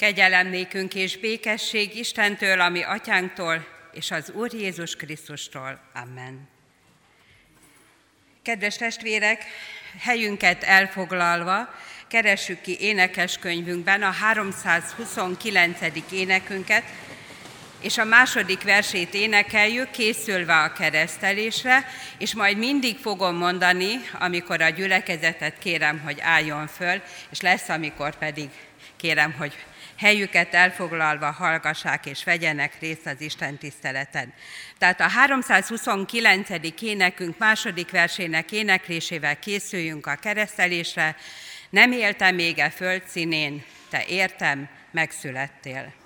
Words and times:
Kegyelem 0.00 0.46
nékünk 0.46 0.94
és 0.94 1.18
békesség 1.18 1.96
Istentől, 1.96 2.60
ami 2.60 2.82
atyánktól, 2.82 3.66
és 3.92 4.10
az 4.10 4.30
Úr 4.30 4.54
Jézus 4.54 4.96
Krisztustól. 4.96 5.80
Amen. 5.94 6.48
Kedves 8.42 8.76
testvérek, 8.76 9.44
helyünket 9.98 10.62
elfoglalva, 10.62 11.74
keressük 12.08 12.60
ki 12.60 12.80
énekeskönyvünkben 12.80 14.02
a 14.02 14.10
329. 14.10 15.78
énekünket, 16.12 16.84
és 17.80 17.98
a 17.98 18.04
második 18.04 18.62
versét 18.62 19.14
énekeljük, 19.14 19.90
készülve 19.90 20.56
a 20.62 20.72
keresztelésre, 20.72 21.86
és 22.18 22.34
majd 22.34 22.56
mindig 22.56 22.98
fogom 22.98 23.36
mondani, 23.36 24.00
amikor 24.18 24.60
a 24.60 24.68
gyülekezetet 24.68 25.58
kérem, 25.58 26.00
hogy 26.00 26.20
álljon 26.20 26.66
föl, 26.66 27.02
és 27.30 27.40
lesz, 27.40 27.68
amikor 27.68 28.16
pedig 28.16 28.48
kérem, 28.96 29.32
hogy 29.32 29.56
helyüket 30.00 30.54
elfoglalva 30.54 31.30
hallgassák 31.30 32.06
és 32.06 32.24
vegyenek 32.24 32.78
részt 32.80 33.06
az 33.06 33.20
Isten 33.20 33.58
tiszteleten. 33.58 34.32
Tehát 34.78 35.00
a 35.00 35.08
329. 35.08 36.48
énekünk 36.80 37.38
második 37.38 37.90
versének 37.90 38.52
éneklésével 38.52 39.38
készüljünk 39.38 40.06
a 40.06 40.14
keresztelésre. 40.14 41.16
Nem 41.70 41.92
éltem 41.92 42.34
még 42.34 42.58
e 42.58 42.70
földszínén, 42.70 43.64
te 43.90 44.04
értem, 44.06 44.68
megszülettél. 44.90 45.99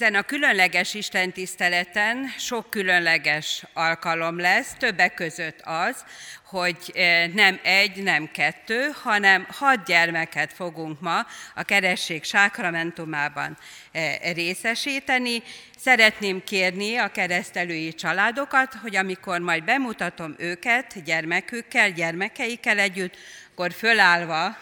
Ezen 0.00 0.14
a 0.14 0.22
különleges 0.22 0.94
Isten 0.94 1.32
tiszteleten 1.32 2.28
sok 2.36 2.70
különleges 2.70 3.64
alkalom 3.72 4.38
lesz, 4.38 4.74
többek 4.78 5.14
között 5.14 5.60
az, 5.62 6.04
hogy 6.44 6.76
eh, 6.94 7.28
nem 7.28 7.60
egy, 7.62 8.02
nem 8.02 8.30
kettő, 8.30 8.90
hanem 9.02 9.46
hat 9.50 9.84
gyermeket 9.84 10.52
fogunk 10.52 11.00
ma 11.00 11.26
a 11.54 11.62
keresség 11.62 12.24
sákramentumában 12.24 13.56
eh, 13.92 14.16
részesíteni. 14.34 15.42
Szeretném 15.78 16.44
kérni 16.44 16.96
a 16.96 17.08
keresztelői 17.08 17.94
családokat, 17.94 18.74
hogy 18.74 18.96
amikor 18.96 19.40
majd 19.40 19.64
bemutatom 19.64 20.34
őket 20.36 21.04
gyermekükkel, 21.04 21.90
gyermekeikkel 21.90 22.78
együtt, 22.78 23.16
akkor 23.50 23.72
fölállva 23.72 24.56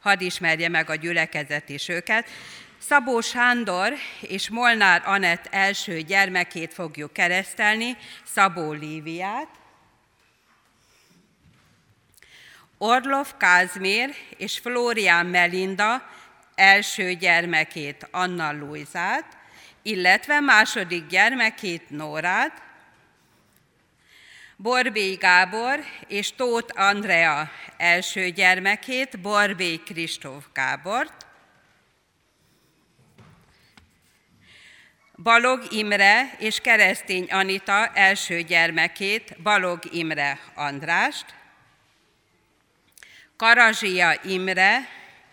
hadd 0.00 0.20
ismerje 0.20 0.68
meg 0.68 0.90
a 0.90 0.94
gyülekezet 0.94 1.68
is 1.68 1.88
őket, 1.88 2.28
Szabó 2.88 3.20
Sándor 3.20 3.92
és 4.20 4.48
Molnár 4.50 5.02
Anett 5.04 5.46
első 5.50 6.00
gyermekét 6.00 6.74
fogjuk 6.74 7.12
keresztelni, 7.12 7.96
Szabó 8.24 8.72
Líviát. 8.72 9.48
Orlov 12.78 13.36
Kázmér 13.36 14.14
és 14.36 14.58
Flórián 14.58 15.26
Melinda 15.26 16.02
első 16.54 17.12
gyermekét, 17.12 18.08
Anna 18.10 18.52
Luizát, 18.52 19.36
illetve 19.82 20.40
második 20.40 21.06
gyermekét, 21.06 21.90
Nórát, 21.90 22.62
Borbély 24.56 25.14
Gábor 25.14 25.80
és 26.06 26.34
Tóth 26.34 26.80
Andrea 26.80 27.50
első 27.76 28.28
gyermekét, 28.28 29.20
Borbély 29.20 29.76
Kristóf 29.76 30.44
Gábort, 30.52 31.25
Balog 35.22 35.72
Imre 35.72 36.30
és 36.38 36.60
Keresztény 36.60 37.26
Anita 37.30 37.90
első 37.94 38.40
gyermekét, 38.42 39.36
Balog 39.42 39.78
Imre 39.90 40.38
Andrást, 40.54 41.24
Karazsia 43.36 44.20
Imre 44.24 44.88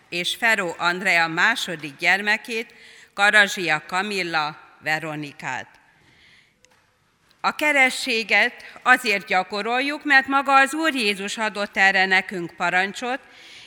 és 0.08 0.34
Feró 0.34 0.74
Andrea 0.78 1.28
második 1.28 1.96
gyermekét, 1.96 2.74
Karazsia 3.14 3.82
Kamilla 3.86 4.56
Veronikát. 4.80 5.68
A 7.40 7.54
kerességet 7.54 8.78
azért 8.82 9.26
gyakoroljuk, 9.26 10.04
mert 10.04 10.26
maga 10.26 10.54
az 10.54 10.74
Úr 10.74 10.94
Jézus 10.94 11.38
adott 11.38 11.76
erre 11.76 12.06
nekünk 12.06 12.54
parancsot, 12.56 13.20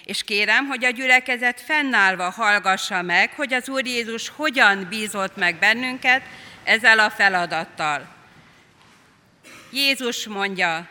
és 0.07 0.23
kérem, 0.23 0.65
hogy 0.65 0.85
a 0.85 0.89
gyülekezet 0.89 1.61
fennállva 1.61 2.29
hallgassa 2.29 3.01
meg, 3.01 3.33
hogy 3.35 3.53
az 3.53 3.69
Úr 3.69 3.85
Jézus 3.85 4.29
hogyan 4.29 4.87
bízott 4.89 5.35
meg 5.35 5.55
bennünket 5.55 6.21
ezzel 6.63 6.99
a 6.99 7.09
feladattal. 7.09 8.15
Jézus 9.71 10.27
mondja, 10.27 10.89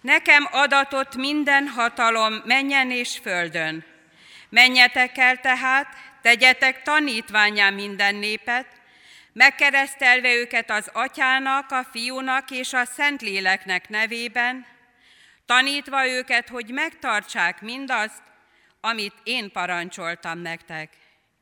nekem 0.00 0.48
adatott 0.50 1.16
minden 1.16 1.68
hatalom 1.68 2.42
menjen 2.44 2.90
és 2.90 3.18
földön. 3.22 3.84
Menjetek 4.48 5.18
el 5.18 5.36
tehát, 5.36 5.86
tegyetek 6.22 6.82
tanítványá 6.82 7.70
minden 7.70 8.14
népet, 8.14 8.66
megkeresztelve 9.32 10.34
őket 10.34 10.70
az 10.70 10.90
atyának, 10.92 11.70
a 11.70 11.86
fiúnak 11.92 12.50
és 12.50 12.72
a 12.72 12.84
szentléleknek 12.84 13.88
nevében, 13.88 14.66
tanítva 15.48 16.06
őket, 16.06 16.48
hogy 16.48 16.70
megtartsák 16.70 17.60
mindazt, 17.60 18.22
amit 18.80 19.14
én 19.22 19.52
parancsoltam 19.52 20.38
nektek. 20.38 20.92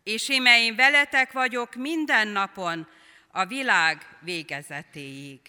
És 0.04 0.28
ime 0.28 0.60
én 0.60 0.76
veletek 0.76 1.32
vagyok 1.32 1.74
minden 1.74 2.28
napon, 2.28 2.88
a 3.30 3.44
világ 3.44 4.06
végezetéig. 4.20 5.40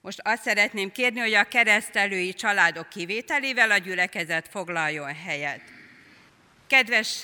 Most 0.00 0.20
azt 0.22 0.42
szeretném 0.42 0.92
kérni, 0.92 1.20
hogy 1.20 1.34
a 1.34 1.44
keresztelői 1.44 2.34
családok 2.34 2.88
kivételével 2.88 3.70
a 3.70 3.78
gyülekezet 3.78 4.48
foglaljon 4.50 5.14
helyet. 5.14 5.62
Kedves 6.66 7.22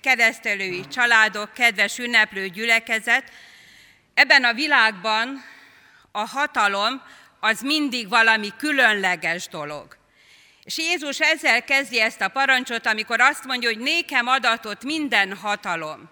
keresztelői 0.00 0.88
családok, 0.88 1.52
kedves 1.52 1.98
ünneplő 1.98 2.48
gyülekezet, 2.48 3.32
ebben 4.14 4.44
a 4.44 4.52
világban 4.52 5.44
a 6.12 6.26
hatalom 6.26 7.02
az 7.44 7.60
mindig 7.60 8.08
valami 8.08 8.52
különleges 8.58 9.48
dolog. 9.48 9.96
És 10.64 10.78
Jézus 10.78 11.20
ezzel 11.20 11.64
kezdi 11.64 12.00
ezt 12.00 12.20
a 12.20 12.28
parancsot, 12.28 12.86
amikor 12.86 13.20
azt 13.20 13.44
mondja, 13.44 13.68
hogy 13.68 13.78
nékem 13.78 14.26
adatot 14.26 14.84
minden 14.84 15.36
hatalom. 15.36 16.10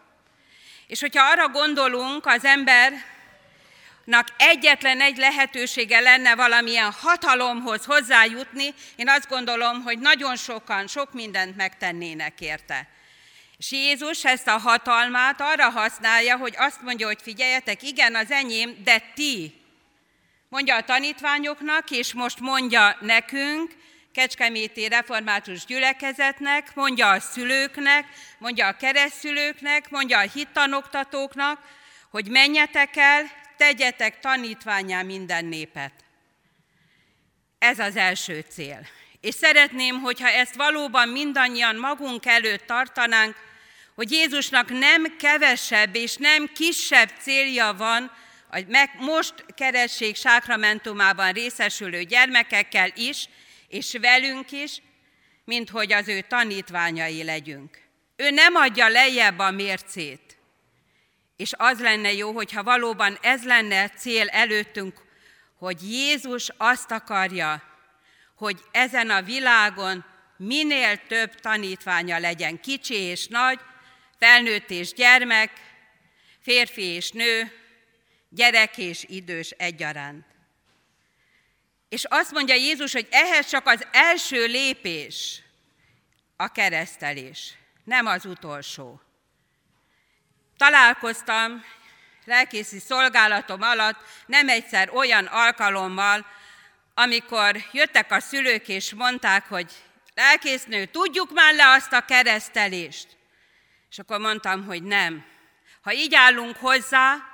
És 0.86 1.00
hogyha 1.00 1.30
arra 1.30 1.48
gondolunk, 1.48 2.26
az 2.26 2.44
embernek 2.44 4.28
egyetlen 4.36 5.00
egy 5.00 5.16
lehetősége 5.16 6.00
lenne 6.00 6.34
valamilyen 6.34 6.92
hatalomhoz 6.92 7.84
hozzájutni, 7.84 8.74
én 8.96 9.08
azt 9.08 9.28
gondolom, 9.28 9.82
hogy 9.82 9.98
nagyon 9.98 10.36
sokan 10.36 10.86
sok 10.86 11.12
mindent 11.12 11.56
megtennének 11.56 12.40
érte. 12.40 12.88
És 13.58 13.72
Jézus 13.72 14.24
ezt 14.24 14.48
a 14.48 14.58
hatalmát 14.58 15.40
arra 15.40 15.68
használja, 15.68 16.36
hogy 16.36 16.54
azt 16.56 16.82
mondja, 16.82 17.06
hogy 17.06 17.22
figyeljetek, 17.22 17.82
igen, 17.82 18.14
az 18.14 18.30
enyém, 18.30 18.82
de 18.84 19.02
ti. 19.14 19.59
Mondja 20.50 20.76
a 20.76 20.82
tanítványoknak, 20.82 21.90
és 21.90 22.12
most 22.12 22.40
mondja 22.40 22.96
nekünk, 23.00 23.70
Kecskeméti 24.12 24.88
Református 24.88 25.64
Gyülekezetnek, 25.64 26.74
mondja 26.74 27.10
a 27.10 27.20
szülőknek, 27.20 28.06
mondja 28.38 28.66
a 28.66 28.76
keresztülőknek, 28.76 29.90
mondja 29.90 30.18
a 30.18 30.28
hittanoktatóknak, 30.32 31.58
hogy 32.10 32.28
menjetek 32.28 32.96
el, 32.96 33.30
tegyetek 33.56 34.20
tanítványá 34.20 35.02
minden 35.02 35.44
népet. 35.44 35.92
Ez 37.58 37.78
az 37.78 37.96
első 37.96 38.44
cél. 38.48 38.86
És 39.20 39.34
szeretném, 39.34 40.00
hogyha 40.00 40.28
ezt 40.28 40.54
valóban 40.54 41.08
mindannyian 41.08 41.76
magunk 41.76 42.26
előtt 42.26 42.66
tartanánk, 42.66 43.36
hogy 43.94 44.10
Jézusnak 44.10 44.70
nem 44.70 45.16
kevesebb 45.18 45.94
és 45.94 46.16
nem 46.16 46.50
kisebb 46.54 47.10
célja 47.20 47.74
van 47.76 48.10
a 48.50 48.88
most 48.98 49.34
keresség 49.54 50.16
sákramentumában 50.16 51.32
részesülő 51.32 52.02
gyermekekkel 52.02 52.90
is, 52.94 53.28
és 53.68 53.96
velünk 54.00 54.52
is, 54.52 54.82
mint 55.44 55.70
hogy 55.70 55.92
az 55.92 56.08
ő 56.08 56.20
tanítványai 56.20 57.24
legyünk. 57.24 57.78
Ő 58.16 58.30
nem 58.30 58.54
adja 58.54 58.88
lejjebb 58.88 59.38
a 59.38 59.50
mércét. 59.50 60.38
És 61.36 61.52
az 61.56 61.80
lenne 61.80 62.12
jó, 62.12 62.32
hogyha 62.32 62.62
valóban 62.62 63.18
ez 63.22 63.44
lenne 63.44 63.88
cél 63.88 64.28
előttünk, 64.28 65.00
hogy 65.58 65.82
Jézus 65.82 66.48
azt 66.56 66.90
akarja, 66.90 67.62
hogy 68.36 68.60
ezen 68.70 69.10
a 69.10 69.22
világon 69.22 70.04
minél 70.36 71.06
több 71.06 71.34
tanítványa 71.34 72.18
legyen, 72.18 72.60
kicsi 72.60 72.94
és 72.94 73.26
nagy, 73.26 73.58
felnőtt 74.18 74.70
és 74.70 74.92
gyermek, 74.92 75.50
férfi 76.42 76.82
és 76.82 77.10
nő, 77.10 77.52
gyerek 78.30 78.78
és 78.78 79.04
idős 79.08 79.50
egyaránt. 79.50 80.24
És 81.88 82.04
azt 82.08 82.30
mondja 82.30 82.54
Jézus, 82.54 82.92
hogy 82.92 83.08
ehhez 83.10 83.46
csak 83.46 83.66
az 83.66 83.86
első 83.92 84.46
lépés 84.46 85.42
a 86.36 86.48
keresztelés, 86.48 87.54
nem 87.84 88.06
az 88.06 88.24
utolsó. 88.24 89.00
Találkoztam 90.56 91.64
lelkészi 92.24 92.78
szolgálatom 92.78 93.62
alatt 93.62 93.96
nem 94.26 94.48
egyszer 94.48 94.90
olyan 94.90 95.26
alkalommal, 95.26 96.26
amikor 96.94 97.56
jöttek 97.72 98.12
a 98.12 98.20
szülők 98.20 98.68
és 98.68 98.94
mondták, 98.94 99.48
hogy 99.48 99.72
lelkésznő, 100.14 100.84
tudjuk 100.84 101.32
már 101.32 101.54
le 101.54 101.68
azt 101.68 101.92
a 101.92 102.04
keresztelést. 102.04 103.16
És 103.90 103.98
akkor 103.98 104.18
mondtam, 104.18 104.64
hogy 104.64 104.82
nem. 104.82 105.24
Ha 105.80 105.92
így 105.92 106.14
állunk 106.14 106.56
hozzá, 106.56 107.29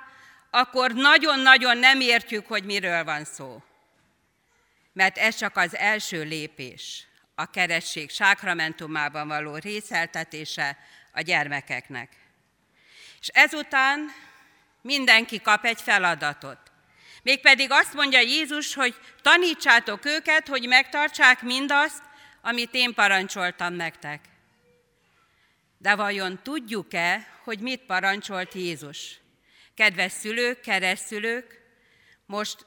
akkor 0.49 0.91
nagyon-nagyon 0.93 1.77
nem 1.77 2.01
értjük, 2.01 2.47
hogy 2.47 2.63
miről 2.63 3.03
van 3.03 3.25
szó 3.25 3.61
mert 4.97 5.17
ez 5.17 5.35
csak 5.35 5.57
az 5.57 5.75
első 5.75 6.23
lépés 6.23 7.07
a 7.35 7.49
keresség 7.49 8.09
sákramentumában 8.09 9.27
való 9.27 9.55
részeltetése 9.55 10.77
a 11.11 11.21
gyermekeknek. 11.21 12.11
És 13.19 13.27
ezután 13.27 14.11
mindenki 14.81 15.41
kap 15.41 15.65
egy 15.65 15.81
feladatot. 15.81 16.57
Mégpedig 17.23 17.71
azt 17.71 17.93
mondja 17.93 18.19
Jézus, 18.19 18.73
hogy 18.73 18.95
tanítsátok 19.21 20.05
őket, 20.05 20.47
hogy 20.47 20.67
megtartsák 20.67 21.41
mindazt, 21.41 22.03
amit 22.41 22.73
én 22.73 22.93
parancsoltam 22.93 23.73
nektek. 23.73 24.25
De 25.77 25.95
vajon 25.95 26.39
tudjuk-e, 26.43 27.27
hogy 27.43 27.59
mit 27.59 27.81
parancsolt 27.81 28.53
Jézus? 28.53 29.19
Kedves 29.77 30.11
szülők, 30.11 30.61
keresztülők, 30.61 31.61
most 32.25 32.65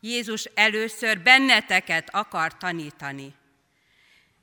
Jézus 0.00 0.44
először 0.54 1.20
benneteket 1.20 2.08
akar 2.10 2.56
tanítani. 2.56 3.34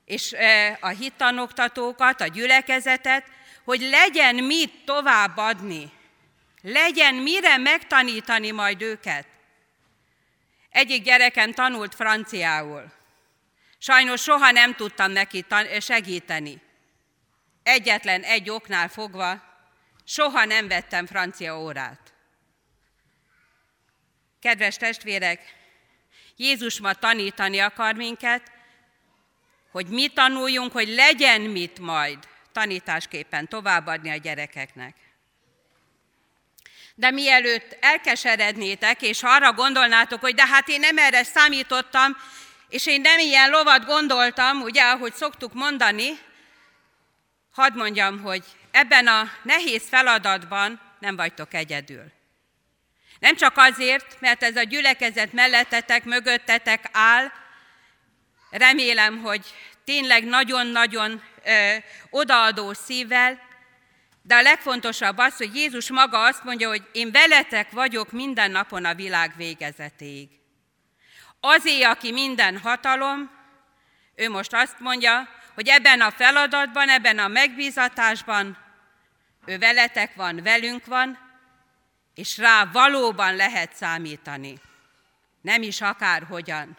És 0.06 0.32
e, 0.32 0.78
a 0.82 0.88
hittanoktatókat, 0.88 2.22
a 2.22 2.28
gyülekezetet, 2.28 3.26
hogy 3.64 3.82
legyen 3.82 4.36
mit 4.36 4.84
továbbadni, 4.86 5.92
legyen 6.62 7.16
mire 7.16 7.58
megtanítani 7.58 8.52
majd 8.52 8.82
őket. 8.82 9.28
Egyik 10.70 11.04
gyerekem 11.04 11.54
tanult 11.54 11.96
franciául. 11.96 12.92
Sajnos 13.78 14.22
soha 14.22 14.52
nem 14.52 14.76
tudtam 14.76 15.12
neki 15.12 15.46
segíteni. 15.80 16.62
Egyetlen 17.64 18.22
egy 18.22 18.50
oknál 18.50 18.88
fogva 18.88 19.47
soha 20.08 20.46
nem 20.46 20.68
vettem 20.68 21.06
francia 21.06 21.60
órát. 21.60 22.14
Kedves 24.42 24.76
testvérek, 24.76 25.56
Jézus 26.36 26.80
ma 26.80 26.94
tanítani 26.94 27.60
akar 27.60 27.96
minket, 27.96 28.52
hogy 29.72 29.88
mi 29.88 30.08
tanuljunk, 30.08 30.72
hogy 30.72 30.88
legyen 30.88 31.42
mit 31.42 31.80
majd 31.80 32.18
tanításképpen 32.52 33.48
továbbadni 33.48 34.10
a 34.10 34.16
gyerekeknek. 34.16 34.96
De 36.96 37.12
mielőtt 37.12 37.78
elkeserednétek, 37.80 39.02
és 39.02 39.24
arra 39.24 39.54
gondolnátok, 39.54 40.20
hogy 40.20 40.36
de 40.36 40.46
hát 40.46 40.68
én 40.68 40.80
nem 40.80 40.98
erre 40.98 41.24
számítottam, 41.24 42.18
és 42.70 42.86
én 42.86 43.02
nem 43.02 43.20
ilyen 43.20 43.50
lovat 43.50 43.86
gondoltam, 43.86 44.62
ugye, 44.62 44.84
ahogy 44.84 45.14
szoktuk 45.14 45.54
mondani, 45.54 46.20
hadd 47.52 47.74
mondjam, 47.74 48.22
hogy 48.22 48.44
ebben 48.72 49.08
a 49.08 49.32
nehéz 49.44 49.88
feladatban 49.88 50.82
nem 51.00 51.16
vagytok 51.16 51.54
egyedül. 51.54 52.12
Nem 53.20 53.36
csak 53.36 53.58
azért, 53.58 54.18
mert 54.20 54.44
ez 54.44 54.56
a 54.56 54.64
gyülekezet 54.64 55.34
mellettetek, 55.34 56.04
mögöttetek 56.04 56.90
áll, 56.92 57.32
remélem, 58.50 59.22
hogy 59.22 59.46
tényleg 59.84 60.24
nagyon-nagyon 60.24 61.24
odaadó 62.10 62.74
szívvel, 62.74 63.46
de 64.22 64.36
a 64.36 64.42
legfontosabb 64.42 65.18
az, 65.18 65.38
hogy 65.38 65.56
Jézus 65.56 65.92
maga 65.92 66.24
azt 66.24 66.44
mondja, 66.44 66.68
hogy 66.68 66.84
én 66.92 67.12
veletek 67.12 67.72
vagyok 67.72 68.12
minden 68.12 68.52
napon 68.52 68.86
a 68.86 68.94
világ 68.94 69.34
végezetéig. 69.36 70.30
Azé, 71.40 71.82
aki 71.82 72.12
minden 72.12 72.58
hatalom, 72.60 73.32
ő 74.16 74.30
most 74.30 74.54
azt 74.54 74.80
mondja, 74.80 75.30
hogy 75.58 75.68
ebben 75.68 76.02
a 76.02 76.12
feladatban, 76.12 76.90
ebben 76.90 77.20
a 77.20 77.28
megbízatásban 77.28 78.58
ő 79.46 79.58
veletek 79.58 80.16
van, 80.16 80.44
velünk 80.44 80.86
van, 80.86 81.20
és 82.16 82.38
rá 82.38 82.66
valóban 82.66 83.36
lehet 83.36 83.76
számítani. 83.76 84.60
Nem 85.42 85.62
is 85.62 85.82
akárhogyan. 85.82 86.78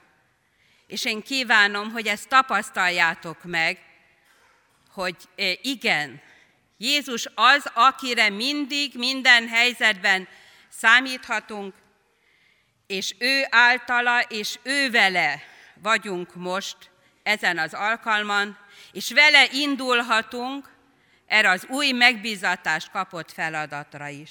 És 0.87 1.04
én 1.04 1.23
kívánom, 1.23 1.90
hogy 1.90 2.06
ezt 2.06 2.28
tapasztaljátok 2.28 3.44
meg, 3.44 3.78
hogy 4.90 5.16
e, 5.37 5.52
igen, 5.62 6.20
Jézus 6.76 7.26
az, 7.35 7.70
akire 7.75 8.28
mindig, 8.28 8.92
minden 8.94 9.49
helyzetben 9.49 10.28
számíthatunk, 10.68 11.75
és 12.87 13.14
ő 13.18 13.47
általa, 13.50 14.20
és 14.20 14.58
ő 14.62 14.90
vele 14.90 15.42
vagyunk 15.82 16.35
most 16.35 16.76
ezen 17.28 17.58
az 17.58 17.75
alkalman, 17.75 18.58
és 18.92 19.12
vele 19.12 19.47
indulhatunk 19.52 20.68
erre 21.26 21.50
az 21.50 21.66
új 21.68 21.92
megbízatást 21.92 22.90
kapott 22.90 23.32
feladatra 23.32 24.08
is. 24.08 24.30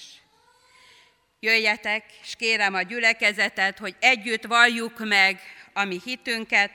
Jöjjetek, 1.39 2.04
és 2.24 2.36
kérem 2.36 2.74
a 2.74 2.82
gyülekezetet, 2.82 3.77
hogy 3.77 3.96
együtt 4.00 4.46
valljuk 4.46 5.08
meg 5.08 5.39
a 5.74 5.84
mi 5.84 6.01
hitünket, 6.04 6.72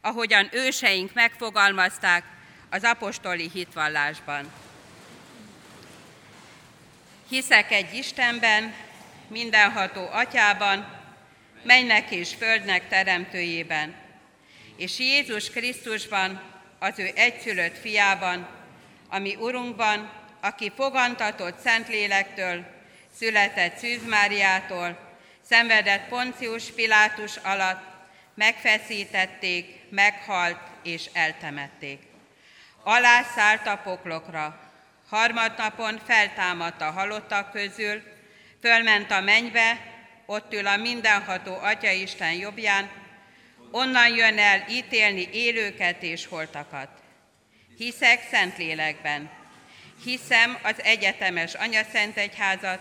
ahogyan 0.00 0.48
őseink 0.50 1.14
megfogalmazták 1.14 2.24
az 2.70 2.84
apostoli 2.84 3.50
hitvallásban. 3.52 4.52
Hiszek 7.28 7.70
egy 7.70 7.94
Istenben, 7.94 8.74
mindenható 9.28 10.08
atyában, 10.10 11.00
mennek 11.62 12.10
és 12.10 12.34
földnek 12.34 12.88
teremtőjében, 12.88 14.01
és 14.82 14.98
Jézus 14.98 15.50
Krisztusban, 15.50 16.42
az 16.78 16.98
ő 16.98 17.10
egyszülött 17.14 17.78
fiában, 17.78 18.48
ami 19.08 19.36
Urunkban, 19.36 20.10
aki 20.40 20.72
fogantatott 20.76 21.58
Szentlélektől, 21.58 22.64
született 23.18 23.76
Szűz 23.76 24.04
Máriától, 24.06 24.98
szenvedett 25.48 26.08
Poncius 26.08 26.70
Pilátus 26.70 27.36
alatt, 27.36 27.82
megfeszítették, 28.34 29.80
meghalt 29.90 30.60
és 30.82 31.08
eltemették. 31.12 32.00
Alá 32.82 33.22
szállt 33.22 33.66
a 33.66 33.80
poklokra, 33.84 34.60
harmadnapon 35.08 36.00
feltámadt 36.06 36.80
a 36.80 36.90
halottak 36.90 37.52
közül, 37.52 38.02
fölment 38.60 39.10
a 39.10 39.20
mennybe, 39.20 39.80
ott 40.26 40.54
ül 40.54 40.66
a 40.66 40.76
mindenható 40.76 41.58
Atya 41.58 41.90
Isten 41.90 42.32
jobbján, 42.32 43.01
onnan 43.72 44.14
jön 44.14 44.38
el 44.38 44.64
ítélni 44.68 45.28
élőket 45.32 46.02
és 46.02 46.26
holtakat. 46.26 46.88
Hiszek 47.76 48.28
Szentlélekben, 48.30 49.30
hiszem 50.04 50.58
az 50.62 50.82
egyetemes 50.82 51.54
Anya 51.54 51.82
Szent 51.92 52.16
Egyházat, 52.16 52.80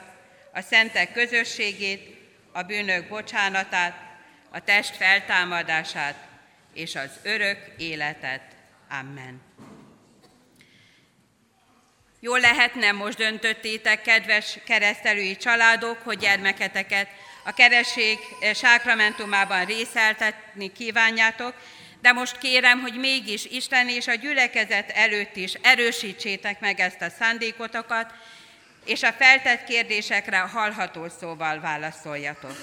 a 0.54 0.62
szentek 0.62 1.12
közösségét, 1.12 2.20
a 2.52 2.62
bűnök 2.62 3.08
bocsánatát, 3.08 3.96
a 4.50 4.64
test 4.64 4.96
feltámadását 4.96 6.28
és 6.74 6.96
az 6.96 7.20
örök 7.24 7.58
életet. 7.78 8.42
Amen. 8.90 9.42
Jól 12.20 12.40
lehetne 12.40 12.92
most 12.92 13.18
döntöttétek, 13.18 14.02
kedves 14.02 14.58
keresztelői 14.66 15.38
családok, 15.38 15.98
hogy 16.04 16.18
gyermeketeket 16.18 17.08
a 17.44 17.54
keresség 17.54 18.20
sákramentumában 18.54 19.66
részeltetni 19.66 20.72
kívánjátok, 20.72 21.54
de 22.02 22.12
most 22.12 22.38
kérem, 22.38 22.82
hogy 22.82 23.00
mégis 23.00 23.46
Isten 23.46 23.90
és 23.90 24.08
a 24.08 24.14
gyülekezet 24.14 24.90
előtt 24.90 25.36
is 25.36 25.54
erősítsétek 25.54 26.60
meg 26.60 26.80
ezt 26.80 27.02
a 27.02 27.10
szándékotokat, 27.10 28.14
és 28.86 29.04
a 29.04 29.12
feltett 29.12 29.64
kérdésekre 29.64 30.38
hallható 30.38 31.08
szóval 31.20 31.60
válaszoljatok. 31.60 32.56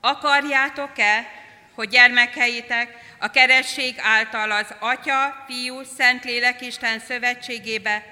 Akarjátok-e, 0.00 1.30
hogy 1.74 1.88
gyermekeitek 1.88 2.98
a 3.18 3.30
keresség 3.30 3.94
által 3.98 4.50
az 4.50 4.74
Atya, 4.78 5.44
Fiú, 5.46 5.82
Szentlélek 5.96 6.60
Isten 6.60 6.98
szövetségébe, 6.98 8.04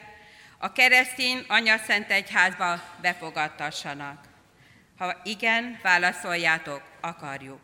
a 0.59 0.73
keresztény 0.73 1.45
Anya 1.49 1.77
Szent 1.87 2.11
Egyházba 2.11 2.81
befogadtassanak? 3.01 4.34
Ha 4.99 5.21
igen, 5.25 5.79
válaszoljátok, 5.83 6.83
akarjuk. 7.01 7.61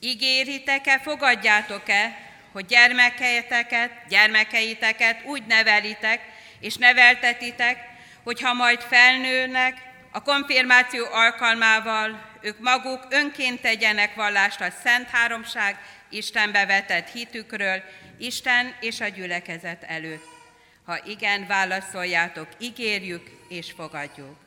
Ígéritek-e, 0.00 0.98
fogadjátok-e, 0.98 2.30
hogy 2.52 2.66
gyermekeiteket, 2.66 3.90
gyermekeiteket 4.08 5.24
úgy 5.24 5.46
nevelitek 5.46 6.20
és 6.60 6.76
neveltetitek, 6.76 7.78
hogy 8.22 8.40
ha 8.40 8.52
majd 8.52 8.80
felnőnek, 8.80 9.90
a 10.10 10.22
konfirmáció 10.22 11.06
alkalmával 11.10 12.30
ők 12.40 12.58
maguk 12.58 13.06
önként 13.10 13.60
tegyenek 13.60 14.14
vallást 14.14 14.60
a 14.60 14.70
Szent 14.82 15.08
Háromság 15.08 15.76
Istenbe 16.10 16.66
vetett 16.66 17.08
hitükről, 17.08 17.82
Isten 18.18 18.74
és 18.80 19.00
a 19.00 19.08
gyülekezet 19.08 19.82
előtt. 19.82 20.24
Ha 20.84 21.04
igen, 21.04 21.46
válaszoljátok, 21.46 22.48
ígérjük 22.58 23.30
és 23.48 23.72
fogadjuk. 23.76 24.41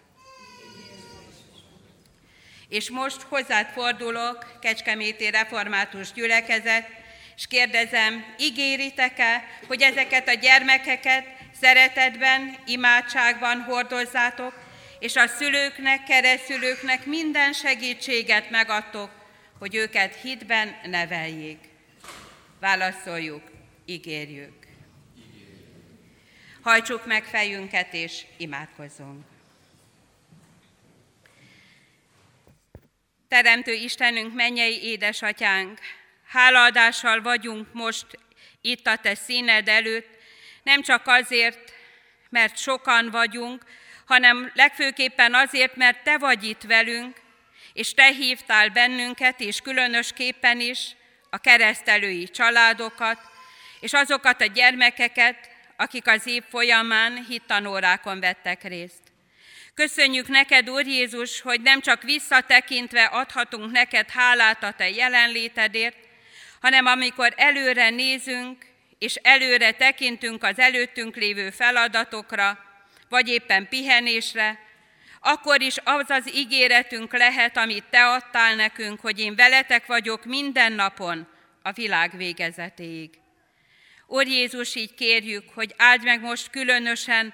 És 2.69 2.89
most 2.89 3.21
hozzád 3.21 3.67
fordulok, 3.67 4.59
Kecskeméti 4.61 5.29
Református 5.29 6.11
Gyülekezet, 6.11 6.87
és 7.35 7.47
kérdezem, 7.47 8.25
ígéritek-e, 8.37 9.43
hogy 9.67 9.81
ezeket 9.81 10.27
a 10.27 10.33
gyermekeket 10.33 11.25
szeretetben, 11.61 12.57
imádságban 12.65 13.61
hordozzátok, 13.61 14.53
és 14.99 15.15
a 15.15 15.27
szülőknek, 15.27 16.03
keresztülőknek 16.03 17.05
minden 17.05 17.53
segítséget 17.53 18.49
megadtok, 18.49 19.09
hogy 19.59 19.75
őket 19.75 20.15
hitben 20.21 20.75
neveljék. 20.85 21.59
Válaszoljuk, 22.59 23.43
ígérjük. 23.85 24.53
Hajtsuk 26.61 27.05
meg 27.05 27.23
fejünket 27.23 27.93
és 27.93 28.25
imádkozzunk. 28.37 29.34
Teremtő 33.35 33.73
Istenünk, 33.73 34.33
mennyei 34.33 34.83
édesatyánk, 34.83 35.79
hálaadással 36.27 37.21
vagyunk 37.21 37.67
most 37.73 38.05
itt 38.61 38.87
a 38.87 38.95
Te 38.95 39.15
színed 39.15 39.67
előtt, 39.67 40.07
nem 40.63 40.81
csak 40.81 41.07
azért, 41.07 41.73
mert 42.29 42.57
sokan 42.57 43.09
vagyunk, 43.11 43.63
hanem 44.05 44.51
legfőképpen 44.53 45.33
azért, 45.33 45.75
mert 45.75 46.03
Te 46.03 46.17
vagy 46.17 46.43
itt 46.43 46.61
velünk, 46.61 47.17
és 47.73 47.93
Te 47.93 48.05
hívtál 48.05 48.69
bennünket, 48.69 49.39
és 49.39 49.61
különösképpen 49.61 50.59
is 50.59 50.95
a 51.29 51.37
keresztelői 51.37 52.29
családokat, 52.29 53.19
és 53.79 53.93
azokat 53.93 54.41
a 54.41 54.45
gyermekeket, 54.45 55.49
akik 55.75 56.07
az 56.07 56.27
év 56.27 56.43
folyamán 56.49 57.25
hittanórákon 57.27 58.19
vettek 58.19 58.63
részt. 58.63 59.04
Köszönjük 59.75 60.27
neked, 60.27 60.69
Úr 60.69 60.85
Jézus, 60.85 61.41
hogy 61.41 61.61
nem 61.61 61.81
csak 61.81 62.01
visszatekintve 62.01 63.03
adhatunk 63.03 63.71
neked 63.71 64.09
hálát 64.09 64.63
a 64.63 64.71
Te 64.71 64.89
jelenlétedért, 64.89 65.97
hanem 66.61 66.85
amikor 66.85 67.33
előre 67.37 67.89
nézünk, 67.89 68.65
és 68.99 69.15
előre 69.15 69.71
tekintünk 69.71 70.43
az 70.43 70.59
előttünk 70.59 71.15
lévő 71.15 71.49
feladatokra, 71.49 72.59
vagy 73.09 73.27
éppen 73.27 73.67
pihenésre, 73.67 74.59
akkor 75.19 75.61
is 75.61 75.75
az 75.83 76.09
az 76.09 76.35
ígéretünk 76.35 77.17
lehet, 77.17 77.57
amit 77.57 77.83
Te 77.89 78.05
adtál 78.05 78.55
nekünk, 78.55 78.99
hogy 78.99 79.19
én 79.19 79.35
veletek 79.35 79.85
vagyok 79.85 80.25
minden 80.25 80.71
napon 80.73 81.27
a 81.61 81.71
világ 81.71 82.17
végezetéig. 82.17 83.09
Úr 84.07 84.27
Jézus, 84.27 84.75
így 84.75 84.93
kérjük, 84.93 85.49
hogy 85.53 85.73
áld 85.77 86.03
meg 86.03 86.21
most 86.21 86.49
különösen 86.49 87.33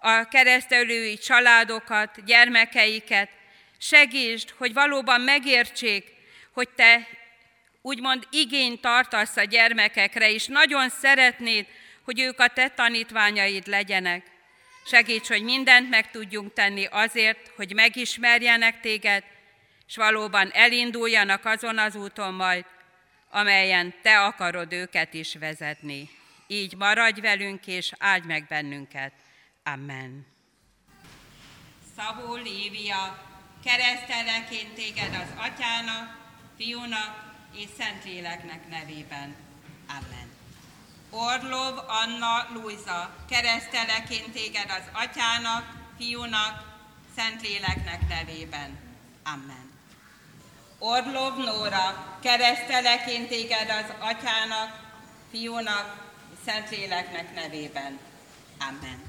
a 0.00 0.28
keresztelői 0.28 1.18
családokat, 1.18 2.24
gyermekeiket, 2.24 3.30
segítsd, 3.78 4.50
hogy 4.56 4.72
valóban 4.72 5.20
megértsék, 5.20 6.04
hogy 6.52 6.68
Te 6.68 7.08
úgymond 7.82 8.26
igényt 8.30 8.80
tartasz 8.80 9.36
a 9.36 9.44
gyermekekre, 9.44 10.30
és 10.30 10.46
nagyon 10.46 10.88
szeretnéd, 10.88 11.66
hogy 12.02 12.20
ők 12.20 12.40
a 12.40 12.48
Te 12.48 12.68
tanítványaid 12.68 13.66
legyenek. 13.66 14.26
Segíts, 14.86 15.28
hogy 15.28 15.42
mindent 15.42 15.90
meg 15.90 16.10
tudjunk 16.10 16.52
tenni 16.52 16.84
azért, 16.90 17.52
hogy 17.56 17.74
megismerjenek 17.74 18.80
téged, 18.80 19.24
és 19.88 19.96
valóban 19.96 20.50
elinduljanak 20.52 21.44
azon 21.44 21.78
az 21.78 21.94
úton 21.94 22.34
majd, 22.34 22.64
amelyen 23.30 23.94
te 24.02 24.20
akarod 24.20 24.72
őket 24.72 25.14
is 25.14 25.34
vezetni. 25.34 26.10
Így 26.46 26.76
maradj 26.76 27.20
velünk, 27.20 27.66
és 27.66 27.92
áldj 27.98 28.26
meg 28.26 28.46
bennünket. 28.48 29.12
Amen. 29.72 30.26
Szabó 31.96 32.34
Lívia, 32.34 33.18
keresztelek 33.64 34.50
én 34.50 34.74
téged 34.74 35.14
az 35.14 35.28
Atyának, 35.36 36.16
Fiúnak 36.56 37.34
és 37.54 37.68
Szentléleknek 37.78 38.68
nevében. 38.68 39.36
Amen. 39.88 40.30
Orlov 41.10 41.78
Anna 41.86 42.46
Luisa, 42.52 43.14
keresztelek 43.28 44.10
én 44.10 44.32
téged 44.32 44.70
az 44.70 45.02
Atyának, 45.02 45.64
Fiúnak, 45.98 46.64
Szentléleknek 47.16 48.08
nevében. 48.08 48.78
Amen. 49.24 49.70
Orlov 50.78 51.36
Nóra, 51.36 52.18
keresztelek 52.22 53.08
én 53.08 53.26
téged 53.26 53.70
az 53.70 53.92
Atyának, 53.98 54.80
Fiúnak, 55.30 56.04
Szentléleknek 56.44 57.34
nevében. 57.34 57.98
Amen. 58.58 59.05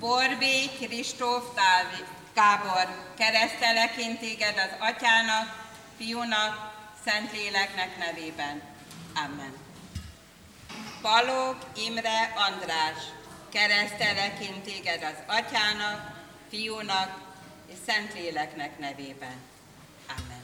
Borbé 0.00 0.68
Kristóf 0.80 1.44
Dávid, 1.54 2.06
Gábor, 2.34 3.14
keresztelek 3.18 3.96
én 3.96 4.18
téged 4.18 4.54
az 4.56 4.88
Atyának, 4.88 5.68
Fiúnak, 5.98 6.72
Szentléleknek 7.04 7.98
nevében. 7.98 8.62
Amen. 9.24 9.54
Balog 11.02 11.56
Imre 11.86 12.32
András, 12.48 12.98
keresztelek 13.52 14.40
én 14.42 14.62
téged 14.62 15.02
az 15.02 15.36
Atyának, 15.36 16.12
Fiúnak 16.50 17.18
és 17.66 17.76
Szentléleknek 17.86 18.78
nevében. 18.78 19.36
Amen. 20.08 20.42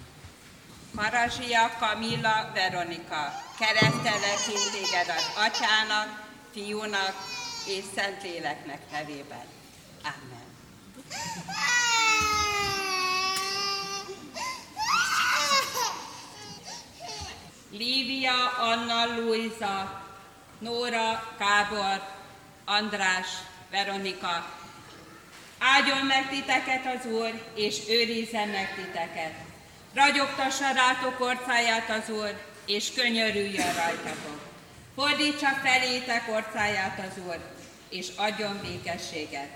Marazsia 0.90 1.76
Kamilla 1.78 2.50
Veronika, 2.54 3.42
keresztelek 3.58 4.38
én 4.48 4.72
téged 4.72 5.08
az 5.16 5.44
Atyának, 5.44 6.25
Fiúnak 6.52 7.14
és 7.66 7.85
Szentléleknek 7.94 8.90
nevében. 8.90 9.44
Amen. 10.02 10.44
Lívia 17.70 18.50
Anna 18.58 19.16
Luisa, 19.16 20.04
Nóra 20.58 21.35
Kábor, 21.38 22.08
András, 22.64 23.28
Veronika. 23.70 24.54
Áldjon 25.58 26.06
meg 26.06 26.28
titeket 26.28 26.87
az 26.96 27.06
Úr, 27.12 27.42
és 27.54 27.78
őrizzen 27.88 28.49
meg 28.49 28.75
titeket. 28.75 29.32
Ragyogtassa 29.94 30.73
rátok 30.73 31.20
orcáját 31.20 31.90
az 31.90 32.11
Úr, 32.11 32.35
és 32.66 32.92
könyörüljön 32.94 33.75
rajtatok. 33.75 34.40
Fordítsa 34.94 35.49
felétek 35.49 36.28
orcáját 36.28 36.99
az 36.99 37.23
Úr, 37.26 37.55
és 37.88 38.07
adjon 38.16 38.61
békességet. 38.62 39.49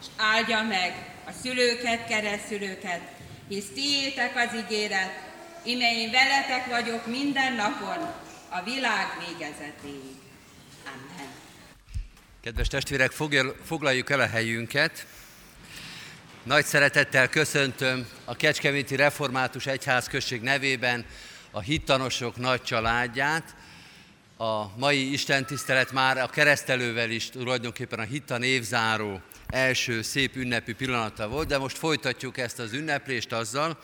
És 0.00 0.06
áldja 0.16 0.62
meg 0.62 1.14
a 1.26 1.32
szülőket, 1.42 2.06
keresztülőket, 2.06 3.00
hisz 3.48 3.68
tiétek 3.74 4.36
az 4.36 4.56
ígéret, 4.56 5.30
ime 5.62 5.92
én 5.92 6.10
veletek 6.10 6.66
vagyok 6.66 7.06
minden 7.06 7.52
napon, 7.52 8.14
a 8.48 8.62
világ 8.64 9.06
végezetéig. 9.26 10.16
Amen. 10.84 11.30
Kedves 12.40 12.68
testvérek, 12.68 13.10
foglaljuk 13.64 14.10
el 14.10 14.20
a 14.20 14.26
helyünket. 14.26 15.06
Nagy 16.42 16.64
szeretettel 16.64 17.28
köszöntöm 17.28 18.08
a 18.24 18.34
Kecskeméti 18.34 18.96
Református 18.96 19.66
Egyházközség 19.66 20.40
nevében 20.40 21.06
a 21.50 21.60
hittanosok 21.60 22.36
nagy 22.36 22.62
családját. 22.62 23.54
A 24.42 24.70
mai 24.76 25.12
Isten 25.12 25.46
tisztelet 25.46 25.92
már 25.92 26.18
a 26.18 26.28
keresztelővel 26.28 27.10
is 27.10 27.30
tulajdonképpen 27.30 27.98
a 27.98 28.02
hitta 28.02 28.38
névzáró 28.38 29.20
első 29.46 30.02
szép 30.02 30.36
ünnepi 30.36 30.72
pillanata 30.72 31.28
volt, 31.28 31.48
de 31.48 31.58
most 31.58 31.78
folytatjuk 31.78 32.38
ezt 32.38 32.58
az 32.58 32.72
ünneplést 32.72 33.32
azzal, 33.32 33.78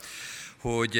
hogy 0.60 0.98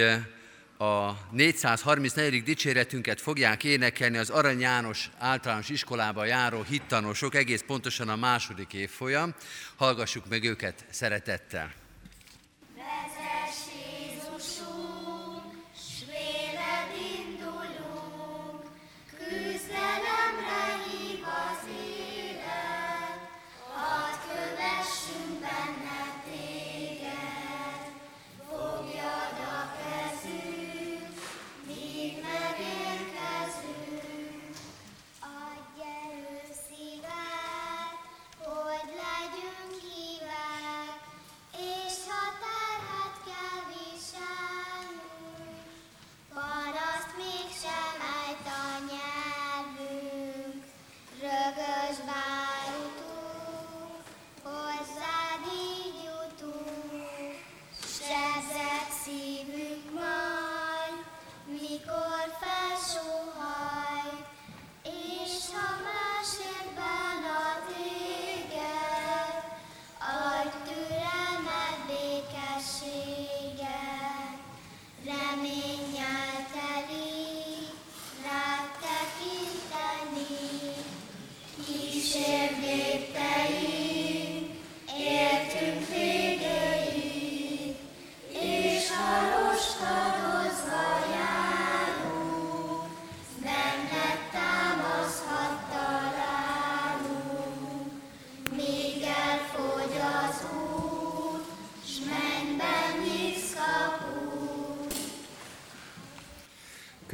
a 0.79 1.13
434. 1.31 2.43
dicséretünket 2.43 3.21
fogják 3.21 3.65
énekelni 3.65 4.17
az 4.17 4.31
Arany 4.31 4.61
János 4.61 5.11
általános 5.19 5.69
iskolába 5.69 6.25
járó 6.25 6.63
hittanosok, 6.63 7.35
egész 7.35 7.65
pontosan 7.67 8.09
a 8.09 8.17
második 8.17 8.73
évfolyam. 8.73 9.35
Hallgassuk 9.77 10.29
meg 10.29 10.45
őket 10.45 10.85
szeretettel. 10.91 11.73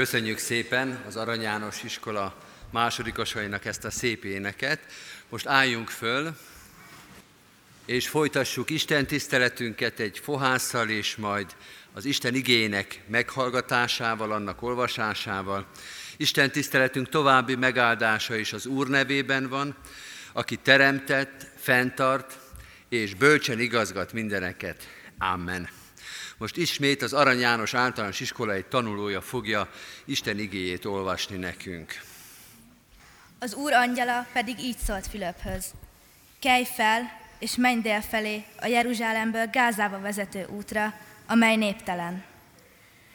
Köszönjük 0.04 0.38
szépen 0.38 1.02
az 1.06 1.16
Arany 1.16 1.40
János 1.40 1.82
iskola 1.82 2.34
másodikosainak 2.70 3.64
ezt 3.64 3.84
a 3.84 3.90
szép 3.90 4.24
éneket. 4.24 4.78
Most 5.28 5.46
álljunk 5.46 5.88
föl, 5.88 6.36
és 7.84 8.08
folytassuk 8.08 8.70
Isten 8.70 9.06
tiszteletünket 9.06 10.00
egy 10.00 10.18
fohásszal, 10.18 10.88
és 10.88 11.16
majd 11.16 11.56
az 11.92 12.04
Isten 12.04 12.34
igének 12.34 13.00
meghallgatásával, 13.06 14.32
annak 14.32 14.62
olvasásával. 14.62 15.66
Isten 16.16 16.50
tiszteletünk 16.50 17.08
további 17.08 17.54
megáldása 17.54 18.36
is 18.36 18.52
az 18.52 18.66
Úr 18.66 18.88
nevében 18.88 19.48
van, 19.48 19.76
aki 20.32 20.56
teremtett, 20.56 21.46
fenntart 21.56 22.38
és 22.88 23.14
bölcsen 23.14 23.60
igazgat 23.60 24.12
mindeneket. 24.12 24.88
Amen. 25.18 25.68
Most 26.38 26.56
ismét 26.56 27.02
az 27.02 27.12
Arany 27.12 27.38
János 27.38 27.74
általános 27.74 28.20
iskola 28.20 28.52
egy 28.52 28.66
tanulója 28.66 29.20
fogja 29.20 29.70
Isten 30.04 30.38
igéjét 30.38 30.84
olvasni 30.84 31.36
nekünk. 31.36 32.00
Az 33.38 33.54
Úr 33.54 33.72
angyala 33.72 34.26
pedig 34.32 34.58
így 34.58 34.78
szólt 34.78 35.06
Fülöphöz. 35.06 35.64
Kelj 36.40 36.64
fel, 36.64 37.20
és 37.38 37.56
menj 37.56 37.80
dél 37.80 38.02
a 38.60 38.66
Jeruzsálemből 38.66 39.46
Gázába 39.46 40.00
vezető 40.00 40.46
útra, 40.46 40.94
amely 41.26 41.56
néptelen. 41.56 42.24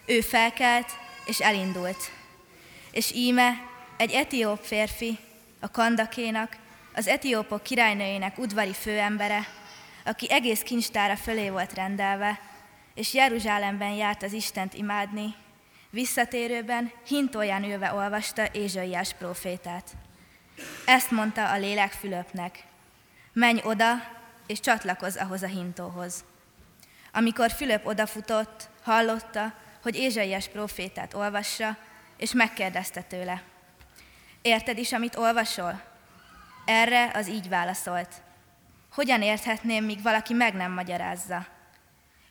Ő 0.05 0.21
felkelt, 0.21 0.91
és 1.25 1.39
elindult. 1.39 2.11
És 2.91 3.11
íme 3.13 3.69
egy 3.97 4.11
etióp 4.11 4.63
férfi, 4.63 5.17
a 5.59 5.71
kandakénak, 5.71 6.57
az 6.93 7.07
etiópok 7.07 7.63
királynőjének 7.63 8.37
udvari 8.37 8.73
főembere, 8.73 9.47
aki 10.05 10.31
egész 10.31 10.61
kincstára 10.61 11.15
fölé 11.15 11.49
volt 11.49 11.73
rendelve, 11.73 12.48
és 12.99 13.13
Jeruzsálemben 13.13 13.91
járt 13.91 14.23
az 14.23 14.33
Istent 14.33 14.73
imádni, 14.73 15.35
visszatérőben 15.89 16.91
hintóján 17.07 17.63
ülve 17.63 17.93
olvasta 17.93 18.47
Ézsaiás 18.51 19.13
profétát. 19.13 19.91
Ezt 20.85 21.11
mondta 21.11 21.51
a 21.51 21.57
lélek 21.57 21.91
Fülöpnek, 21.91 22.63
menj 23.33 23.61
oda, 23.63 23.93
és 24.47 24.59
csatlakozz 24.59 25.17
ahhoz 25.17 25.43
a 25.43 25.47
hintóhoz. 25.47 26.23
Amikor 27.13 27.51
Fülöp 27.51 27.85
odafutott, 27.85 28.69
hallotta, 28.83 29.53
hogy 29.81 29.95
Ézsaiás 29.95 30.47
profétát 30.47 31.13
olvassa, 31.13 31.77
és 32.17 32.33
megkérdezte 32.33 33.01
tőle, 33.01 33.43
érted 34.41 34.77
is, 34.77 34.93
amit 34.93 35.15
olvasol? 35.15 35.81
Erre 36.65 37.11
az 37.13 37.27
így 37.27 37.49
válaszolt, 37.49 38.21
hogyan 38.91 39.21
érthetném, 39.21 39.85
míg 39.85 40.01
valaki 40.01 40.33
meg 40.33 40.53
nem 40.53 40.71
magyarázza? 40.71 41.57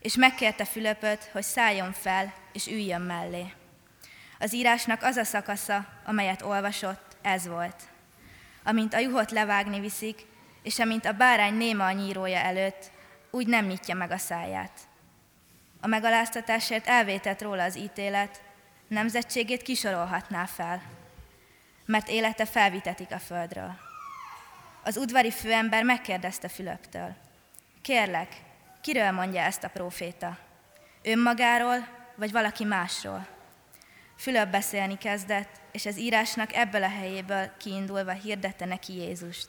És 0.01 0.15
megkérte 0.15 0.65
Fülöpöt, 0.65 1.25
hogy 1.33 1.43
szálljon 1.43 1.93
fel, 1.93 2.35
és 2.53 2.67
üljön 2.67 3.01
mellé. 3.01 3.53
Az 4.39 4.55
írásnak 4.55 5.03
az 5.03 5.17
a 5.17 5.25
szakasza, 5.25 5.87
amelyet 6.05 6.43
olvasott, 6.43 7.17
ez 7.23 7.47
volt. 7.47 7.83
Amint 8.63 8.95
a 8.95 8.99
juhot 8.99 9.31
levágni 9.31 9.81
viszik, 9.81 10.27
és 10.63 10.79
amint 10.79 11.07
a 11.07 11.13
bárány 11.13 11.55
néma 11.55 11.87
a 11.87 11.93
nyírója 11.93 12.39
előtt, 12.39 12.91
úgy 13.31 13.47
nem 13.47 13.67
nyitja 13.67 13.95
meg 13.95 14.11
a 14.11 14.19
száját. 14.19 14.81
A 15.81 15.87
megaláztatásért 15.87 16.87
elvétett 16.87 17.43
róla 17.43 17.63
az 17.63 17.77
ítélet, 17.77 18.43
nemzetségét 18.89 19.63
kisorolhatná 19.63 20.45
fel, 20.45 20.83
mert 21.85 22.09
élete 22.09 22.45
felvitetik 22.45 23.13
a 23.13 23.19
földről. 23.19 23.77
Az 24.85 24.97
udvari 24.97 25.31
főember 25.31 25.83
megkérdezte 25.83 26.49
Fülöptől, 26.49 27.17
kérlek, 27.83 28.29
Kiről 28.89 29.11
mondja 29.11 29.41
ezt 29.41 29.65
a 29.65 29.69
próféta? 29.69 30.39
Önmagáról, 31.03 31.89
vagy 32.15 32.33
valaki 32.33 32.65
másról? 32.65 33.27
Fülöp 34.17 34.51
beszélni 34.51 34.99
kezdett, 34.99 35.61
és 35.73 35.87
az 35.87 35.99
írásnak 35.99 36.55
ebből 36.55 36.83
a 36.83 36.89
helyéből 36.89 37.51
kiindulva 37.59 38.13
hirdette 38.13 38.65
neki 38.65 38.93
Jézust. 38.93 39.49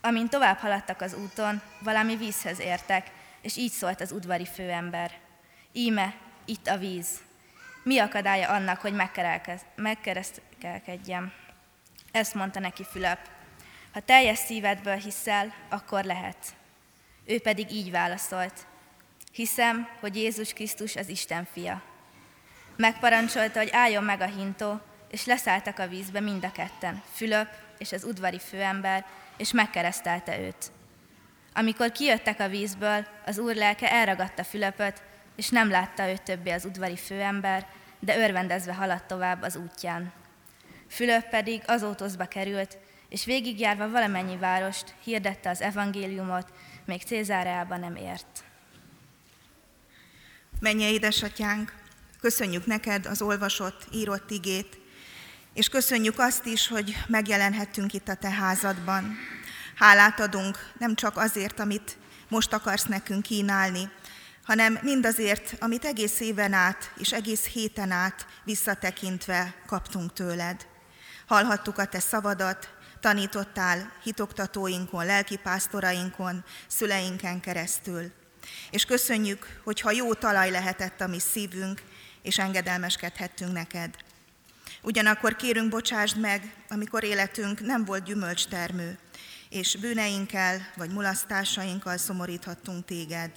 Amint 0.00 0.30
tovább 0.30 0.58
haladtak 0.58 1.00
az 1.00 1.14
úton, 1.14 1.62
valami 1.80 2.16
vízhez 2.16 2.60
értek, 2.60 3.10
és 3.42 3.56
így 3.56 3.72
szólt 3.72 4.00
az 4.00 4.12
udvari 4.12 4.46
főember. 4.46 5.10
Íme, 5.72 6.14
itt 6.44 6.66
a 6.66 6.78
víz. 6.78 7.08
Mi 7.82 7.98
akadálya 7.98 8.48
annak, 8.48 8.80
hogy 8.80 9.02
megkeresztelkedjem? 9.76 11.32
Ezt 12.12 12.34
mondta 12.34 12.60
neki 12.60 12.84
Fülöp. 12.84 13.18
Ha 13.92 14.00
teljes 14.00 14.38
szívedből 14.38 14.96
hiszel, 14.96 15.54
akkor 15.68 16.04
lehet. 16.04 16.60
Ő 17.24 17.40
pedig 17.40 17.72
így 17.72 17.90
válaszolt. 17.90 18.66
Hiszem, 19.32 19.88
hogy 20.00 20.16
Jézus 20.16 20.52
Krisztus 20.52 20.96
az 20.96 21.08
Isten 21.08 21.46
fia. 21.52 21.82
Megparancsolta, 22.76 23.58
hogy 23.58 23.70
álljon 23.72 24.04
meg 24.04 24.20
a 24.20 24.26
hintó, 24.26 24.80
és 25.10 25.24
leszálltak 25.24 25.78
a 25.78 25.88
vízbe 25.88 26.20
mind 26.20 26.44
a 26.44 26.52
ketten, 26.52 27.02
Fülöp 27.12 27.48
és 27.78 27.92
az 27.92 28.04
udvari 28.04 28.38
főember, 28.38 29.06
és 29.36 29.52
megkeresztelte 29.52 30.40
őt. 30.40 30.72
Amikor 31.54 31.92
kijöttek 31.92 32.40
a 32.40 32.48
vízből, 32.48 33.06
az 33.26 33.38
úr 33.38 33.54
lelke 33.54 33.92
elragadta 33.92 34.44
Fülöpöt, 34.44 35.02
és 35.36 35.48
nem 35.48 35.70
látta 35.70 36.08
őt 36.08 36.22
többé 36.22 36.50
az 36.50 36.64
udvari 36.64 36.96
főember, 36.96 37.66
de 37.98 38.16
örvendezve 38.16 38.74
haladt 38.74 39.06
tovább 39.06 39.42
az 39.42 39.56
útján. 39.56 40.12
Fülöp 40.88 41.28
pedig 41.28 41.62
azótozba 41.66 42.24
került, 42.24 42.78
és 43.08 43.24
végigjárva 43.24 43.90
valamennyi 43.90 44.36
várost 44.36 44.94
hirdette 45.04 45.50
az 45.50 45.60
evangéliumot, 45.60 46.52
még 46.84 47.02
Cézáreában 47.02 47.80
nem 47.80 47.96
ért. 47.96 48.44
Menje, 50.60 50.90
édesatyánk, 50.90 51.72
köszönjük 52.20 52.66
neked 52.66 53.06
az 53.06 53.22
olvasott, 53.22 53.86
írott 53.92 54.30
igét, 54.30 54.78
és 55.54 55.68
köszönjük 55.68 56.18
azt 56.18 56.46
is, 56.46 56.68
hogy 56.68 56.96
megjelenhettünk 57.06 57.92
itt 57.92 58.08
a 58.08 58.14
te 58.14 58.30
házadban. 58.30 59.16
Hálát 59.76 60.20
adunk 60.20 60.58
nem 60.78 60.94
csak 60.94 61.16
azért, 61.16 61.60
amit 61.60 61.96
most 62.28 62.52
akarsz 62.52 62.84
nekünk 62.84 63.22
kínálni, 63.22 63.90
hanem 64.44 64.78
mindazért, 64.82 65.54
amit 65.60 65.84
egész 65.84 66.20
éven 66.20 66.52
át 66.52 66.92
és 66.96 67.12
egész 67.12 67.44
héten 67.46 67.90
át 67.90 68.26
visszatekintve 68.44 69.54
kaptunk 69.66 70.12
tőled. 70.12 70.66
Hallhattuk 71.26 71.78
a 71.78 71.84
te 71.84 72.00
szavadat, 72.00 72.68
tanítottál 73.02 73.92
hitoktatóinkon, 74.02 75.06
lelkipásztorainkon, 75.06 76.44
szüleinken 76.66 77.40
keresztül. 77.40 78.12
És 78.70 78.84
köszönjük, 78.84 79.60
hogy 79.64 79.80
ha 79.80 79.90
jó 79.90 80.14
talaj 80.14 80.50
lehetett 80.50 81.00
a 81.00 81.06
mi 81.06 81.18
szívünk, 81.18 81.82
és 82.22 82.38
engedelmeskedhettünk 82.38 83.52
neked. 83.52 83.94
Ugyanakkor 84.82 85.36
kérünk, 85.36 85.70
bocsásd 85.70 86.18
meg, 86.20 86.54
amikor 86.68 87.04
életünk 87.04 87.60
nem 87.60 87.84
volt 87.84 88.04
gyümölcstermő, 88.04 88.98
és 89.48 89.76
bűneinkkel 89.76 90.68
vagy 90.76 90.90
mulasztásainkkal 90.90 91.96
szomoríthattunk 91.96 92.84
téged. 92.84 93.30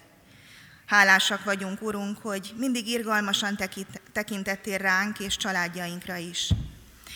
Hálásak 0.85 1.43
vagyunk, 1.43 1.81
Urunk, 1.81 2.17
hogy 2.17 2.53
mindig 2.57 2.87
irgalmasan 2.87 3.57
tekintettél 4.11 4.77
ránk 4.77 5.19
és 5.19 5.37
családjainkra 5.37 6.15
is. 6.15 6.53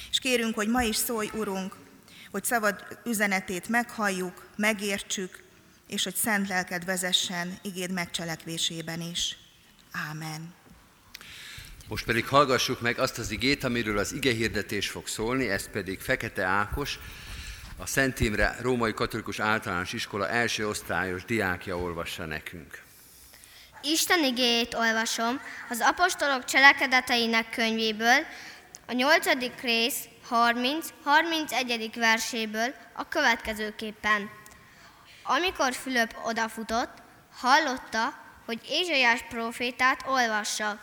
És 0.10 0.20
kérünk, 0.20 0.56
hogy 0.56 0.68
ma 0.68 0.82
is 0.82 0.96
szólj, 0.96 1.30
Urunk, 1.34 1.76
hogy 2.32 2.44
szabad 2.44 3.00
üzenetét 3.06 3.68
meghalljuk, 3.68 4.48
megértsük, 4.56 5.44
és 5.88 6.04
hogy 6.04 6.16
szent 6.16 6.48
lelked 6.48 6.86
vezessen 6.86 7.60
igéd 7.62 7.92
megcselekvésében 7.92 9.02
is. 9.02 9.38
Ámen. 9.92 10.54
Most 11.88 12.06
pedig 12.06 12.28
hallgassuk 12.28 12.82
meg 12.82 13.00
azt 13.00 13.18
az 13.18 13.32
igét, 13.32 13.64
amiről 13.64 13.98
az 13.98 14.14
ige 14.14 14.34
hirdetés 14.34 14.90
fog 14.90 15.08
szólni, 15.08 15.50
ez 15.50 15.70
pedig 15.70 16.00
Fekete 16.00 16.44
Ákos, 16.44 17.00
a 17.78 17.86
Szent 17.86 18.20
Imre 18.20 18.58
Római 18.62 18.94
Katolikus 18.94 19.40
Általános 19.40 19.94
Iskola 19.94 20.30
első 20.30 20.68
osztályos 20.68 21.26
diákja 21.26 21.78
olvassa 21.78 22.26
nekünk. 22.26 22.82
Isten 23.82 24.24
igéjét 24.24 24.74
olvasom 24.74 25.42
az 25.70 25.80
apostolok 25.82 26.46
cselekedeteinek 26.46 27.50
könyvéből, 27.50 28.26
a 28.88 28.94
nyolcadik 28.94 29.62
rész 29.62 29.98
30-31. 30.30 31.92
verséből 31.96 32.76
a 32.94 33.08
következőképpen. 33.08 34.30
Amikor 35.24 35.74
Fülöp 35.74 36.16
odafutott, 36.26 36.98
hallotta, 37.36 38.14
hogy 38.46 38.60
Ézsaiás 38.70 39.24
profétát 39.30 40.08
olvassa, 40.08 40.80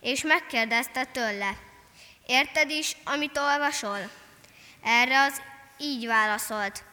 és 0.00 0.22
megkérdezte 0.22 1.04
tőle, 1.04 1.56
érted 2.26 2.70
is, 2.70 2.96
amit 3.04 3.38
olvasol? 3.38 4.10
Erre 4.82 5.20
az 5.20 5.42
így 5.78 6.06
válaszolt, 6.06 6.84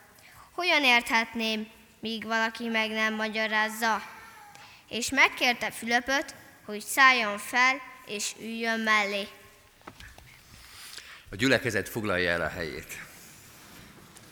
hogyan 0.55 0.83
érthetném, 0.83 1.67
míg 1.99 2.25
valaki 2.25 2.67
meg 2.67 2.89
nem 2.89 3.13
magyarázza? 3.13 4.01
És 4.89 5.09
megkérte 5.09 5.71
Fülöpöt, 5.71 6.35
hogy 6.65 6.81
szálljon 6.81 7.37
fel, 7.37 7.81
és 8.05 8.31
üljön 8.39 8.79
mellé. 8.79 9.27
A 11.35 11.37
gyülekezet 11.37 11.89
foglalja 11.89 12.29
el 12.29 12.41
a 12.41 12.47
helyét. 12.47 12.99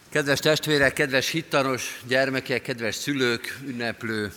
Kedves 0.10 0.40
testvérek, 0.40 0.94
kedves 0.94 1.30
hittanos 1.30 2.02
gyermekek, 2.08 2.62
kedves 2.62 2.96
szülők, 2.96 3.60
ünneplő 3.66 4.32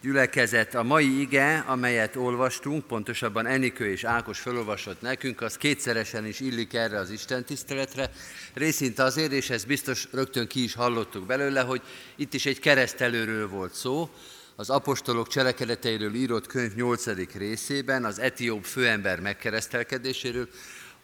gyülekezet, 0.00 0.74
a 0.74 0.82
mai 0.82 1.20
ige, 1.20 1.64
amelyet 1.66 2.16
olvastunk, 2.16 2.86
pontosabban 2.86 3.46
Enikő 3.46 3.90
és 3.90 4.04
Ákos 4.04 4.38
felolvasott 4.38 5.00
nekünk, 5.00 5.40
az 5.40 5.56
kétszeresen 5.56 6.26
is 6.26 6.40
illik 6.40 6.74
erre 6.74 6.98
az 6.98 7.10
Isten 7.10 7.44
tiszteletre. 7.44 8.10
Részint 8.54 8.98
azért, 8.98 9.32
és 9.32 9.50
ezt 9.50 9.66
biztos 9.66 10.08
rögtön 10.10 10.46
ki 10.46 10.62
is 10.62 10.74
hallottuk 10.74 11.26
belőle, 11.26 11.60
hogy 11.60 11.82
itt 12.16 12.34
is 12.34 12.46
egy 12.46 12.58
keresztelőről 12.58 13.48
volt 13.48 13.74
szó, 13.74 14.10
az 14.56 14.70
apostolok 14.70 15.28
cselekedeteiről 15.28 16.14
írott 16.14 16.46
könyv 16.46 16.74
8. 16.74 17.34
részében, 17.34 18.04
az 18.04 18.18
etióp 18.18 18.64
főember 18.64 19.20
megkeresztelkedéséről, 19.20 20.48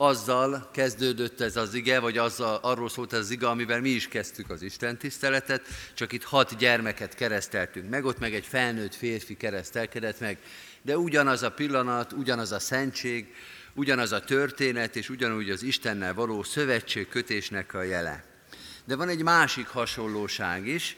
azzal 0.00 0.68
kezdődött 0.72 1.40
ez 1.40 1.56
az 1.56 1.74
ige, 1.74 1.98
vagy 1.98 2.18
azzal, 2.18 2.58
arról 2.62 2.88
szólt 2.88 3.12
ez 3.12 3.18
az 3.18 3.30
ige, 3.30 3.48
amivel 3.48 3.80
mi 3.80 3.88
is 3.88 4.08
kezdtük 4.08 4.50
az 4.50 4.62
Isten 4.62 4.98
tiszteletet, 4.98 5.62
csak 5.94 6.12
itt 6.12 6.22
hat 6.22 6.56
gyermeket 6.56 7.14
kereszteltünk 7.14 7.90
meg, 7.90 8.04
ott 8.04 8.18
meg 8.18 8.34
egy 8.34 8.46
felnőtt 8.46 8.94
férfi 8.94 9.36
keresztelkedett 9.36 10.20
meg, 10.20 10.38
de 10.82 10.98
ugyanaz 10.98 11.42
a 11.42 11.50
pillanat, 11.50 12.12
ugyanaz 12.12 12.52
a 12.52 12.58
szentség, 12.58 13.34
ugyanaz 13.74 14.12
a 14.12 14.20
történet, 14.20 14.96
és 14.96 15.08
ugyanúgy 15.08 15.50
az 15.50 15.62
Istennel 15.62 16.14
való 16.14 16.42
szövetségkötésnek 16.42 17.74
a 17.74 17.82
jele. 17.82 18.24
De 18.84 18.96
van 18.96 19.08
egy 19.08 19.22
másik 19.22 19.66
hasonlóság 19.66 20.66
is, 20.66 20.96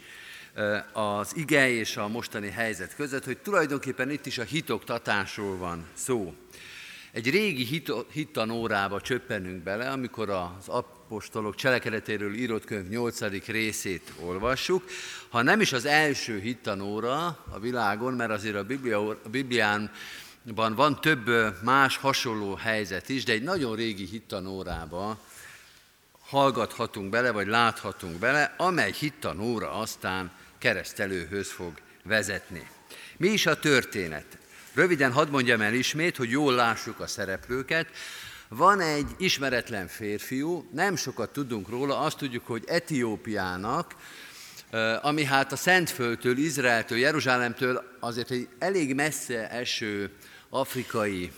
az 0.93 1.31
ige 1.35 1.69
és 1.69 1.97
a 1.97 2.07
mostani 2.07 2.49
helyzet 2.49 2.95
között, 2.95 3.25
hogy 3.25 3.37
tulajdonképpen 3.37 4.09
itt 4.09 4.25
is 4.25 4.37
a 4.37 4.43
hitoktatásról 4.43 5.57
van 5.57 5.85
szó. 5.93 6.33
Egy 7.11 7.29
régi 7.29 7.81
hittanórába 8.11 9.01
csöppenünk 9.01 9.63
bele, 9.63 9.89
amikor 9.89 10.29
az 10.29 10.67
apostolok 10.67 11.55
cselekedetéről 11.55 12.33
írott 12.33 12.65
könyv 12.65 12.87
8. 12.87 13.45
részét 13.45 14.11
olvassuk. 14.19 14.83
Ha 15.29 15.41
nem 15.41 15.61
is 15.61 15.73
az 15.73 15.85
első 15.85 16.39
hittanóra 16.39 17.25
a 17.49 17.59
világon, 17.59 18.13
mert 18.13 18.31
azért 18.31 18.55
a, 18.55 18.63
Biblia, 18.63 19.09
a 19.09 19.29
Bibliánban 19.29 20.75
van 20.75 21.01
több 21.01 21.29
más 21.63 21.97
hasonló 21.97 22.55
helyzet 22.55 23.09
is, 23.09 23.23
de 23.23 23.33
egy 23.33 23.43
nagyon 23.43 23.75
régi 23.75 24.05
hittanórába 24.05 25.19
hallgathatunk 26.21 27.09
bele, 27.09 27.31
vagy 27.31 27.47
láthatunk 27.47 28.19
bele, 28.19 28.55
amely 28.57 28.91
hittanóra 28.91 29.71
aztán 29.71 30.31
keresztelőhöz 30.57 31.51
fog 31.51 31.73
vezetni. 32.03 32.69
Mi 33.17 33.27
is 33.27 33.45
a 33.45 33.59
történet? 33.59 34.37
Röviden 34.73 35.11
hadd 35.11 35.29
mondjam 35.29 35.61
el 35.61 35.73
ismét, 35.73 36.17
hogy 36.17 36.29
jól 36.29 36.53
lássuk 36.53 36.99
a 36.99 37.07
szereplőket. 37.07 37.87
Van 38.47 38.79
egy 38.79 39.07
ismeretlen 39.17 39.87
férfiú, 39.87 40.69
nem 40.73 40.95
sokat 40.95 41.29
tudunk 41.29 41.69
róla, 41.69 41.99
azt 41.99 42.17
tudjuk, 42.17 42.47
hogy 42.47 42.63
Etiópiának, 42.67 43.95
ami 45.01 45.23
hát 45.23 45.51
a 45.51 45.55
Szentföldtől, 45.55 46.37
Izraeltől, 46.37 46.97
Jeruzsálemtől 46.97 47.83
azért 47.99 48.31
egy 48.31 48.47
elég 48.59 48.95
messze 48.95 49.49
eső 49.49 50.11
afrikai 50.49 51.31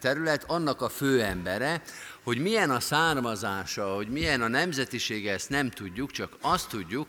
terület, 0.00 0.44
annak 0.46 0.82
a 0.82 0.88
főembere, 0.88 1.82
hogy 2.22 2.38
milyen 2.38 2.70
a 2.70 2.80
származása, 2.80 3.94
hogy 3.94 4.08
milyen 4.08 4.42
a 4.42 4.48
nemzetisége, 4.48 5.32
ezt 5.32 5.48
nem 5.48 5.70
tudjuk, 5.70 6.10
csak 6.10 6.36
azt 6.40 6.68
tudjuk, 6.68 7.08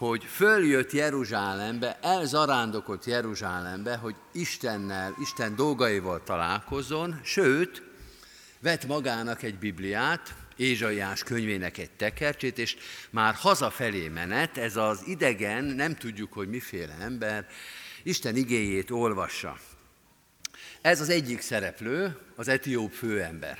hogy 0.00 0.24
följött 0.24 0.92
Jeruzsálembe, 0.92 1.98
elzarándokolt 2.02 3.04
Jeruzsálembe, 3.04 3.96
hogy 3.96 4.14
Istennel, 4.32 5.14
Isten 5.20 5.56
dolgaival 5.56 6.22
találkozzon, 6.22 7.20
sőt, 7.24 7.82
vett 8.60 8.86
magának 8.86 9.42
egy 9.42 9.58
Bibliát, 9.58 10.34
Ézsaiás 10.56 11.22
könyvének 11.22 11.78
egy 11.78 11.90
tekercsét, 11.90 12.58
és 12.58 12.76
már 13.10 13.34
hazafelé 13.34 14.08
menet, 14.08 14.56
ez 14.56 14.76
az 14.76 15.02
idegen, 15.06 15.64
nem 15.64 15.94
tudjuk, 15.96 16.32
hogy 16.32 16.48
miféle 16.48 16.96
ember, 17.00 17.46
Isten 18.02 18.36
igéjét 18.36 18.90
olvassa. 18.90 19.58
Ez 20.80 21.00
az 21.00 21.08
egyik 21.08 21.40
szereplő, 21.40 22.16
az 22.36 22.48
etióp 22.48 22.92
főember. 22.92 23.58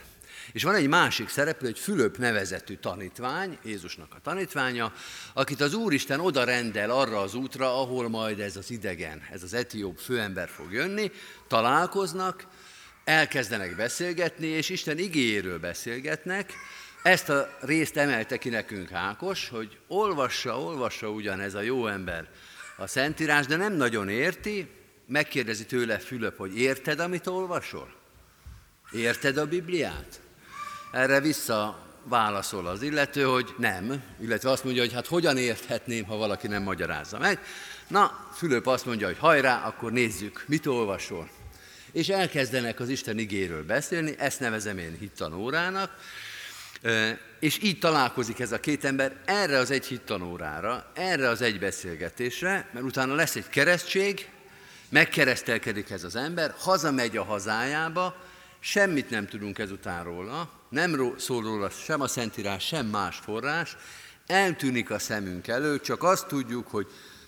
És 0.53 0.63
van 0.63 0.75
egy 0.75 0.89
másik 0.89 1.29
szereplő, 1.29 1.69
egy 1.69 1.79
Fülöp 1.79 2.17
nevezetű 2.17 2.75
tanítvány, 2.75 3.59
Jézusnak 3.65 4.15
a 4.15 4.21
tanítványa, 4.23 4.93
akit 5.33 5.61
az 5.61 5.75
Úristen 5.75 6.21
oda 6.21 6.45
rendel 6.45 6.91
arra 6.91 7.21
az 7.21 7.35
útra, 7.35 7.81
ahol 7.81 8.09
majd 8.09 8.41
ez 8.41 8.57
az 8.57 8.71
idegen, 8.71 9.23
ez 9.33 9.43
az 9.43 9.55
etióp 9.55 9.99
főember 9.99 10.49
fog 10.49 10.73
jönni, 10.73 11.11
találkoznak, 11.49 12.47
elkezdenek 13.05 13.77
beszélgetni, 13.77 14.47
és 14.47 14.69
Isten 14.69 14.99
igéjéről 14.99 15.59
beszélgetnek. 15.59 16.53
Ezt 17.03 17.29
a 17.29 17.57
részt 17.61 17.97
emelte 17.97 18.37
ki 18.39 18.49
nekünk 18.49 18.93
Ákos, 18.93 19.49
hogy 19.49 19.79
olvassa, 19.89 20.61
olvassa 20.61 21.11
ugyan 21.11 21.41
ez 21.41 21.55
a 21.55 21.61
jó 21.61 21.87
ember 21.87 22.29
a 22.77 22.87
Szentírás, 22.87 23.47
de 23.47 23.57
nem 23.57 23.73
nagyon 23.73 24.09
érti, 24.09 24.69
megkérdezi 25.07 25.67
tőle 25.67 25.99
Fülöp, 25.99 26.37
hogy 26.37 26.59
érted, 26.59 27.01
amit 27.01 27.27
olvasol? 27.27 27.95
Érted 28.93 29.37
a 29.37 29.47
Bibliát? 29.47 30.21
Erre 30.91 31.21
vissza 31.21 31.79
válaszol 32.05 32.67
az 32.67 32.83
illető, 32.83 33.23
hogy 33.23 33.55
nem, 33.59 34.03
illetve 34.21 34.51
azt 34.51 34.65
mondja, 34.65 34.83
hogy 34.83 34.93
hát 34.93 35.07
hogyan 35.07 35.37
érthetném, 35.37 36.05
ha 36.05 36.17
valaki 36.17 36.47
nem 36.47 36.63
magyarázza 36.63 37.19
meg. 37.19 37.41
Na, 37.89 38.29
Fülöp 38.35 38.67
azt 38.67 38.87
mondja, 38.87 39.07
hogy 39.07 39.19
hajrá, 39.19 39.67
akkor 39.67 39.93
nézzük, 39.93 40.45
mit 40.47 40.67
olvasol. 40.67 41.29
És 41.93 42.09
elkezdenek 42.09 42.81
az 42.81 42.89
Isten 42.89 43.19
igéről 43.19 43.65
beszélni, 43.65 44.15
ezt 44.19 44.41
nevezem 44.41 44.79
én 44.79 44.97
hittanórának, 44.99 45.97
és 47.41 47.63
így 47.63 47.79
találkozik 47.79 48.41
ez 48.41 48.53
a 48.53 48.61
két 48.61 48.85
ember 48.85 49.17
erre 49.25 49.59
az 49.59 49.71
egy 49.71 49.87
hittanórára, 49.87 50.91
erre 50.95 51.29
az 51.29 51.43
egy 51.43 51.59
beszélgetésre, 51.59 52.69
mert 52.73 52.85
utána 52.85 53.15
lesz 53.15 53.37
egy 53.37 53.49
keresztség, 53.49 54.29
megkeresztelkedik 54.89 55.91
ez 55.91 56.05
az 56.05 56.17
ember, 56.17 56.55
hazamegy 56.59 57.17
a 57.17 57.25
hazájába, 57.25 58.17
semmit 58.61 59.11
nem 59.11 59.27
tudunk 59.27 59.59
ezután 59.59 60.05
róla, 60.05 60.60
nem 60.71 61.15
szól 61.19 61.43
róla 61.43 61.71
sem 61.71 62.01
a 62.01 62.07
Szentírás, 62.07 62.67
sem 62.67 62.87
más 62.87 63.17
forrás, 63.17 63.77
eltűnik 64.27 64.91
a 64.91 64.99
szemünk 64.99 65.49
elő, 65.49 65.81
csak 65.81 66.03
azt 66.03 66.27
tudjuk, 66.27 66.69
hogy 66.69 66.87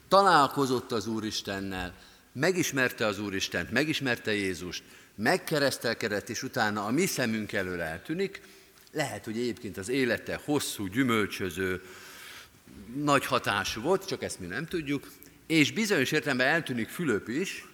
találkozott 0.09 0.93
az 0.93 1.07
Úristennel, 1.07 1.95
megismerte 2.33 3.07
az 3.07 3.21
Úristent, 3.21 3.71
megismerte 3.71 4.35
Jézust, 4.35 4.83
megkeresztelkedett, 5.15 6.29
és 6.29 6.43
utána 6.43 6.85
a 6.85 6.91
mi 6.91 7.07
szemünk 7.07 7.53
elől 7.53 7.81
eltűnik. 7.81 8.41
Lehet, 8.93 9.25
hogy 9.25 9.37
egyébként 9.37 9.77
az 9.77 9.89
élete 9.89 10.41
hosszú, 10.45 10.87
gyümölcsöző, 10.87 11.83
nagy 12.95 13.27
hatású 13.27 13.81
volt, 13.81 14.07
csak 14.07 14.23
ezt 14.23 14.41
mi 14.41 14.47
nem 14.47 14.67
tudjuk, 14.67 15.11
és 15.47 15.73
bizonyos 15.73 16.13
értelemben 16.13 16.47
eltűnik 16.47 16.89
Fülöp 16.89 17.29
is, 17.29 17.67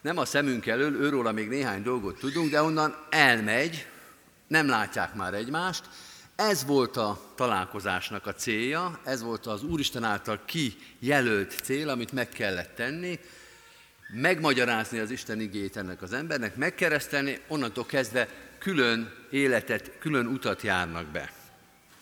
nem 0.00 0.18
a 0.18 0.24
szemünk 0.24 0.66
elől, 0.66 0.94
őróla 0.94 1.32
még 1.32 1.48
néhány 1.48 1.82
dolgot 1.82 2.18
tudunk, 2.18 2.50
de 2.50 2.62
onnan 2.62 3.06
elmegy, 3.10 3.86
nem 4.52 4.68
látják 4.68 5.14
már 5.14 5.34
egymást. 5.34 5.84
Ez 6.36 6.64
volt 6.64 6.96
a 6.96 7.20
találkozásnak 7.34 8.26
a 8.26 8.34
célja, 8.34 9.00
ez 9.04 9.22
volt 9.22 9.46
az 9.46 9.62
Úristen 9.62 10.04
által 10.04 10.40
kijelölt 10.44 11.60
cél, 11.62 11.88
amit 11.88 12.12
meg 12.12 12.28
kellett 12.28 12.74
tenni, 12.74 13.18
megmagyarázni 14.14 14.98
az 14.98 15.10
Isten 15.10 15.40
igét 15.40 15.76
ennek 15.76 16.02
az 16.02 16.12
embernek, 16.12 16.56
megkeresztelni, 16.56 17.40
onnantól 17.48 17.86
kezdve 17.86 18.28
külön 18.58 19.12
életet, 19.30 19.90
külön 19.98 20.26
utat 20.26 20.62
járnak 20.62 21.06
be. 21.06 21.32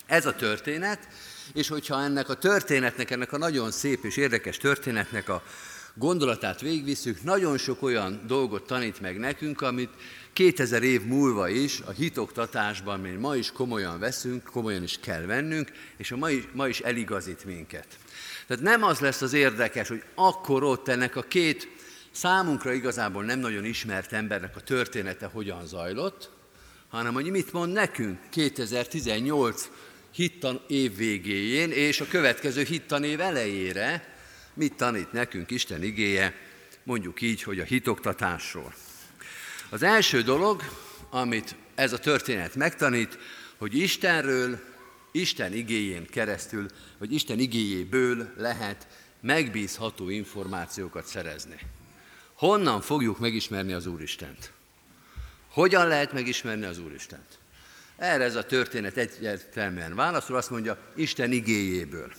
Ez 0.07 0.27
a 0.27 0.35
történet, 0.35 1.09
és 1.53 1.69
hogyha 1.69 2.03
ennek 2.03 2.29
a 2.29 2.35
történetnek, 2.35 3.11
ennek 3.11 3.33
a 3.33 3.39
nagyon 3.39 3.71
szép 3.71 4.05
és 4.05 4.17
érdekes 4.17 4.57
történetnek 4.57 5.29
a 5.29 5.43
gondolatát 5.95 6.61
végigvisszük, 6.61 7.23
nagyon 7.23 7.59
sok 7.59 7.83
olyan 7.83 8.21
dolgot 8.27 8.67
tanít 8.67 9.01
meg 9.01 9.19
nekünk, 9.19 9.61
amit 9.61 9.91
2000 10.33 10.83
év 10.83 11.03
múlva 11.03 11.49
is 11.49 11.81
a 11.87 11.91
hitoktatásban, 11.91 13.01
mint 13.01 13.21
ma 13.21 13.37
is 13.37 13.53
komolyan 13.53 13.99
veszünk, 13.99 14.43
komolyan 14.43 14.83
is 14.83 14.99
kell 15.01 15.23
vennünk, 15.23 15.73
és 15.97 16.11
a 16.11 16.17
ma 16.17 16.31
is, 16.31 16.49
ma 16.53 16.69
is 16.69 16.81
eligazít 16.81 17.45
minket. 17.45 17.87
Tehát 18.47 18.63
nem 18.63 18.83
az 18.83 18.99
lesz 18.99 19.23
az 19.23 19.33
érdekes, 19.33 19.89
hogy 19.89 20.03
akkor 20.15 20.63
ott 20.63 20.89
ennek 20.89 21.17
a 21.17 21.23
két 21.23 21.69
számunkra 22.11 22.73
igazából 22.73 23.25
nem 23.25 23.39
nagyon 23.39 23.65
ismert 23.65 24.13
embernek 24.13 24.57
a 24.57 24.61
története 24.61 25.27
hogyan 25.27 25.67
zajlott, 25.67 26.31
hanem 26.89 27.15
hogy 27.15 27.31
mit 27.31 27.53
mond 27.53 27.73
nekünk 27.73 28.19
2018 28.31 29.71
hittan 30.13 30.61
év 30.67 30.97
végéjén 30.97 31.71
és 31.71 32.01
a 32.01 32.07
következő 32.09 32.63
hittan 32.63 33.05
év 33.05 33.21
elejére, 33.21 34.10
mit 34.61 34.75
tanít 34.75 35.13
nekünk 35.13 35.51
Isten 35.51 35.83
igéje, 35.83 36.35
mondjuk 36.83 37.21
így, 37.21 37.43
hogy 37.43 37.61
a 37.61 37.65
hitoktatásról. 37.65 38.75
Az 39.71 39.83
első 39.83 40.23
dolog, 40.23 40.63
amit 41.11 41.55
ez 41.75 41.93
a 41.93 41.99
történet 41.99 42.55
megtanít, 42.55 43.19
hogy 43.57 43.77
Istenről, 43.77 44.61
Isten 45.13 45.53
igéjén 45.53 46.07
keresztül, 46.07 46.67
vagy 46.99 47.13
Isten 47.13 47.39
igéjéből 47.39 48.33
lehet 48.37 48.87
megbízható 49.21 50.09
információkat 50.09 51.07
szerezni. 51.07 51.59
Honnan 52.35 52.81
fogjuk 52.81 53.19
megismerni 53.19 53.73
az 53.73 53.87
Úristent? 53.87 54.53
Hogyan 55.49 55.87
lehet 55.87 56.13
megismerni 56.13 56.65
az 56.65 56.79
Úristent? 56.79 57.39
Erre 57.97 58.25
ez 58.25 58.35
a 58.35 58.47
történet 58.47 58.97
egyértelműen 58.97 59.95
válaszol, 59.95 60.37
azt 60.37 60.51
mondja, 60.51 60.79
Isten 60.95 61.33
igéjéből. 61.33 62.13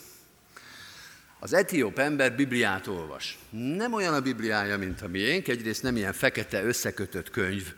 Az 1.43 1.53
etióp 1.53 1.99
ember 1.99 2.35
Bibliát 2.35 2.87
olvas. 2.87 3.37
Nem 3.49 3.93
olyan 3.93 4.13
a 4.13 4.21
Bibliája, 4.21 4.77
mint 4.77 5.01
a 5.01 5.07
miénk, 5.07 5.47
egyrészt 5.47 5.83
nem 5.83 5.95
ilyen 5.95 6.13
fekete 6.13 6.63
összekötött 6.63 7.29
könyv, 7.29 7.73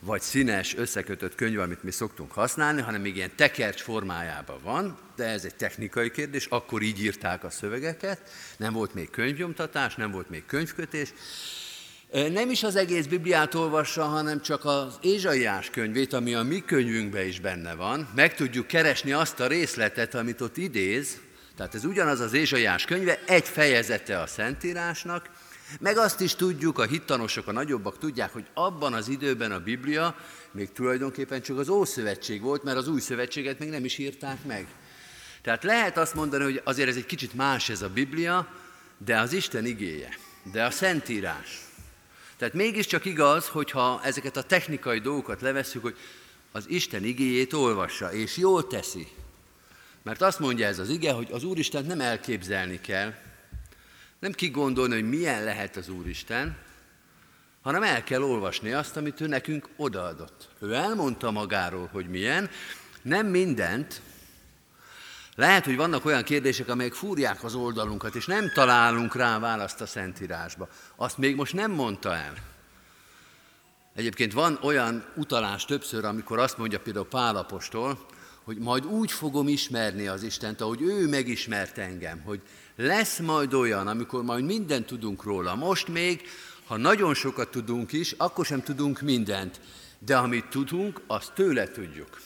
vagy 0.00 0.20
színes 0.20 0.76
összekötött 0.76 1.34
könyv, 1.34 1.58
amit 1.58 1.82
mi 1.82 1.90
szoktunk 1.90 2.32
használni, 2.32 2.80
hanem 2.80 3.00
még 3.00 3.16
ilyen 3.16 3.30
tekercs 3.36 3.80
formájában 3.80 4.58
van, 4.62 4.98
de 5.16 5.24
ez 5.24 5.44
egy 5.44 5.54
technikai 5.54 6.10
kérdés, 6.10 6.46
akkor 6.46 6.82
így 6.82 7.02
írták 7.02 7.44
a 7.44 7.50
szövegeket, 7.50 8.30
nem 8.56 8.72
volt 8.72 8.94
még 8.94 9.10
könyvnyomtatás, 9.10 9.94
nem 9.94 10.10
volt 10.10 10.30
még 10.30 10.46
könyvkötés, 10.46 11.12
nem 12.12 12.50
is 12.50 12.62
az 12.62 12.76
egész 12.76 13.06
Bibliát 13.06 13.54
olvassa, 13.54 14.04
hanem 14.04 14.42
csak 14.42 14.64
az 14.64 14.98
Ézsaiás 15.00 15.70
könyvét, 15.70 16.12
ami 16.12 16.34
a 16.34 16.42
mi 16.42 16.64
könyvünkben 16.66 17.26
is 17.26 17.40
benne 17.40 17.74
van. 17.74 18.08
Meg 18.14 18.34
tudjuk 18.34 18.66
keresni 18.66 19.12
azt 19.12 19.40
a 19.40 19.46
részletet, 19.46 20.14
amit 20.14 20.40
ott 20.40 20.56
idéz, 20.56 21.20
tehát 21.56 21.74
ez 21.74 21.84
ugyanaz 21.84 22.20
az 22.20 22.32
Ézsaiás 22.32 22.84
könyve, 22.84 23.20
egy 23.26 23.48
fejezete 23.48 24.20
a 24.20 24.26
Szentírásnak, 24.26 25.30
meg 25.80 25.96
azt 25.96 26.20
is 26.20 26.34
tudjuk, 26.34 26.78
a 26.78 26.84
hittanosok, 26.84 27.46
a 27.46 27.52
nagyobbak 27.52 27.98
tudják, 27.98 28.32
hogy 28.32 28.46
abban 28.54 28.92
az 28.92 29.08
időben 29.08 29.52
a 29.52 29.60
Biblia 29.60 30.16
még 30.50 30.72
tulajdonképpen 30.72 31.42
csak 31.42 31.58
az 31.58 31.68
Ószövetség 31.68 32.40
volt, 32.40 32.62
mert 32.62 32.76
az 32.76 32.88
Új 32.88 33.00
Szövetséget 33.00 33.58
még 33.58 33.68
nem 33.68 33.84
is 33.84 33.98
írták 33.98 34.44
meg. 34.44 34.66
Tehát 35.42 35.64
lehet 35.64 35.96
azt 35.96 36.14
mondani, 36.14 36.44
hogy 36.44 36.60
azért 36.64 36.88
ez 36.88 36.96
egy 36.96 37.06
kicsit 37.06 37.34
más 37.34 37.68
ez 37.68 37.82
a 37.82 37.88
Biblia, 37.88 38.46
de 38.98 39.18
az 39.18 39.32
Isten 39.32 39.66
igéje, 39.66 40.18
de 40.52 40.64
a 40.64 40.70
Szentírás. 40.70 41.60
Tehát 42.36 42.54
mégiscsak 42.54 43.04
igaz, 43.04 43.48
hogyha 43.48 44.00
ezeket 44.04 44.36
a 44.36 44.42
technikai 44.42 44.98
dolgokat 44.98 45.40
levesszük, 45.40 45.82
hogy 45.82 45.96
az 46.52 46.64
Isten 46.68 47.04
igéjét 47.04 47.52
olvassa, 47.52 48.12
és 48.12 48.36
jól 48.36 48.66
teszi, 48.66 49.08
mert 50.04 50.22
azt 50.22 50.38
mondja 50.38 50.66
ez 50.66 50.78
az 50.78 50.88
ige, 50.88 51.12
hogy 51.12 51.28
az 51.32 51.44
Úristen 51.44 51.84
nem 51.84 52.00
elképzelni 52.00 52.80
kell, 52.80 53.14
nem 54.18 54.32
kigondolni, 54.32 54.94
hogy 54.94 55.08
milyen 55.08 55.44
lehet 55.44 55.76
az 55.76 55.88
Úristen, 55.88 56.56
hanem 57.62 57.82
el 57.82 58.04
kell 58.04 58.22
olvasni 58.22 58.72
azt, 58.72 58.96
amit 58.96 59.20
ő 59.20 59.26
nekünk 59.26 59.68
odaadott. 59.76 60.48
Ő 60.60 60.72
elmondta 60.72 61.30
magáról, 61.30 61.88
hogy 61.92 62.08
milyen, 62.08 62.50
nem 63.02 63.26
mindent, 63.26 64.00
lehet, 65.34 65.64
hogy 65.64 65.76
vannak 65.76 66.04
olyan 66.04 66.22
kérdések, 66.22 66.68
amelyek 66.68 66.92
fúrják 66.92 67.44
az 67.44 67.54
oldalunkat, 67.54 68.14
és 68.14 68.26
nem 68.26 68.50
találunk 68.54 69.14
rá 69.16 69.38
választ 69.38 69.80
a 69.80 69.86
Szentírásba. 69.86 70.68
Azt 70.96 71.18
még 71.18 71.36
most 71.36 71.52
nem 71.52 71.70
mondta 71.70 72.14
el. 72.14 72.34
Egyébként 73.94 74.32
van 74.32 74.58
olyan 74.62 75.04
utalás 75.14 75.64
többször, 75.64 76.04
amikor 76.04 76.38
azt 76.38 76.58
mondja 76.58 76.80
például 76.80 77.06
Pálapostól, 77.06 78.06
hogy 78.44 78.58
majd 78.58 78.86
úgy 78.86 79.12
fogom 79.12 79.48
ismerni 79.48 80.06
az 80.06 80.22
Istent, 80.22 80.60
ahogy 80.60 80.82
ő 80.82 81.08
megismert 81.08 81.78
engem, 81.78 82.20
hogy 82.20 82.40
lesz 82.76 83.18
majd 83.18 83.54
olyan, 83.54 83.86
amikor 83.86 84.22
majd 84.22 84.44
mindent 84.44 84.86
tudunk 84.86 85.22
róla. 85.22 85.54
Most 85.54 85.88
még, 85.88 86.22
ha 86.66 86.76
nagyon 86.76 87.14
sokat 87.14 87.50
tudunk 87.50 87.92
is, 87.92 88.12
akkor 88.12 88.46
sem 88.46 88.62
tudunk 88.62 89.00
mindent, 89.00 89.60
de 89.98 90.16
amit 90.16 90.46
tudunk, 90.46 91.00
azt 91.06 91.32
tőle 91.32 91.70
tudjuk. 91.70 92.20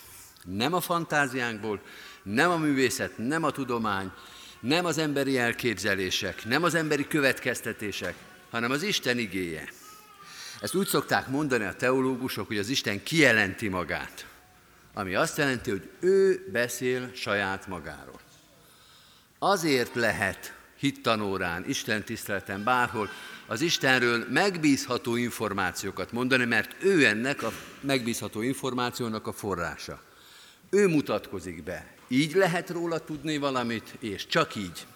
Nem 0.45 0.75
a 0.75 0.81
fantáziánkból, 0.81 1.81
nem 2.23 2.51
a 2.51 2.57
művészet, 2.57 3.19
nem 3.19 3.45
a 3.45 3.51
tudomány, 3.51 4.11
nem 4.61 4.85
az 4.85 4.99
emberi 4.99 5.39
elképzelések, 5.39 6.45
nem 6.45 6.63
az 6.63 6.75
emberi 6.75 7.07
következtetések, 7.07 8.15
hanem 8.51 8.71
az 8.71 8.83
Isten 8.83 9.19
igéje. 9.19 9.69
Ezt 10.61 10.75
úgy 10.75 10.87
szokták 10.87 11.29
mondani 11.29 11.65
a 11.65 11.75
teológusok, 11.75 12.47
hogy 12.47 12.59
az 12.59 12.69
Isten 12.69 13.03
kijelenti 13.03 13.69
magát 13.69 14.28
ami 14.99 15.15
azt 15.15 15.37
jelenti, 15.37 15.71
hogy 15.71 15.91
ő 16.01 16.49
beszél 16.53 17.11
saját 17.15 17.67
magáról. 17.67 18.21
Azért 19.39 19.95
lehet 19.95 20.55
hittanórán, 20.79 21.65
Isten 21.69 22.05
tiszteleten, 22.05 22.65
bárhol 22.65 23.11
az 23.47 23.61
Istenről 23.61 24.27
megbízható 24.31 25.17
információkat 25.17 26.13
mondani, 26.13 26.45
mert 26.45 26.85
ő 26.85 27.07
ennek 27.07 27.43
a 27.43 27.53
megbízható 27.81 28.43
információnak 28.43 29.27
a 29.27 29.33
forrása. 29.33 30.03
Ő 30.71 30.89
mutatkozik 30.89 31.63
be. 31.63 31.87
Így 32.09 32.35
lehet 32.35 32.71
róla 32.71 32.99
tudni 32.99 33.37
valamit, 33.37 33.95
és 33.99 34.27
csak 34.27 34.55
így. 34.55 34.87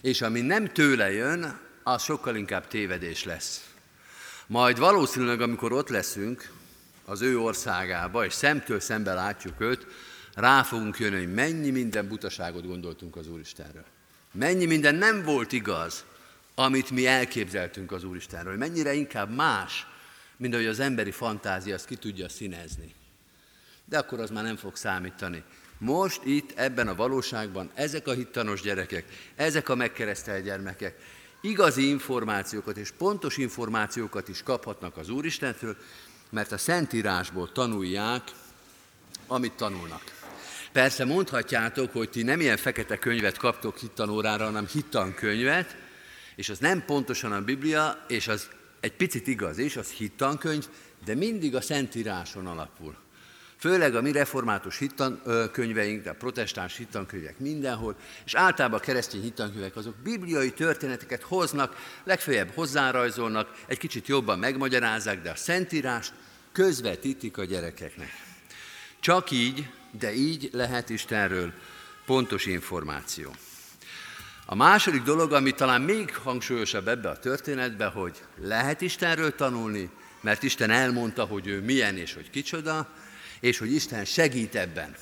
És 0.00 0.22
ami 0.22 0.40
nem 0.40 0.66
tőle 0.72 1.12
jön, 1.12 1.58
az 1.82 2.02
sokkal 2.02 2.36
inkább 2.36 2.66
tévedés 2.66 3.24
lesz. 3.24 3.68
Majd 4.46 4.78
valószínűleg, 4.78 5.40
amikor 5.40 5.72
ott 5.72 5.88
leszünk, 5.88 6.50
az 7.04 7.22
ő 7.22 7.38
országába, 7.38 8.24
és 8.24 8.32
szemtől 8.32 8.80
szembe 8.80 9.14
látjuk 9.14 9.60
őt, 9.60 9.86
rá 10.34 10.62
fogunk 10.62 10.98
jönni, 10.98 11.16
hogy 11.16 11.34
mennyi 11.34 11.70
minden 11.70 12.08
butaságot 12.08 12.66
gondoltunk 12.66 13.16
az 13.16 13.28
Úristenről. 13.28 13.84
Mennyi 14.32 14.64
minden 14.64 14.94
nem 14.94 15.22
volt 15.22 15.52
igaz, 15.52 16.04
amit 16.54 16.90
mi 16.90 17.06
elképzeltünk 17.06 17.92
az 17.92 18.04
Úristenről. 18.04 18.56
Mennyire 18.56 18.92
inkább 18.92 19.34
más, 19.34 19.86
mint 20.36 20.54
ahogy 20.54 20.66
az 20.66 20.80
emberi 20.80 21.10
fantázia 21.10 21.74
azt 21.74 21.86
ki 21.86 21.96
tudja 21.96 22.28
színezni. 22.28 22.94
De 23.84 23.98
akkor 23.98 24.20
az 24.20 24.30
már 24.30 24.44
nem 24.44 24.56
fog 24.56 24.76
számítani. 24.76 25.42
Most 25.78 26.24
itt, 26.24 26.58
ebben 26.58 26.88
a 26.88 26.94
valóságban, 26.94 27.70
ezek 27.74 28.06
a 28.06 28.12
hittanos 28.12 28.60
gyerekek, 28.60 29.04
ezek 29.34 29.68
a 29.68 29.74
megkeresztelt 29.74 30.44
gyermekek 30.44 30.98
igazi 31.44 31.88
információkat 31.88 32.76
és 32.76 32.90
pontos 32.90 33.36
információkat 33.36 34.28
is 34.28 34.42
kaphatnak 34.42 34.96
az 34.96 35.08
Úristentől, 35.08 35.76
mert 36.30 36.52
a 36.52 36.58
Szentírásból 36.58 37.52
tanulják, 37.52 38.22
amit 39.26 39.52
tanulnak. 39.52 40.02
Persze 40.72 41.04
mondhatjátok, 41.04 41.92
hogy 41.92 42.10
ti 42.10 42.22
nem 42.22 42.40
ilyen 42.40 42.56
fekete 42.56 42.98
könyvet 42.98 43.36
kaptok 43.36 43.78
hittanórára, 43.78 44.44
hanem 44.44 44.66
hittankönyvet, 44.66 45.76
és 46.36 46.48
az 46.48 46.58
nem 46.58 46.84
pontosan 46.84 47.32
a 47.32 47.44
Biblia, 47.44 48.04
és 48.08 48.28
az 48.28 48.48
egy 48.80 48.92
picit 48.92 49.26
igaz 49.26 49.58
is, 49.58 49.76
az 49.76 49.90
hittankönyv, 49.90 50.68
de 51.04 51.14
mindig 51.14 51.54
a 51.54 51.60
Szentíráson 51.60 52.46
alapul. 52.46 53.03
Főleg 53.64 53.94
a 53.94 54.00
mi 54.00 54.12
református 54.12 54.78
hittankönyveink, 54.78 56.06
a 56.06 56.14
protestáns 56.14 56.76
hittankönyvek 56.76 57.38
mindenhol, 57.38 57.96
és 58.24 58.34
általában 58.34 58.78
a 58.78 58.82
keresztény 58.82 59.22
hittankönyvek 59.22 59.76
azok 59.76 59.94
bibliai 59.96 60.52
történeteket 60.52 61.22
hoznak, 61.22 61.76
legfeljebb 62.04 62.50
hozzárajzolnak, 62.54 63.50
egy 63.66 63.78
kicsit 63.78 64.08
jobban 64.08 64.38
megmagyarázzák, 64.38 65.22
de 65.22 65.30
a 65.30 65.36
Szentírást 65.36 66.12
közvetítik 66.52 67.38
a 67.38 67.44
gyerekeknek. 67.44 68.10
Csak 69.00 69.30
így, 69.30 69.68
de 69.90 70.14
így 70.14 70.48
lehet 70.52 70.88
Istenről 70.88 71.52
pontos 72.06 72.46
információ. 72.46 73.34
A 74.46 74.54
második 74.54 75.02
dolog, 75.02 75.32
ami 75.32 75.52
talán 75.52 75.80
még 75.80 76.16
hangsúlyosabb 76.16 76.88
ebbe 76.88 77.08
a 77.08 77.18
történetbe, 77.18 77.86
hogy 77.86 78.22
lehet 78.36 78.80
Istenről 78.80 79.34
tanulni, 79.34 79.90
mert 80.20 80.42
Isten 80.42 80.70
elmondta, 80.70 81.24
hogy 81.24 81.46
ő 81.46 81.60
milyen 81.60 81.96
és 81.96 82.14
hogy 82.14 82.30
kicsoda, 82.30 82.88
és 83.44 83.58
hogy 83.58 83.72
Isten 83.72 84.04
segít 84.04 84.54
ebben. 84.54 84.94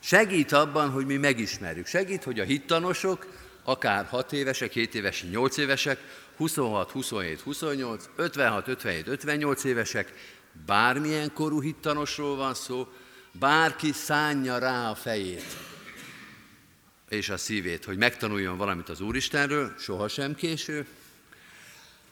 Segít 0.00 0.52
abban, 0.52 0.90
hogy 0.90 1.06
mi 1.06 1.16
megismerjük. 1.16 1.86
Segít, 1.86 2.22
hogy 2.22 2.40
a 2.40 2.44
hittanosok, 2.44 3.26
akár 3.64 4.06
6 4.06 4.32
évesek, 4.32 4.72
7 4.72 4.94
évesek, 4.94 5.30
8 5.30 5.56
évesek, 5.56 5.98
26, 6.36 6.90
27, 6.90 7.40
28, 7.40 8.08
56, 8.16 8.68
57, 8.68 9.06
58 9.06 9.64
évesek, 9.64 10.12
bármilyen 10.66 11.32
korú 11.32 11.60
hittanosról 11.60 12.36
van 12.36 12.54
szó, 12.54 12.88
bárki 13.32 13.92
szánja 13.92 14.58
rá 14.58 14.90
a 14.90 14.94
fejét 14.94 15.56
és 17.08 17.28
a 17.28 17.36
szívét, 17.36 17.84
hogy 17.84 17.96
megtanuljon 17.96 18.56
valamit 18.56 18.88
az 18.88 19.00
Úristenről, 19.00 19.74
sohasem 19.78 20.34
késő, 20.34 20.86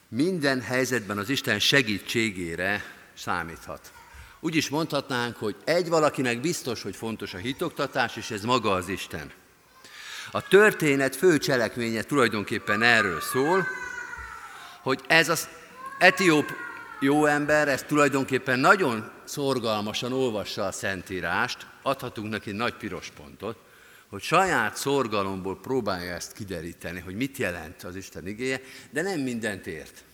minden 0.08 0.60
helyzetben 0.60 1.18
az 1.18 1.28
Isten 1.28 1.58
segítségére 1.58 2.84
számíthat. 3.14 3.92
Úgy 4.40 4.56
is 4.56 4.68
mondhatnánk, 4.68 5.36
hogy 5.36 5.56
egy 5.64 5.88
valakinek 5.88 6.40
biztos, 6.40 6.82
hogy 6.82 6.96
fontos 6.96 7.34
a 7.34 7.38
hitoktatás, 7.38 8.16
és 8.16 8.30
ez 8.30 8.42
maga 8.42 8.72
az 8.72 8.88
Isten. 8.88 9.32
A 10.30 10.48
történet 10.48 11.16
fő 11.16 11.38
cselekménye 11.38 12.02
tulajdonképpen 12.02 12.82
erről 12.82 13.20
szól, 13.20 13.66
hogy 14.82 15.00
ez 15.06 15.28
az 15.28 15.48
etióp 15.98 16.52
jó 17.00 17.26
ember, 17.26 17.68
ez 17.68 17.82
tulajdonképpen 17.82 18.58
nagyon 18.58 19.10
szorgalmasan 19.24 20.12
olvassa 20.12 20.66
a 20.66 20.72
Szentírást, 20.72 21.66
adhatunk 21.82 22.30
neki 22.30 22.50
nagy 22.50 22.74
piros 22.74 23.10
pontot, 23.16 23.56
hogy 24.08 24.22
saját 24.22 24.76
szorgalomból 24.76 25.60
próbálja 25.60 26.14
ezt 26.14 26.32
kideríteni, 26.32 27.00
hogy 27.00 27.14
mit 27.14 27.36
jelent 27.36 27.82
az 27.82 27.96
Isten 27.96 28.26
igéje, 28.26 28.60
de 28.90 29.02
nem 29.02 29.20
mindent 29.20 29.66
ért. 29.66 30.04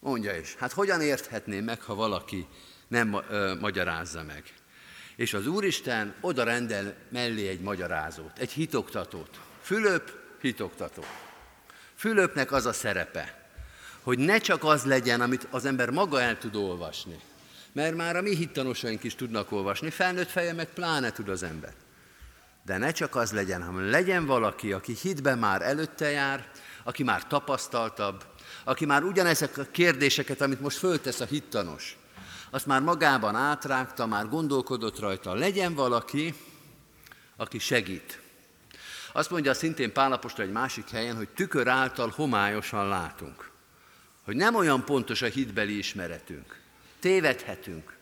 Mondja 0.00 0.36
is, 0.36 0.54
hát 0.54 0.72
hogyan 0.72 1.00
érthetném 1.00 1.64
meg, 1.64 1.82
ha 1.82 1.94
valaki 1.94 2.46
nem 2.92 3.22
ö, 3.28 3.54
magyarázza 3.60 4.22
meg. 4.22 4.42
És 5.16 5.34
az 5.34 5.46
Úristen 5.46 6.14
oda 6.20 6.44
rendel 6.44 6.94
mellé 7.08 7.48
egy 7.48 7.60
magyarázót, 7.60 8.38
egy 8.38 8.50
hitoktatót. 8.52 9.40
Fülöp 9.62 10.12
hitoktató. 10.40 11.04
Fülöpnek 11.94 12.52
az 12.52 12.66
a 12.66 12.72
szerepe, 12.72 13.48
hogy 14.02 14.18
ne 14.18 14.38
csak 14.38 14.64
az 14.64 14.84
legyen, 14.84 15.20
amit 15.20 15.46
az 15.50 15.64
ember 15.64 15.90
maga 15.90 16.20
el 16.20 16.38
tud 16.38 16.56
olvasni. 16.56 17.20
Mert 17.72 17.96
már 17.96 18.16
a 18.16 18.22
mi 18.22 18.36
hittanosaink 18.36 19.04
is 19.04 19.14
tudnak 19.14 19.52
olvasni, 19.52 19.90
felnőtt 19.90 20.30
feje 20.30 20.52
meg 20.52 20.68
pláne 20.68 21.10
tud 21.10 21.28
az 21.28 21.42
ember. 21.42 21.72
De 22.64 22.78
ne 22.78 22.90
csak 22.90 23.16
az 23.16 23.32
legyen, 23.32 23.62
hanem 23.62 23.90
legyen 23.90 24.26
valaki, 24.26 24.72
aki 24.72 24.96
hitben 25.02 25.38
már 25.38 25.62
előtte 25.62 26.10
jár, 26.10 26.48
aki 26.84 27.02
már 27.02 27.26
tapasztaltabb, 27.26 28.24
aki 28.64 28.84
már 28.84 29.02
ugyanezek 29.02 29.58
a 29.58 29.66
kérdéseket, 29.70 30.40
amit 30.40 30.60
most 30.60 30.78
föltesz 30.78 31.20
a 31.20 31.24
hittanos, 31.24 31.96
azt 32.54 32.66
már 32.66 32.80
magában 32.80 33.34
átrágta, 33.34 34.06
már 34.06 34.28
gondolkodott 34.28 34.98
rajta. 34.98 35.34
Legyen 35.34 35.74
valaki, 35.74 36.34
aki 37.36 37.58
segít. 37.58 38.20
Azt 39.12 39.30
mondja 39.30 39.54
szintén 39.54 39.92
Pálapostól 39.92 40.44
egy 40.44 40.52
másik 40.52 40.90
helyen, 40.90 41.16
hogy 41.16 41.28
tükör 41.28 41.68
által 41.68 42.12
homályosan 42.16 42.88
látunk. 42.88 43.50
Hogy 44.24 44.36
nem 44.36 44.54
olyan 44.54 44.84
pontos 44.84 45.22
a 45.22 45.26
hitbeli 45.26 45.78
ismeretünk. 45.78 46.60
Tévedhetünk. 47.00 47.96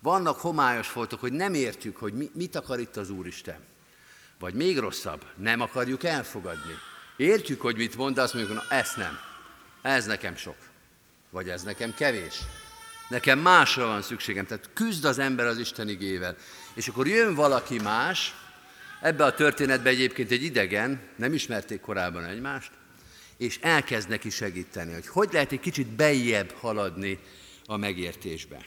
Vannak 0.00 0.40
homályos 0.40 0.88
foltok, 0.88 1.20
hogy 1.20 1.32
nem 1.32 1.54
értjük, 1.54 1.96
hogy 1.96 2.30
mit 2.34 2.56
akar 2.56 2.80
itt 2.80 2.96
az 2.96 3.10
Úristen. 3.10 3.58
Vagy 4.38 4.54
még 4.54 4.78
rosszabb, 4.78 5.24
nem 5.36 5.60
akarjuk 5.60 6.04
elfogadni. 6.04 6.74
Értjük, 7.16 7.60
hogy 7.60 7.76
mit 7.76 7.96
mond, 7.96 8.14
de 8.14 8.22
azt 8.22 8.34
mondjuk, 8.34 8.54
na 8.54 8.76
ezt 8.76 8.96
nem. 8.96 9.18
Ez 9.82 10.06
nekem 10.06 10.36
sok. 10.36 10.56
Vagy 11.30 11.48
ez 11.48 11.62
nekem 11.62 11.94
kevés. 11.94 12.42
Nekem 13.12 13.38
másra 13.38 13.86
van 13.86 14.02
szükségem. 14.02 14.46
Tehát 14.46 14.70
küzd 14.74 15.04
az 15.04 15.18
ember 15.18 15.46
az 15.46 15.58
Isten 15.58 15.88
igével. 15.88 16.36
És 16.74 16.88
akkor 16.88 17.06
jön 17.06 17.34
valaki 17.34 17.78
más, 17.78 18.34
ebbe 19.00 19.24
a 19.24 19.34
történetbe 19.34 19.88
egyébként 19.88 20.30
egy 20.30 20.42
idegen, 20.42 21.00
nem 21.16 21.32
ismerték 21.32 21.80
korábban 21.80 22.24
egymást, 22.24 22.70
és 23.36 23.58
elkezd 23.60 24.08
neki 24.08 24.30
segíteni, 24.30 24.92
hogy 24.92 25.06
hogy 25.06 25.28
lehet 25.32 25.52
egy 25.52 25.60
kicsit 25.60 25.86
bejjebb 25.86 26.50
haladni 26.50 27.18
a 27.66 27.76
megértésbe. 27.76 28.66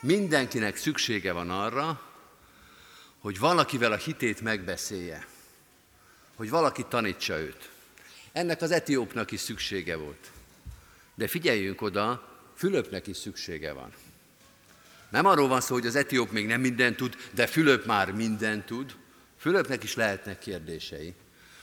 Mindenkinek 0.00 0.76
szüksége 0.76 1.32
van 1.32 1.50
arra, 1.50 2.02
hogy 3.18 3.38
valakivel 3.38 3.92
a 3.92 3.96
hitét 3.96 4.40
megbeszélje, 4.40 5.26
hogy 6.34 6.50
valaki 6.50 6.84
tanítsa 6.88 7.38
őt. 7.38 7.70
Ennek 8.32 8.62
az 8.62 8.70
etiópnak 8.70 9.30
is 9.30 9.40
szüksége 9.40 9.96
volt. 9.96 10.30
De 11.14 11.26
figyeljünk 11.26 11.82
oda, 11.82 12.37
Fülöpnek 12.58 13.06
is 13.06 13.16
szüksége 13.16 13.72
van. 13.72 13.92
Nem 15.08 15.26
arról 15.26 15.48
van 15.48 15.60
szó, 15.60 15.74
hogy 15.74 15.86
az 15.86 15.96
etióp 15.96 16.30
még 16.30 16.46
nem 16.46 16.60
mindent 16.60 16.96
tud, 16.96 17.16
de 17.30 17.46
Fülöp 17.46 17.86
már 17.86 18.12
mindent 18.12 18.66
tud. 18.66 18.94
Fülöpnek 19.38 19.82
is 19.82 19.94
lehetnek 19.94 20.38
kérdései. 20.38 21.14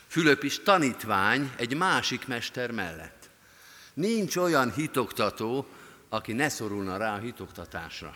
Fülöp 0.07 0.43
is 0.43 0.59
tanítvány 0.63 1.53
egy 1.55 1.77
másik 1.77 2.27
mester 2.27 2.71
mellett. 2.71 3.29
Nincs 3.93 4.35
olyan 4.35 4.73
hitoktató, 4.73 5.65
aki 6.09 6.33
ne 6.33 6.49
szorulna 6.49 6.97
rá 6.97 7.15
a 7.15 7.19
hitoktatásra. 7.19 8.15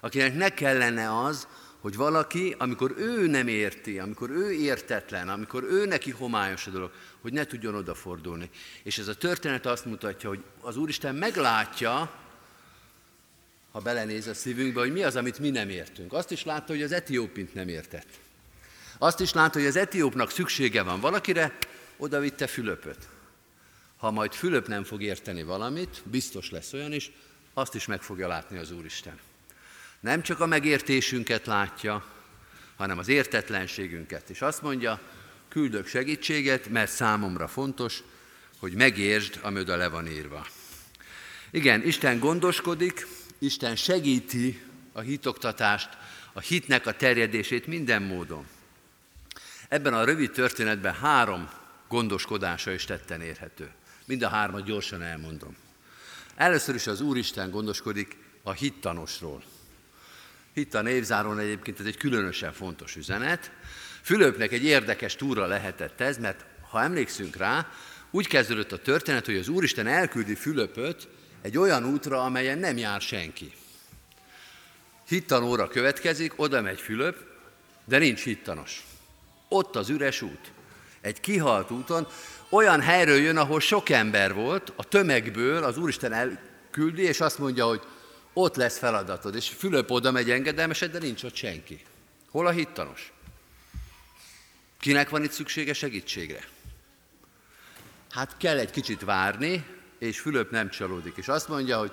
Akinek 0.00 0.34
ne 0.34 0.48
kellene 0.48 1.18
az, 1.24 1.46
hogy 1.86 1.96
valaki, 1.96 2.54
amikor 2.58 2.94
ő 2.96 3.26
nem 3.26 3.48
érti, 3.48 3.98
amikor 3.98 4.30
ő 4.30 4.52
értetlen, 4.52 5.28
amikor 5.28 5.62
ő 5.62 5.84
neki 5.84 6.10
homályos 6.10 6.66
a 6.66 6.70
dolog, 6.70 6.90
hogy 7.20 7.32
ne 7.32 7.44
tudjon 7.44 7.74
odafordulni. 7.74 8.50
És 8.82 8.98
ez 8.98 9.08
a 9.08 9.14
történet 9.14 9.66
azt 9.66 9.84
mutatja, 9.84 10.28
hogy 10.28 10.42
az 10.60 10.76
Úristen 10.76 11.14
meglátja, 11.14 12.10
ha 13.72 13.80
belenéz 13.80 14.26
a 14.26 14.34
szívünkbe, 14.34 14.80
hogy 14.80 14.92
mi 14.92 15.02
az, 15.02 15.16
amit 15.16 15.38
mi 15.38 15.50
nem 15.50 15.68
értünk. 15.68 16.12
Azt 16.12 16.30
is 16.30 16.44
látta, 16.44 16.72
hogy 16.72 16.82
az 16.82 16.92
etiópint 16.92 17.54
nem 17.54 17.68
értett. 17.68 18.08
Azt 18.98 19.20
is 19.20 19.32
látta, 19.32 19.58
hogy 19.58 19.68
az 19.68 19.76
etiópnak 19.76 20.30
szüksége 20.30 20.82
van 20.82 21.00
valakire, 21.00 21.58
oda 21.96 22.20
vitte 22.20 22.46
Fülöpöt. 22.46 23.08
Ha 23.96 24.10
majd 24.10 24.32
Fülöp 24.32 24.66
nem 24.66 24.84
fog 24.84 25.02
érteni 25.02 25.42
valamit, 25.42 26.02
biztos 26.04 26.50
lesz 26.50 26.72
olyan 26.72 26.92
is, 26.92 27.10
azt 27.54 27.74
is 27.74 27.86
meg 27.86 28.02
fogja 28.02 28.28
látni 28.28 28.58
az 28.58 28.70
Úristen. 28.70 29.18
Nem 30.06 30.22
csak 30.22 30.40
a 30.40 30.46
megértésünket 30.46 31.46
látja, 31.46 32.04
hanem 32.76 32.98
az 32.98 33.08
értetlenségünket. 33.08 34.30
És 34.30 34.40
azt 34.40 34.62
mondja, 34.62 35.00
küldök 35.48 35.86
segítséget, 35.86 36.68
mert 36.68 36.90
számomra 36.90 37.48
fontos, 37.48 38.02
hogy 38.58 38.72
megértsd, 38.72 39.38
ami 39.42 39.60
oda 39.60 39.76
le 39.76 39.88
van 39.88 40.06
írva. 40.06 40.46
Igen, 41.50 41.82
Isten 41.82 42.18
gondoskodik, 42.18 43.06
Isten 43.38 43.76
segíti 43.76 44.62
a 44.92 45.00
hitoktatást, 45.00 45.88
a 46.32 46.40
hitnek 46.40 46.86
a 46.86 46.96
terjedését 46.96 47.66
minden 47.66 48.02
módon. 48.02 48.46
Ebben 49.68 49.94
a 49.94 50.04
rövid 50.04 50.30
történetben 50.30 50.94
három 50.94 51.50
gondoskodása 51.88 52.70
is 52.70 52.84
tetten 52.84 53.20
érhető. 53.20 53.70
Mind 54.04 54.22
a 54.22 54.28
hármat 54.28 54.64
gyorsan 54.64 55.02
elmondom. 55.02 55.56
Először 56.36 56.74
is 56.74 56.86
az 56.86 57.00
Úristen 57.00 57.50
gondoskodik 57.50 58.16
a 58.42 58.52
hittanosról. 58.52 59.42
Hitta 60.56 60.82
névzáron 60.82 61.38
egyébként 61.38 61.80
ez 61.80 61.86
egy 61.86 61.96
különösen 61.96 62.52
fontos 62.52 62.96
üzenet. 62.96 63.50
Fülöpnek 64.02 64.52
egy 64.52 64.64
érdekes 64.64 65.16
túra 65.16 65.46
lehetett 65.46 66.00
ez, 66.00 66.18
mert 66.18 66.44
ha 66.70 66.82
emlékszünk 66.82 67.36
rá, 67.36 67.68
úgy 68.10 68.26
kezdődött 68.26 68.72
a 68.72 68.82
történet, 68.82 69.26
hogy 69.26 69.36
az 69.36 69.48
Úristen 69.48 69.86
elküldi 69.86 70.34
Fülöpöt 70.34 71.08
egy 71.42 71.58
olyan 71.58 71.84
útra, 71.84 72.24
amelyen 72.24 72.58
nem 72.58 72.76
jár 72.76 73.00
senki. 73.00 73.52
Hittanóra 75.08 75.68
következik, 75.68 76.32
oda 76.36 76.60
megy 76.60 76.80
Fülöp, 76.80 77.16
de 77.84 77.98
nincs 77.98 78.22
hittanos. 78.22 78.86
Ott 79.48 79.76
az 79.76 79.88
üres 79.88 80.22
út. 80.22 80.52
Egy 81.00 81.20
kihalt 81.20 81.70
úton, 81.70 82.06
olyan 82.48 82.80
helyről 82.80 83.18
jön, 83.18 83.36
ahol 83.36 83.60
sok 83.60 83.88
ember 83.88 84.34
volt, 84.34 84.72
a 84.76 84.84
tömegből 84.84 85.64
az 85.64 85.78
Úristen 85.78 86.12
elküldi, 86.12 87.02
és 87.02 87.20
azt 87.20 87.38
mondja, 87.38 87.66
hogy 87.66 87.82
ott 88.38 88.56
lesz 88.56 88.78
feladatod. 88.78 89.34
És 89.34 89.48
Fülöp 89.48 89.90
oda 89.90 90.10
megy 90.10 90.30
engedelmeset, 90.30 90.90
de 90.90 90.98
nincs 90.98 91.22
ott 91.22 91.34
senki. 91.34 91.84
Hol 92.30 92.46
a 92.46 92.50
hittanos? 92.50 93.12
Kinek 94.80 95.08
van 95.08 95.24
itt 95.24 95.30
szüksége 95.30 95.72
segítségre? 95.72 96.48
Hát 98.10 98.36
kell 98.36 98.58
egy 98.58 98.70
kicsit 98.70 99.04
várni, 99.04 99.66
és 99.98 100.20
Fülöp 100.20 100.50
nem 100.50 100.70
csalódik. 100.70 101.16
És 101.16 101.28
azt 101.28 101.48
mondja, 101.48 101.78
hogy 101.78 101.92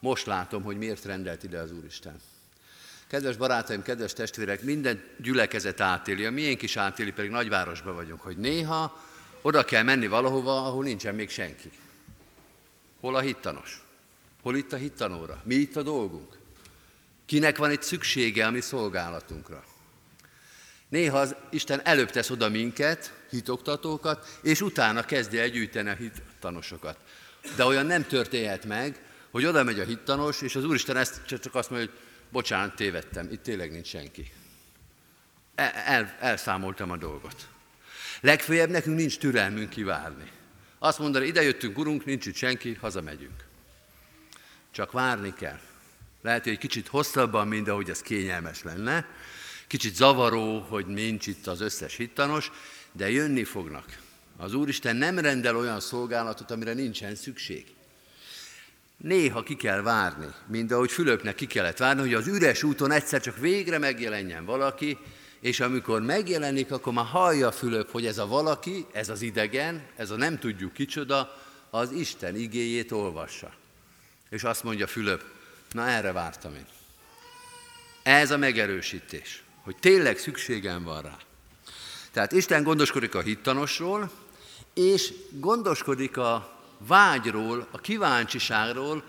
most 0.00 0.26
látom, 0.26 0.62
hogy 0.62 0.76
miért 0.76 1.04
rendelt 1.04 1.42
ide 1.42 1.58
az 1.58 1.72
Úristen. 1.72 2.20
Kedves 3.06 3.36
barátaim, 3.36 3.82
kedves 3.82 4.12
testvérek, 4.12 4.62
minden 4.62 5.04
gyülekezet 5.18 5.80
átéli, 5.80 6.24
a 6.24 6.30
miénk 6.30 6.62
is 6.62 6.76
átéli, 6.76 7.12
pedig 7.12 7.30
nagyvárosban 7.30 7.94
vagyunk, 7.94 8.20
hogy 8.20 8.36
néha 8.36 9.04
oda 9.42 9.64
kell 9.64 9.82
menni 9.82 10.06
valahova, 10.06 10.66
ahol 10.66 10.84
nincsen 10.84 11.14
még 11.14 11.30
senki. 11.30 11.70
Hol 13.00 13.16
a 13.16 13.20
hittanos? 13.20 13.81
Hol 14.42 14.56
itt 14.56 14.72
a 14.72 14.76
hittanóra? 14.76 15.42
Mi 15.44 15.54
itt 15.54 15.76
a 15.76 15.82
dolgunk? 15.82 16.38
Kinek 17.26 17.56
van 17.56 17.70
itt 17.70 17.82
szüksége 17.82 18.46
a 18.46 18.50
mi 18.50 18.60
szolgálatunkra? 18.60 19.64
Néha 20.88 21.18
az 21.18 21.34
Isten 21.50 21.80
előbb 21.84 22.10
tesz 22.10 22.30
oda 22.30 22.48
minket, 22.48 23.12
hitoktatókat, 23.30 24.38
és 24.42 24.60
utána 24.60 25.02
kezdi 25.02 25.38
el 25.38 25.48
gyűjteni 25.48 25.88
a 25.88 25.94
hittanosokat. 25.94 26.98
De 27.56 27.64
olyan 27.64 27.86
nem 27.86 28.06
történhet 28.06 28.64
meg, 28.64 29.00
hogy 29.30 29.44
oda 29.44 29.62
megy 29.62 29.80
a 29.80 29.84
hittanos, 29.84 30.42
és 30.42 30.56
az 30.56 30.64
Úristen 30.64 30.96
ezt 30.96 31.26
csak 31.26 31.54
azt 31.54 31.70
mondja, 31.70 31.88
hogy 31.88 31.98
bocsánat, 32.30 32.76
tévedtem, 32.76 33.28
itt 33.30 33.42
tényleg 33.42 33.70
nincs 33.70 33.86
senki. 33.86 34.32
El, 35.54 35.72
el, 35.72 36.16
elszámoltam 36.20 36.90
a 36.90 36.96
dolgot. 36.96 37.48
Legfőjebb 38.20 38.70
nekünk 38.70 38.96
nincs 38.96 39.18
türelmünk 39.18 39.68
kivárni. 39.68 40.30
Azt 40.78 40.98
mondani, 40.98 41.26
ide 41.26 41.42
jöttünk, 41.42 41.78
urunk, 41.78 42.04
nincs 42.04 42.26
itt 42.26 42.34
senki, 42.34 42.74
hazamegyünk. 42.80 43.41
Csak 44.72 44.92
várni 44.92 45.34
kell. 45.34 45.58
Lehet, 46.22 46.42
hogy 46.42 46.52
egy 46.52 46.58
kicsit 46.58 46.88
hosszabban, 46.88 47.48
mint 47.48 47.68
ahogy 47.68 47.90
ez 47.90 48.00
kényelmes 48.00 48.62
lenne. 48.62 49.06
Kicsit 49.66 49.94
zavaró, 49.94 50.58
hogy 50.60 50.86
nincs 50.86 51.26
itt 51.26 51.46
az 51.46 51.60
összes 51.60 51.96
hittanos, 51.96 52.50
de 52.92 53.10
jönni 53.10 53.44
fognak. 53.44 53.98
Az 54.36 54.54
Úristen 54.54 54.96
nem 54.96 55.18
rendel 55.18 55.56
olyan 55.56 55.80
szolgálatot, 55.80 56.50
amire 56.50 56.72
nincsen 56.72 57.14
szükség. 57.14 57.64
Néha 58.96 59.42
ki 59.42 59.56
kell 59.56 59.80
várni, 59.82 60.26
mint 60.46 60.72
ahogy 60.72 60.90
Fülöpnek 60.90 61.34
ki 61.34 61.46
kellett 61.46 61.76
várni, 61.76 62.00
hogy 62.00 62.14
az 62.14 62.26
üres 62.26 62.62
úton 62.62 62.90
egyszer 62.90 63.20
csak 63.20 63.38
végre 63.38 63.78
megjelenjen 63.78 64.44
valaki, 64.44 64.98
és 65.40 65.60
amikor 65.60 66.02
megjelenik, 66.02 66.72
akkor 66.72 66.92
már 66.92 67.04
hallja 67.04 67.52
Fülöp, 67.52 67.90
hogy 67.90 68.06
ez 68.06 68.18
a 68.18 68.26
valaki, 68.26 68.86
ez 68.92 69.08
az 69.08 69.22
idegen, 69.22 69.82
ez 69.96 70.10
a 70.10 70.16
nem 70.16 70.38
tudjuk 70.38 70.72
kicsoda, 70.72 71.42
az 71.70 71.90
Isten 71.90 72.36
igéjét 72.36 72.92
olvassa. 72.92 73.60
És 74.32 74.44
azt 74.44 74.62
mondja 74.62 74.86
Fülöp, 74.86 75.24
na 75.72 75.88
erre 75.88 76.12
vártam 76.12 76.54
én. 76.54 76.66
Ez 78.02 78.30
a 78.30 78.36
megerősítés, 78.36 79.42
hogy 79.62 79.76
tényleg 79.76 80.18
szükségem 80.18 80.84
van 80.84 81.02
rá. 81.02 81.16
Tehát 82.10 82.32
Isten 82.32 82.62
gondoskodik 82.62 83.14
a 83.14 83.20
hittanosról, 83.20 84.10
és 84.74 85.12
gondoskodik 85.30 86.16
a 86.16 86.60
vágyról, 86.78 87.68
a 87.70 87.78
kíváncsiságról, 87.78 89.04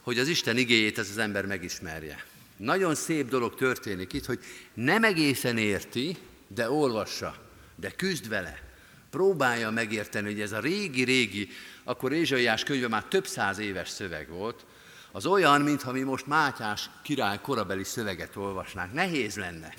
hogy 0.00 0.18
az 0.18 0.28
Isten 0.28 0.56
igéjét 0.56 0.98
ez 0.98 1.08
az 1.10 1.18
ember 1.18 1.46
megismerje. 1.46 2.24
Nagyon 2.56 2.94
szép 2.94 3.28
dolog 3.28 3.54
történik 3.54 4.12
itt, 4.12 4.26
hogy 4.26 4.40
nem 4.74 5.04
egészen 5.04 5.58
érti, 5.58 6.16
de 6.48 6.70
olvassa, 6.70 7.36
de 7.76 7.90
küzd 7.90 8.28
vele. 8.28 8.73
Próbálja 9.14 9.70
megérteni, 9.70 10.26
hogy 10.26 10.40
ez 10.40 10.52
a 10.52 10.60
régi-régi, 10.60 11.48
akkor 11.84 12.12
Ézsaiás 12.12 12.62
könyve 12.62 12.88
már 12.88 13.04
több 13.04 13.26
száz 13.26 13.58
éves 13.58 13.88
szöveg 13.88 14.28
volt, 14.28 14.64
az 15.12 15.26
olyan, 15.26 15.60
mintha 15.60 15.92
mi 15.92 16.00
most 16.00 16.26
Mátyás 16.26 16.90
király 17.02 17.40
korabeli 17.40 17.84
szöveget 17.84 18.36
olvasnánk. 18.36 18.92
Nehéz 18.92 19.36
lenne. 19.36 19.74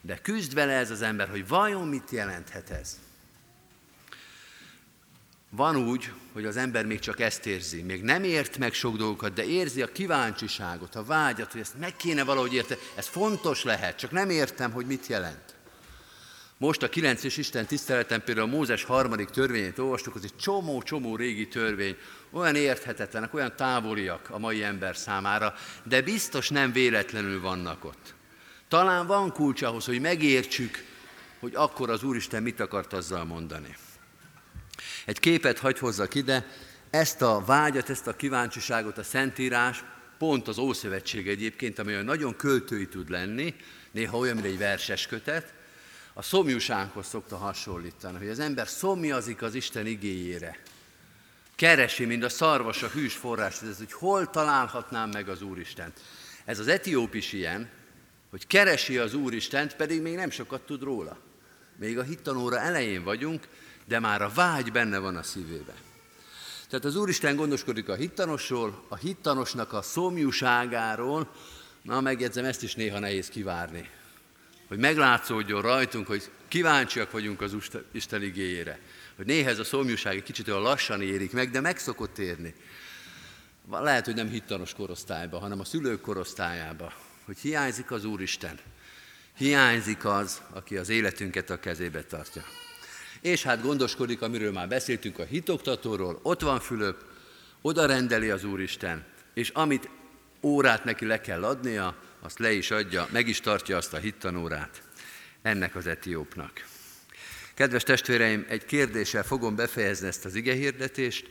De 0.00 0.18
küzd 0.18 0.54
vele 0.54 0.72
ez 0.72 0.90
az 0.90 1.02
ember, 1.02 1.28
hogy 1.28 1.48
vajon 1.48 1.88
mit 1.88 2.10
jelenthet 2.10 2.70
ez. 2.70 2.98
Van 5.50 5.76
úgy, 5.76 6.12
hogy 6.32 6.44
az 6.44 6.56
ember 6.56 6.86
még 6.86 6.98
csak 6.98 7.20
ezt 7.20 7.46
érzi, 7.46 7.82
még 7.82 8.02
nem 8.02 8.24
ért 8.24 8.58
meg 8.58 8.72
sok 8.72 8.96
dolgokat, 8.96 9.32
de 9.32 9.44
érzi 9.44 9.82
a 9.82 9.92
kíváncsiságot, 9.92 10.94
a 10.94 11.04
vágyat, 11.04 11.52
hogy 11.52 11.60
ezt 11.60 11.78
meg 11.78 11.96
kéne 11.96 12.24
valahogy 12.24 12.54
érteni. 12.54 12.80
Ez 12.94 13.06
fontos 13.06 13.62
lehet, 13.62 13.98
csak 13.98 14.10
nem 14.10 14.30
értem, 14.30 14.72
hogy 14.72 14.86
mit 14.86 15.06
jelent. 15.06 15.53
Most 16.64 16.82
a 16.82 16.88
9 16.88 17.24
és 17.24 17.36
Isten 17.36 17.66
tiszteleten 17.66 18.22
például 18.24 18.48
a 18.48 18.50
Mózes 18.56 18.84
harmadik 18.84 19.28
törvényét 19.28 19.78
olvastuk, 19.78 20.14
az 20.14 20.24
egy 20.24 20.36
csomó-csomó 20.36 21.16
régi 21.16 21.48
törvény, 21.48 21.96
olyan 22.30 22.54
érthetetlenek, 22.54 23.34
olyan 23.34 23.56
távoliak 23.56 24.30
a 24.30 24.38
mai 24.38 24.62
ember 24.62 24.96
számára, 24.96 25.54
de 25.82 26.02
biztos 26.02 26.48
nem 26.48 26.72
véletlenül 26.72 27.40
vannak 27.40 27.84
ott. 27.84 28.14
Talán 28.68 29.06
van 29.06 29.32
kulcs 29.32 29.62
ahhoz, 29.62 29.84
hogy 29.84 30.00
megértsük, 30.00 30.84
hogy 31.40 31.54
akkor 31.54 31.90
az 31.90 32.02
Úristen 32.02 32.42
mit 32.42 32.60
akart 32.60 32.92
azzal 32.92 33.24
mondani. 33.24 33.76
Egy 35.04 35.18
képet 35.18 35.58
hagy 35.58 35.78
hozzak 35.78 36.14
ide, 36.14 36.46
ezt 36.90 37.22
a 37.22 37.42
vágyat, 37.46 37.90
ezt 37.90 38.06
a 38.06 38.16
kíváncsiságot 38.16 38.98
a 38.98 39.02
Szentírás, 39.02 39.84
pont 40.18 40.48
az 40.48 40.58
Ószövetség 40.58 41.28
egyébként, 41.28 41.78
ami 41.78 41.92
olyan 41.92 42.04
nagyon 42.04 42.36
költői 42.36 42.88
tud 42.88 43.10
lenni, 43.10 43.54
néha 43.90 44.18
olyan, 44.18 44.34
mint 44.34 44.46
egy 44.46 44.58
verses 44.58 45.06
kötet, 45.06 45.54
a 46.14 46.22
szomjúsághoz 46.22 47.06
szokta 47.06 47.36
hasonlítani, 47.36 48.18
hogy 48.18 48.28
az 48.28 48.38
ember 48.38 48.68
szomjazik 48.68 49.42
az 49.42 49.54
Isten 49.54 49.86
igéjére. 49.86 50.58
Keresi, 51.54 52.04
mint 52.04 52.24
a 52.24 52.28
szarvas 52.28 52.82
a 52.82 52.88
hűs 52.88 53.14
forrást, 53.14 53.62
ez, 53.62 53.76
hogy 53.76 53.92
hol 53.92 54.30
találhatnám 54.30 55.10
meg 55.10 55.28
az 55.28 55.42
Úristent. 55.42 56.00
Ez 56.44 56.58
az 56.58 56.68
etióp 56.68 57.14
is 57.14 57.32
ilyen, 57.32 57.68
hogy 58.30 58.46
keresi 58.46 58.98
az 58.98 59.14
Úristent, 59.14 59.76
pedig 59.76 60.02
még 60.02 60.14
nem 60.14 60.30
sokat 60.30 60.66
tud 60.66 60.82
róla. 60.82 61.18
Még 61.76 61.98
a 61.98 62.02
hittanóra 62.02 62.58
elején 62.58 63.04
vagyunk, 63.04 63.48
de 63.84 63.98
már 63.98 64.22
a 64.22 64.30
vágy 64.34 64.72
benne 64.72 64.98
van 64.98 65.16
a 65.16 65.22
szívébe. 65.22 65.74
Tehát 66.68 66.84
az 66.84 66.96
Úristen 66.96 67.36
gondoskodik 67.36 67.88
a 67.88 67.94
hittanosról, 67.94 68.84
a 68.88 68.96
hittanosnak 68.96 69.72
a 69.72 69.82
szomjúságáról, 69.82 71.30
na 71.82 72.00
megjegyzem, 72.00 72.44
ezt 72.44 72.62
is 72.62 72.74
néha 72.74 72.98
nehéz 72.98 73.28
kivárni. 73.28 73.90
Hogy 74.74 74.82
meglátszódjon 74.82 75.62
rajtunk, 75.62 76.06
hogy 76.06 76.30
kíváncsiak 76.48 77.10
vagyunk 77.10 77.40
az 77.40 77.56
Isten 77.92 78.22
igéjére. 78.22 78.78
Hogy 79.16 79.26
néha 79.26 79.48
ez 79.48 79.58
a 79.58 79.64
szomjúság 79.64 80.16
egy 80.16 80.22
kicsit 80.22 80.48
olyan 80.48 80.62
lassan 80.62 81.02
érik 81.02 81.32
meg, 81.32 81.50
de 81.50 81.60
meg 81.60 81.78
szokott 81.78 82.18
érni. 82.18 82.54
Lehet, 83.70 84.04
hogy 84.04 84.14
nem 84.14 84.28
hittanos 84.28 84.74
korosztályba, 84.74 85.38
hanem 85.38 85.60
a 85.60 85.64
szülők 85.64 86.00
korosztályába. 86.00 86.92
Hogy 87.24 87.38
hiányzik 87.38 87.90
az 87.90 88.04
Úristen. 88.04 88.58
Hiányzik 89.36 90.04
az, 90.04 90.42
aki 90.50 90.76
az 90.76 90.88
életünket 90.88 91.50
a 91.50 91.60
kezébe 91.60 92.02
tartja 92.02 92.44
és 93.24 93.42
hát 93.42 93.62
gondoskodik, 93.62 94.22
amiről 94.22 94.52
már 94.52 94.68
beszéltünk, 94.68 95.18
a 95.18 95.24
hitoktatóról, 95.24 96.20
ott 96.22 96.40
van 96.40 96.60
Fülöp, 96.60 97.04
oda 97.62 97.86
rendeli 97.86 98.30
az 98.30 98.44
Úristen, 98.44 99.04
és 99.34 99.48
amit 99.48 99.88
órát 100.42 100.84
neki 100.84 101.06
le 101.06 101.20
kell 101.20 101.44
adnia, 101.44 101.96
azt 102.24 102.38
le 102.38 102.52
is 102.52 102.70
adja, 102.70 103.08
meg 103.10 103.28
is 103.28 103.40
tartja 103.40 103.76
azt 103.76 103.92
a 103.92 103.98
hittanórát 103.98 104.82
ennek 105.42 105.76
az 105.76 105.86
etiópnak. 105.86 106.66
Kedves 107.54 107.82
testvéreim, 107.82 108.44
egy 108.48 108.64
kérdéssel 108.64 109.22
fogom 109.22 109.56
befejezni 109.56 110.06
ezt 110.06 110.24
az 110.24 110.34
igehirdetést, 110.34 111.30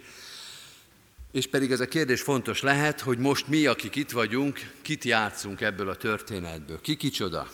és 1.31 1.47
pedig 1.47 1.71
ez 1.71 1.79
a 1.79 1.87
kérdés 1.87 2.21
fontos 2.21 2.61
lehet, 2.61 2.99
hogy 2.99 3.17
most 3.17 3.47
mi, 3.47 3.65
akik 3.65 3.95
itt 3.95 4.11
vagyunk, 4.11 4.71
kit 4.81 5.03
játszunk 5.03 5.61
ebből 5.61 5.89
a 5.89 5.95
történetből. 5.95 6.81
Ki 6.81 6.95
kicsoda? 6.95 7.51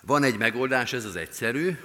Van 0.00 0.22
egy 0.22 0.38
megoldás, 0.38 0.92
ez 0.92 1.04
az 1.04 1.16
egyszerű, 1.16 1.76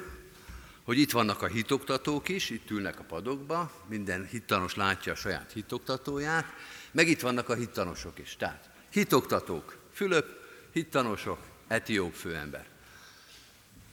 hogy 0.84 0.98
itt 0.98 1.12
vannak 1.12 1.42
a 1.42 1.48
hitoktatók 1.48 2.30
is, 2.30 2.50
itt 2.50 2.70
ülnek 2.70 3.00
a 3.00 3.04
padokba, 3.04 3.72
minden 3.90 4.28
hittanos 4.32 4.76
látja 4.76 5.12
a 5.12 5.16
saját 5.16 5.52
hitoktatóját, 5.54 6.46
meg 6.92 7.08
itt 7.08 7.22
vannak 7.22 7.50
a 7.50 7.56
hittanosok 7.56 8.20
is. 8.20 8.36
Tehát 8.36 8.70
hitoktatók, 8.90 9.78
Fülöp, 9.94 10.26
hittanosok, 10.72 11.40
etióp 11.68 12.14
főember. 12.14 12.66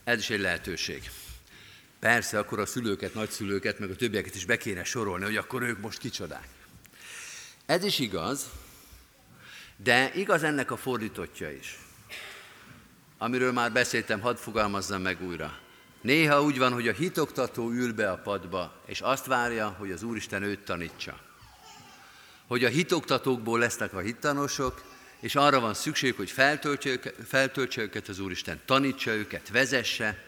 Ez 0.05 0.19
is 0.19 0.31
egy 0.31 0.41
lehetőség. 0.41 1.11
Persze, 1.99 2.39
akkor 2.39 2.59
a 2.59 2.67
szülőket, 2.67 3.15
nagyszülőket, 3.15 3.79
meg 3.79 3.91
a 3.91 3.97
többieket 3.97 4.35
is 4.35 4.45
be 4.45 4.57
kéne 4.57 4.85
sorolni, 4.85 5.25
hogy 5.25 5.37
akkor 5.37 5.63
ők 5.63 5.81
most 5.81 5.99
kicsodák. 5.99 6.49
Ez 7.67 7.85
is 7.85 7.99
igaz, 7.99 8.51
De 9.77 10.15
igaz 10.15 10.43
ennek 10.43 10.71
a 10.71 10.77
fordítottja 10.77 11.51
is. 11.51 11.79
Amiről 13.19 13.53
már 13.53 13.73
beszéltem, 13.73 14.21
hadd 14.21 14.37
fogalmazzam 14.37 15.03
meg 15.03 15.23
újra. 15.23 15.59
Néha 16.01 16.43
úgy 16.43 16.59
van, 16.59 16.73
hogy 16.73 16.89
a 16.89 16.93
hitoktató 16.93 17.71
ül 17.71 17.93
be 17.93 18.11
a 18.11 18.19
padba, 18.19 18.83
és 18.87 19.01
azt 19.01 19.27
várja, 19.27 19.69
hogy 19.69 19.91
az 19.91 20.03
Úristen 20.03 20.43
őt 20.43 20.65
tanítsa. 20.65 21.21
Hogy 22.47 22.65
a 22.65 22.69
hitoktatókból 22.69 23.59
lesznek 23.59 23.95
a 23.95 23.99
hittanosok, 23.99 24.83
és 25.21 25.35
arra 25.35 25.61
van 25.61 25.75
szükség, 25.75 26.15
hogy 26.15 26.31
feltöltse 27.29 27.81
őket 27.81 28.09
az 28.09 28.19
Úristen, 28.19 28.61
tanítsa 28.65 29.11
őket, 29.11 29.49
vezesse, 29.49 30.25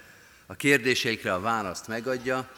a 0.46 0.54
kérdéseikre 0.54 1.34
a 1.34 1.40
választ 1.40 1.88
megadja, 1.88 2.50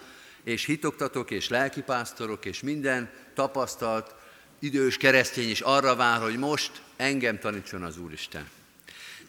és 0.45 0.65
hitoktatók 0.65 1.31
és 1.31 1.49
lelkipásztorok 1.49 2.45
és 2.45 2.61
minden 2.61 3.11
tapasztalt 3.35 4.15
idős 4.59 4.97
keresztény 4.97 5.51
is 5.51 5.61
arra 5.61 5.97
vár, 5.97 6.21
hogy 6.21 6.37
most 6.37 6.83
engem 6.97 7.39
tanítson 7.39 7.83
az 7.83 7.99
Úristen. 7.99 8.49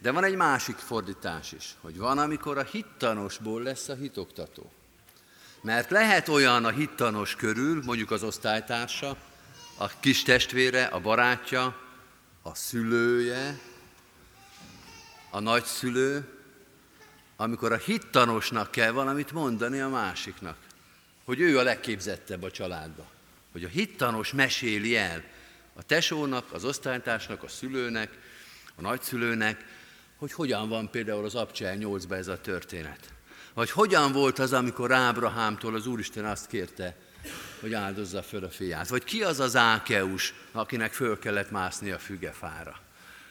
De 0.02 0.12
van 0.12 0.24
egy 0.24 0.36
másik 0.36 0.76
fordítás 0.76 1.52
is, 1.52 1.76
hogy 1.82 1.98
van, 1.98 2.18
amikor 2.18 2.58
a 2.58 2.64
hittanosból 2.64 3.62
lesz 3.62 3.88
a 3.90 3.96
hitoktató. 3.96 4.72
Mert 5.62 5.90
lehet 5.90 6.28
olyan 6.28 6.66
a 6.66 6.70
hittanos 6.70 7.36
körül, 7.36 7.84
mondjuk 7.86 8.12
az 8.12 8.24
osztálytársa, 8.24 9.18
a 9.82 10.00
kis 10.00 10.24
testvére, 10.24 10.84
a 10.84 11.00
barátja, 11.00 11.78
a 12.42 12.56
szülője, 12.56 13.60
a 15.30 15.40
nagyszülő, 15.40 16.28
amikor 17.36 17.72
a 17.72 17.78
hittanosnak 17.78 18.72
kell 18.72 18.92
valamit 18.92 19.32
mondani 19.32 19.80
a 19.80 19.90
másiknak, 19.90 20.58
hogy 21.26 21.40
ő 21.40 21.60
a 21.60 21.64
legképzettebb 21.64 22.44
a 22.44 22.52
családba. 22.52 23.06
Hogy 23.52 23.64
a 23.64 23.68
hittanos 23.68 24.34
meséli 24.34 24.98
el 24.98 25.24
a 25.74 25.84
tesónak, 25.84 26.52
az 26.52 26.66
osztálytársnak, 26.66 27.44
a 27.44 27.48
szülőnek, 27.48 28.18
a 28.76 28.82
nagyszülőnek, 28.82 29.66
hogy 30.16 30.32
hogyan 30.32 30.70
van 30.70 30.90
például 30.90 31.26
az 31.26 31.36
Abcsel 31.36 31.76
8 31.76 32.12
ez 32.12 32.28
a 32.28 32.42
történet. 32.42 33.14
Vagy 33.54 33.72
hogyan 33.72 34.12
volt 34.12 34.40
az, 34.40 34.54
amikor 34.54 34.92
Ábrahámtól 34.92 35.76
az 35.76 35.88
Úristen 35.88 36.26
azt 36.26 36.48
kérte, 36.48 36.96
hogy 37.60 37.74
áldozza 37.74 38.24
föl 38.24 38.44
a 38.44 38.50
fiát. 38.50 38.88
Vagy 38.88 39.04
ki 39.04 39.24
az 39.24 39.40
az 39.40 39.56
Ákeus, 39.56 40.34
akinek 40.52 40.94
föl 40.94 41.20
kellett 41.20 41.52
mászni 41.52 41.92
a 41.92 42.00
fügefára. 42.00 42.80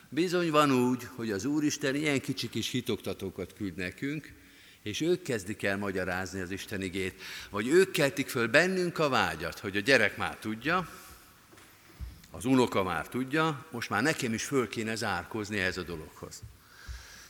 Bizony 0.09 0.51
van 0.51 0.73
úgy, 0.73 1.09
hogy 1.15 1.31
az 1.31 1.45
Úristen 1.45 1.95
ilyen 1.95 2.21
kicsi 2.21 2.49
kis 2.49 2.71
hitoktatókat 2.71 3.53
küld 3.53 3.77
nekünk, 3.77 4.33
és 4.83 5.01
ők 5.01 5.23
kezdik 5.23 5.63
el 5.63 5.77
magyarázni 5.77 6.41
az 6.41 6.51
Isten 6.51 6.83
igét, 6.83 7.23
vagy 7.51 7.69
ők 7.69 7.91
keltik 7.91 8.29
föl 8.29 8.49
bennünk 8.49 8.99
a 8.99 9.09
vágyat, 9.09 9.59
hogy 9.59 9.77
a 9.77 9.81
gyerek 9.81 10.17
már 10.17 10.37
tudja, 10.37 10.89
az 12.31 12.45
unoka 12.45 12.83
már 12.83 13.09
tudja, 13.09 13.67
most 13.71 13.91
már 13.91 14.03
nekem 14.03 14.33
is 14.33 14.45
föl 14.45 14.69
kéne 14.69 14.95
zárkozni 14.95 15.59
ez 15.59 15.77
a 15.77 15.83
dologhoz. 15.83 16.43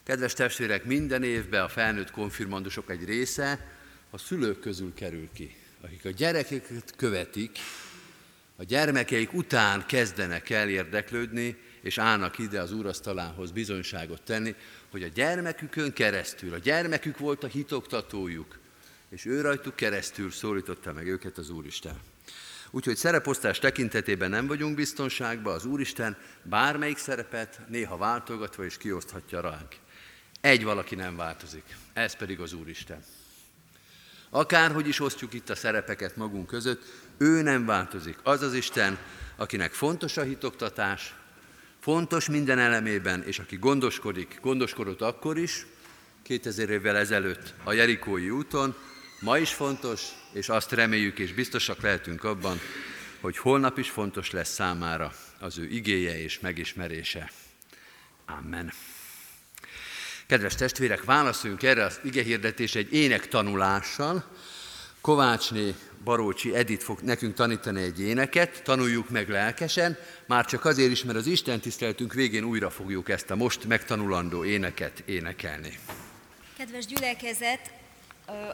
Kedves 0.02 0.32
testvérek, 0.32 0.84
minden 0.84 1.22
évben 1.22 1.62
a 1.62 1.68
felnőtt 1.68 2.10
konfirmandusok 2.10 2.90
egy 2.90 3.04
része 3.04 3.76
a 4.10 4.18
szülők 4.18 4.60
közül 4.60 4.94
kerül 4.94 5.28
ki, 5.32 5.56
akik 5.80 6.04
a 6.04 6.10
gyerekeket 6.10 6.92
követik, 6.96 7.58
a 8.56 8.64
gyermekeik 8.64 9.32
után 9.32 9.86
kezdenek 9.86 10.50
el 10.50 10.68
érdeklődni, 10.68 11.56
és 11.80 11.98
állnak 11.98 12.38
ide 12.38 12.60
az 12.60 12.72
úrasztalához 12.72 13.50
bizonyságot 13.50 14.22
tenni, 14.22 14.54
hogy 14.90 15.02
a 15.02 15.08
gyermekükön 15.08 15.92
keresztül, 15.92 16.54
a 16.54 16.58
gyermekük 16.58 17.18
volt 17.18 17.44
a 17.44 17.46
hitoktatójuk, 17.46 18.58
és 19.08 19.24
ő 19.24 19.40
rajtuk 19.40 19.76
keresztül 19.76 20.30
szólította 20.30 20.92
meg 20.92 21.06
őket 21.06 21.38
az 21.38 21.50
Úristen. 21.50 22.00
Úgyhogy 22.70 22.96
szereposztás 22.96 23.58
tekintetében 23.58 24.30
nem 24.30 24.46
vagyunk 24.46 24.74
biztonságban, 24.74 25.54
az 25.54 25.64
Úristen 25.64 26.16
bármelyik 26.42 26.98
szerepet 26.98 27.60
néha 27.68 27.96
váltogatva 27.96 28.64
is 28.64 28.76
kioszthatja 28.76 29.40
ránk. 29.40 29.76
Egy 30.40 30.64
valaki 30.64 30.94
nem 30.94 31.16
változik, 31.16 31.64
ez 31.92 32.16
pedig 32.16 32.40
az 32.40 32.52
Úristen. 32.52 33.04
Akárhogy 34.30 34.88
is 34.88 35.00
osztjuk 35.00 35.34
itt 35.34 35.50
a 35.50 35.54
szerepeket 35.54 36.16
magunk 36.16 36.46
között, 36.46 36.82
ő 37.18 37.42
nem 37.42 37.66
változik. 37.66 38.18
Az 38.22 38.42
az 38.42 38.54
Isten, 38.54 38.98
akinek 39.36 39.72
fontos 39.72 40.16
a 40.16 40.22
hitoktatás, 40.22 41.14
fontos 41.80 42.28
minden 42.28 42.58
elemében, 42.58 43.22
és 43.22 43.38
aki 43.38 43.56
gondoskodik, 43.56 44.38
gondoskodott 44.42 45.00
akkor 45.00 45.38
is, 45.38 45.66
2000 46.22 46.70
évvel 46.70 46.96
ezelőtt 46.96 47.54
a 47.64 47.72
Jerikói 47.72 48.30
úton, 48.30 48.74
ma 49.20 49.38
is 49.38 49.52
fontos, 49.52 50.02
és 50.32 50.48
azt 50.48 50.72
reméljük 50.72 51.18
és 51.18 51.32
biztosak 51.32 51.80
lehetünk 51.80 52.24
abban, 52.24 52.60
hogy 53.20 53.38
holnap 53.38 53.78
is 53.78 53.90
fontos 53.90 54.30
lesz 54.30 54.52
számára 54.52 55.12
az 55.40 55.58
ő 55.58 55.68
igéje 55.68 56.22
és 56.22 56.40
megismerése. 56.40 57.30
Amen. 58.26 58.72
Kedves 60.28 60.54
testvérek, 60.54 61.04
válaszoljunk 61.04 61.62
erre 61.62 61.84
az 61.84 62.00
igehirdetés 62.04 62.74
egy 62.74 62.92
ének 62.92 63.28
tanulással. 63.28 64.24
Kovácsné 65.00 65.74
Barócsi 66.04 66.54
Edit 66.56 66.82
fog 66.82 67.00
nekünk 67.00 67.34
tanítani 67.34 67.82
egy 67.82 68.00
éneket, 68.00 68.62
tanuljuk 68.62 69.10
meg 69.10 69.28
lelkesen, 69.28 69.98
már 70.26 70.44
csak 70.44 70.64
azért 70.64 70.90
is, 70.90 71.04
mert 71.04 71.18
az 71.18 71.26
Isten 71.26 71.60
tiszteltünk 71.60 72.12
végén 72.12 72.44
újra 72.44 72.70
fogjuk 72.70 73.08
ezt 73.08 73.30
a 73.30 73.36
most 73.36 73.64
megtanulandó 73.64 74.44
éneket 74.44 75.02
énekelni. 75.06 75.78
Kedves 76.58 76.86
gyülekezet, 76.86 77.72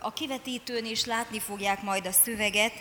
a 0.01 0.13
kivetítőn 0.13 0.85
is 0.85 1.05
látni 1.05 1.41
fogják 1.41 1.83
majd 1.83 2.07
a 2.07 2.13
szöveget, 2.13 2.73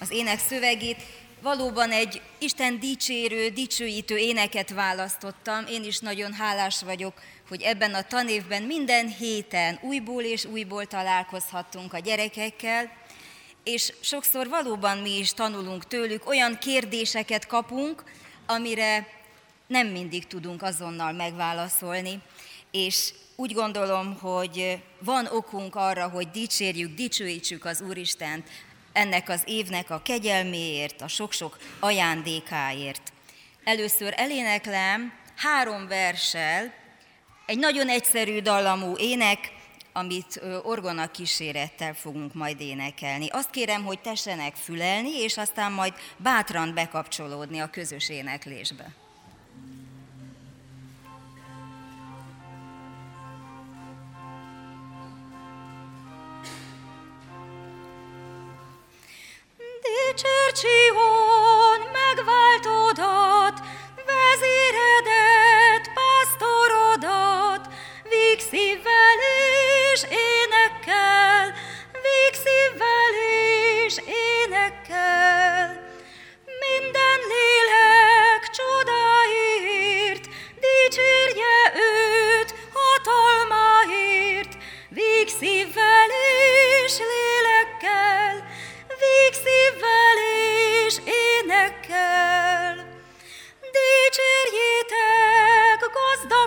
az 0.00 0.10
ének 0.10 0.38
szövegét. 0.38 1.02
Valóban 1.42 1.90
egy 1.90 2.22
Isten 2.38 2.80
dicsérő, 2.80 3.48
dicsőítő 3.48 4.16
éneket 4.16 4.70
választottam. 4.70 5.64
Én 5.68 5.84
is 5.84 5.98
nagyon 5.98 6.32
hálás 6.32 6.82
vagyok, 6.82 7.14
hogy 7.50 7.62
ebben 7.62 7.94
a 7.94 8.02
tanévben 8.02 8.62
minden 8.62 9.08
héten 9.08 9.78
újból 9.82 10.22
és 10.22 10.44
újból 10.44 10.86
találkozhattunk 10.86 11.92
a 11.92 11.98
gyerekekkel, 11.98 12.92
és 13.64 13.92
sokszor 14.00 14.48
valóban 14.48 14.98
mi 14.98 15.18
is 15.18 15.32
tanulunk 15.32 15.86
tőlük, 15.86 16.28
olyan 16.28 16.58
kérdéseket 16.58 17.46
kapunk, 17.46 18.04
amire 18.46 19.06
nem 19.66 19.86
mindig 19.86 20.26
tudunk 20.26 20.62
azonnal 20.62 21.12
megválaszolni, 21.12 22.20
és 22.70 23.12
úgy 23.36 23.52
gondolom, 23.52 24.18
hogy 24.18 24.82
van 24.98 25.26
okunk 25.26 25.74
arra, 25.74 26.08
hogy 26.08 26.30
dicsérjük, 26.30 26.94
dicsőítsük 26.94 27.64
az 27.64 27.80
Úristent 27.80 28.48
ennek 28.92 29.28
az 29.28 29.42
évnek 29.44 29.90
a 29.90 30.02
kegyelméért, 30.02 31.00
a 31.00 31.08
sok-sok 31.08 31.58
ajándékáért. 31.80 33.12
Először 33.64 34.14
eléneklem 34.16 35.12
három 35.36 35.88
verssel 35.88 36.79
egy 37.50 37.58
nagyon 37.58 37.88
egyszerű 37.88 38.40
dallamú 38.40 38.96
ének, 38.96 39.52
amit 39.92 40.40
orgona 40.62 41.10
kísérettel 41.10 41.94
fogunk 41.94 42.34
majd 42.34 42.60
énekelni. 42.60 43.28
Azt 43.28 43.50
kérem, 43.50 43.84
hogy 43.84 43.98
tessenek 43.98 44.54
fülelni, 44.54 45.22
és 45.22 45.36
aztán 45.36 45.72
majd 45.72 45.92
bátran 46.16 46.74
bekapcsolódni 46.74 47.60
a 47.60 47.70
közös 47.70 48.08
éneklésbe. 48.08 48.94
Dicsércsion 59.82 61.80
megváltodat, 61.92 63.60
vezéredet, 64.06 65.69
pásztorodat, 67.00 67.68
vígszívvel 68.08 69.18
és 69.92 70.02
énekkel, 70.02 71.54
vígszívvel 72.04 73.14
és 73.84 73.96
énekkel. 73.96 74.89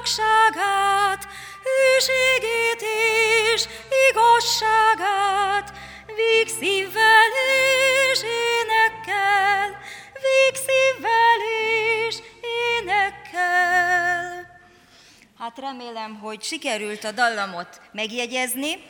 Gazdagságát, 0.04 1.28
hűségét 1.64 2.82
és 3.54 3.68
igazságát, 4.10 5.74
vígszívvel 6.06 7.30
és 8.12 8.20
énekkel, 8.20 9.78
vígszívvel 10.14 11.40
és 12.08 12.16
énekkel. 12.80 14.22
Hát 15.40 15.58
remélem, 15.58 16.20
hogy 16.20 16.44
sikerült 16.44 17.04
a 17.04 17.12
dallamot 17.12 17.82
megjegyezni, 17.92 18.84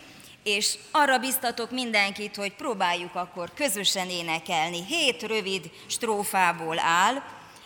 és 0.44 0.76
arra 0.92 1.18
biztatok 1.18 1.72
mindenkit, 1.72 2.36
hogy 2.36 2.54
próbáljuk 2.54 3.16
akkor 3.16 3.54
közösen 3.56 4.10
énekelni. 4.10 4.86
Hét 4.86 5.22
rövid 5.22 5.72
strófából 5.88 6.80
áll, 6.80 7.24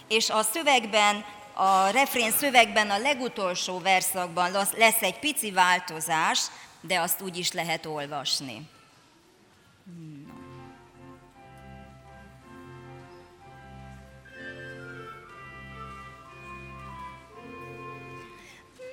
és 0.07 0.29
a 0.29 0.43
szövegben 0.43 1.25
A 1.59 1.89
refrén 1.89 2.31
szövegben 2.31 2.89
a 2.89 2.97
legutolsó 2.97 3.79
verszakban 3.79 4.51
lesz 4.51 5.01
egy 5.01 5.19
pici 5.19 5.51
változás, 5.51 6.39
de 6.81 6.99
azt 6.99 7.21
úgy 7.21 7.37
is 7.37 7.51
lehet 7.51 7.85
olvasni. 7.85 8.69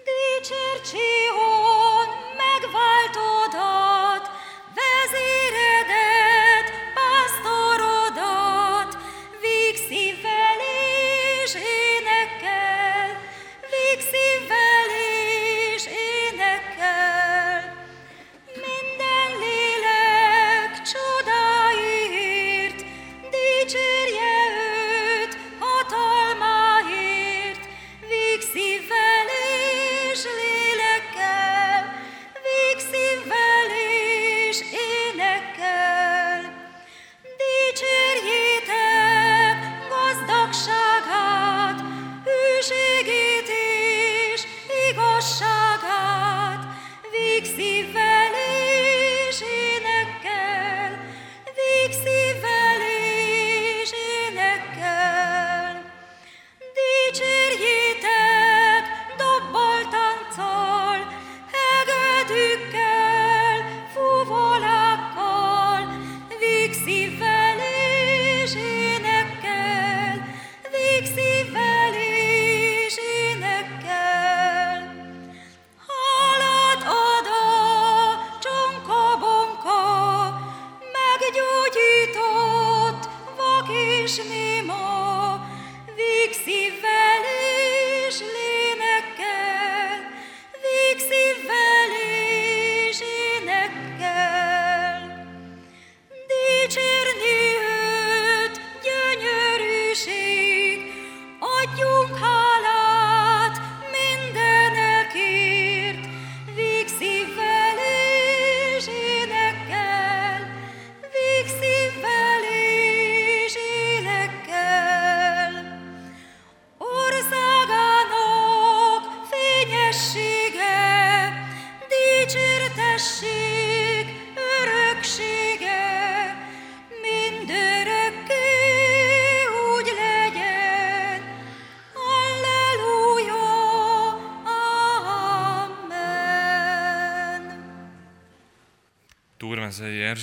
Dicsércsion 0.04 1.53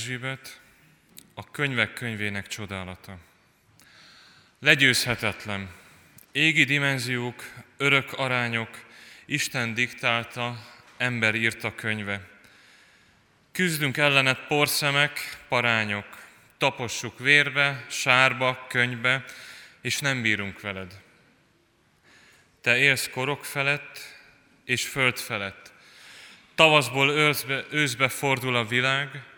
Erzsébet, 0.01 0.59
a 1.33 1.51
könyvek 1.51 1.93
könyvének 1.93 2.47
csodálata. 2.47 3.17
Legyőzhetetlen, 4.59 5.71
égi 6.31 6.63
dimenziók, 6.63 7.43
örök 7.77 8.13
arányok, 8.13 8.69
Isten 9.25 9.73
diktálta, 9.73 10.65
ember 10.97 11.35
írta 11.35 11.75
könyve. 11.75 12.27
Küzdünk 13.51 13.97
ellenet 13.97 14.47
porszemek, 14.47 15.37
parányok, 15.47 16.05
tapossuk 16.57 17.19
vérbe, 17.19 17.85
sárba, 17.89 18.65
könybe, 18.69 19.23
és 19.81 19.99
nem 19.99 20.21
bírunk 20.21 20.61
veled. 20.61 21.01
Te 22.61 22.77
élsz 22.77 23.09
korok 23.09 23.45
felett 23.45 23.99
és 24.65 24.87
föld 24.87 25.17
felett. 25.17 25.73
Tavaszból 26.55 27.09
őszbe, 27.09 27.65
őszbe 27.71 28.07
fordul 28.07 28.55
a 28.55 28.65
világ, 28.65 29.29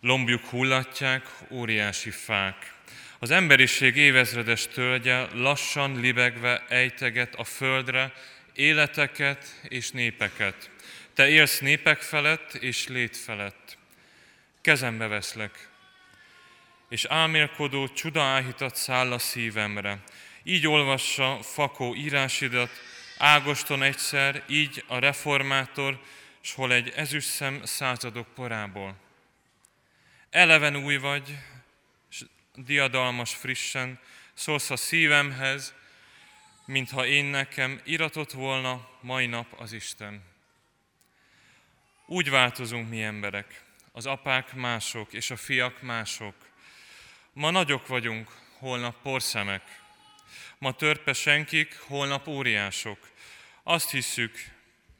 lombjuk 0.00 0.44
hullatják 0.44 1.28
óriási 1.48 2.10
fák. 2.10 2.72
Az 3.18 3.30
emberiség 3.30 3.96
évezredes 3.96 4.66
tölgye 4.66 5.26
lassan 5.34 6.00
libegve 6.00 6.64
ejteget 6.68 7.34
a 7.34 7.44
földre 7.44 8.12
életeket 8.54 9.60
és 9.68 9.90
népeket. 9.90 10.70
Te 11.14 11.28
élsz 11.28 11.58
népek 11.58 12.00
felett 12.00 12.54
és 12.54 12.88
lét 12.88 13.16
felett. 13.16 13.78
Kezembe 14.60 15.06
veszlek, 15.06 15.68
és 16.88 17.04
álmélkodó 17.04 17.88
csuda 17.88 18.22
áhítat 18.22 18.76
száll 18.76 19.12
a 19.12 19.18
szívemre. 19.18 19.98
Így 20.42 20.66
olvassa 20.66 21.38
Fakó 21.42 21.94
írásidat, 21.94 22.70
Ágoston 23.18 23.82
egyszer, 23.82 24.42
így 24.48 24.84
a 24.86 24.98
reformátor, 24.98 26.00
s 26.40 26.54
hol 26.54 26.72
egy 26.72 26.92
ezüstszem 26.96 27.60
századok 27.64 28.26
porából. 28.34 29.09
Eleven 30.30 30.76
új 30.76 30.96
vagy, 30.96 31.38
s 32.08 32.24
diadalmas 32.54 33.34
frissen, 33.34 33.98
szólsz 34.34 34.70
a 34.70 34.76
szívemhez, 34.76 35.74
mintha 36.64 37.06
én 37.06 37.24
nekem 37.24 37.80
iratott 37.84 38.32
volna 38.32 38.88
mai 39.00 39.26
nap 39.26 39.46
az 39.56 39.72
Isten. 39.72 40.22
Úgy 42.06 42.30
változunk 42.30 42.88
mi 42.88 43.02
emberek, 43.02 43.62
az 43.92 44.06
apák 44.06 44.54
mások, 44.54 45.12
és 45.12 45.30
a 45.30 45.36
fiak 45.36 45.82
mások. 45.82 46.34
Ma 47.32 47.50
nagyok 47.50 47.86
vagyunk, 47.86 48.30
holnap 48.58 49.02
porszemek. 49.02 49.80
Ma 50.58 50.72
törpe 50.72 51.12
senkik, 51.12 51.78
holnap 51.78 52.26
óriások. 52.26 53.10
Azt 53.62 53.90
hisszük, 53.90 54.44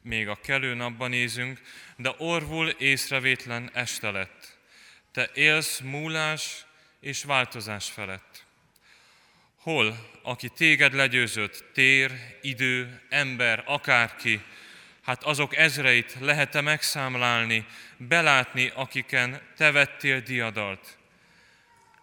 még 0.01 0.27
a 0.27 0.35
kelő 0.35 0.73
napban 0.73 1.09
nézünk, 1.09 1.61
de 1.95 2.15
orvul 2.17 2.69
észrevétlen 2.69 3.69
este 3.73 4.11
lett. 4.11 4.50
Te 5.11 5.29
élsz 5.33 5.79
múlás 5.79 6.65
és 6.99 7.23
változás 7.23 7.89
felett. 7.89 8.45
Hol, 9.55 10.09
aki 10.21 10.49
téged 10.49 10.93
legyőzött, 10.93 11.65
tér, 11.73 12.37
idő, 12.41 13.01
ember, 13.09 13.63
akárki, 13.65 14.41
hát 15.01 15.23
azok 15.23 15.55
ezreit 15.55 16.15
lehet-e 16.19 16.61
megszámlálni, 16.61 17.65
belátni, 17.97 18.71
akiken 18.75 19.41
te 19.57 19.71
vettél 19.71 20.21
diadalt. 20.21 20.97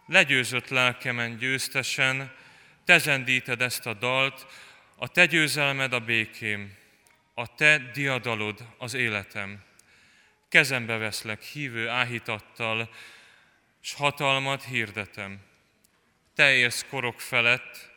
Legyőzött 0.05 0.67
lelkemen 0.67 1.37
győztesen, 1.37 2.31
te 2.85 2.97
zendíted 2.97 3.61
ezt 3.61 3.85
a 3.85 3.93
dalt, 3.93 4.45
a 4.95 5.07
te 5.07 5.25
győzelmed 5.25 5.93
a 5.93 5.99
békém, 5.99 6.77
a 7.33 7.55
te 7.55 7.77
diadalod 7.77 8.65
az 8.77 8.93
életem. 8.93 9.67
Kezembe 10.49 10.97
veszlek 10.97 11.41
hívő 11.41 11.87
áhítattal, 11.87 12.89
s 13.81 13.93
hatalmat 13.93 14.63
hirdetem. 14.63 15.39
Te 16.35 16.53
élsz 16.53 16.85
korok 16.89 17.19
felett, 17.19 17.91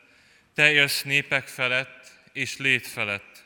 te 0.55 0.73
élsz 0.73 1.03
népek 1.03 1.47
felett 1.47 2.13
és 2.33 2.57
lét 2.57 2.87
felett. 2.87 3.45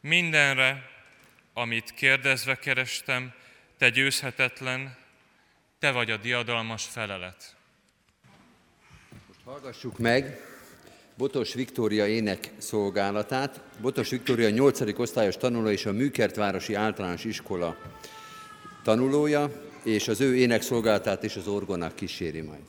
Mindenre, 0.00 0.90
amit 1.52 1.94
kérdezve 1.94 2.58
kerestem, 2.58 3.32
te 3.78 3.90
győzhetetlen, 3.90 4.96
te 5.78 5.90
vagy 5.90 6.10
a 6.10 6.16
diadalmas 6.16 6.84
felelet. 6.84 7.56
Hallgassuk 9.44 9.98
meg 9.98 10.40
Botos 11.16 11.54
Viktória 11.54 12.06
ének 12.06 12.50
szolgálatát. 12.58 13.60
Botos 13.80 14.10
Viktória 14.10 14.50
8. 14.50 14.98
osztályos 14.98 15.36
tanuló 15.36 15.68
és 15.68 15.86
a 15.86 15.92
Műkertvárosi 15.92 16.74
Általános 16.74 17.24
Iskola 17.24 17.76
tanulója, 18.82 19.50
és 19.82 20.08
az 20.08 20.20
ő 20.20 20.36
énekszolgálatát 20.36 21.22
is 21.22 21.36
az 21.36 21.46
orgonák 21.46 21.94
kíséri 21.94 22.40
majd. 22.40 22.60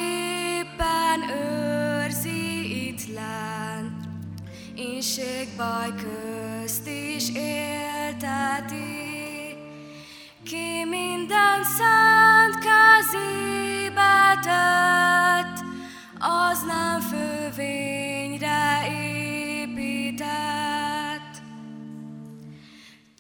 őrzi 1.30 2.86
itt 2.86 3.14
lent, 3.14 4.09
inség 4.74 5.49
baj 5.57 5.94
közt 5.94 6.86
is 6.86 7.28
élteti. 7.34 8.76
Ki 10.44 10.84
minden 10.84 11.64
szent 11.64 12.59
kezébe 12.59 14.38
tett, 14.42 15.64
az 16.18 16.62
nem 16.66 16.88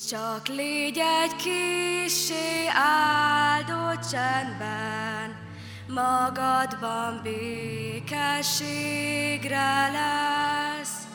Csak 0.08 0.48
légy 0.48 0.98
egy 0.98 1.36
kisé 1.36 2.66
áldott 2.72 4.00
csendben, 4.10 5.36
magadban 5.86 7.20
békességre 7.22 8.30
lesz. 9.92 11.06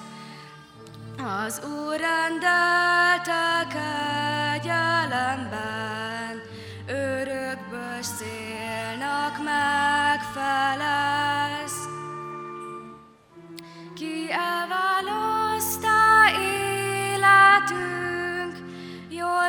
Az 1.44 1.62
Úr 1.66 2.00
rendelte 2.00 3.68
kegyelemben, 3.68 5.52
örökből 6.88 8.02
szélnak 8.02 9.44
megfelez. 9.44 10.54
Ki 13.96 14.32
elválasztá 14.32 16.02
életünk, 16.40 18.03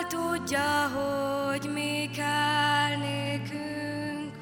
tudja, 0.08 0.90
hogy 0.94 1.70
mi 1.72 2.10
kell 2.16 2.96
nékünk. 2.96 4.34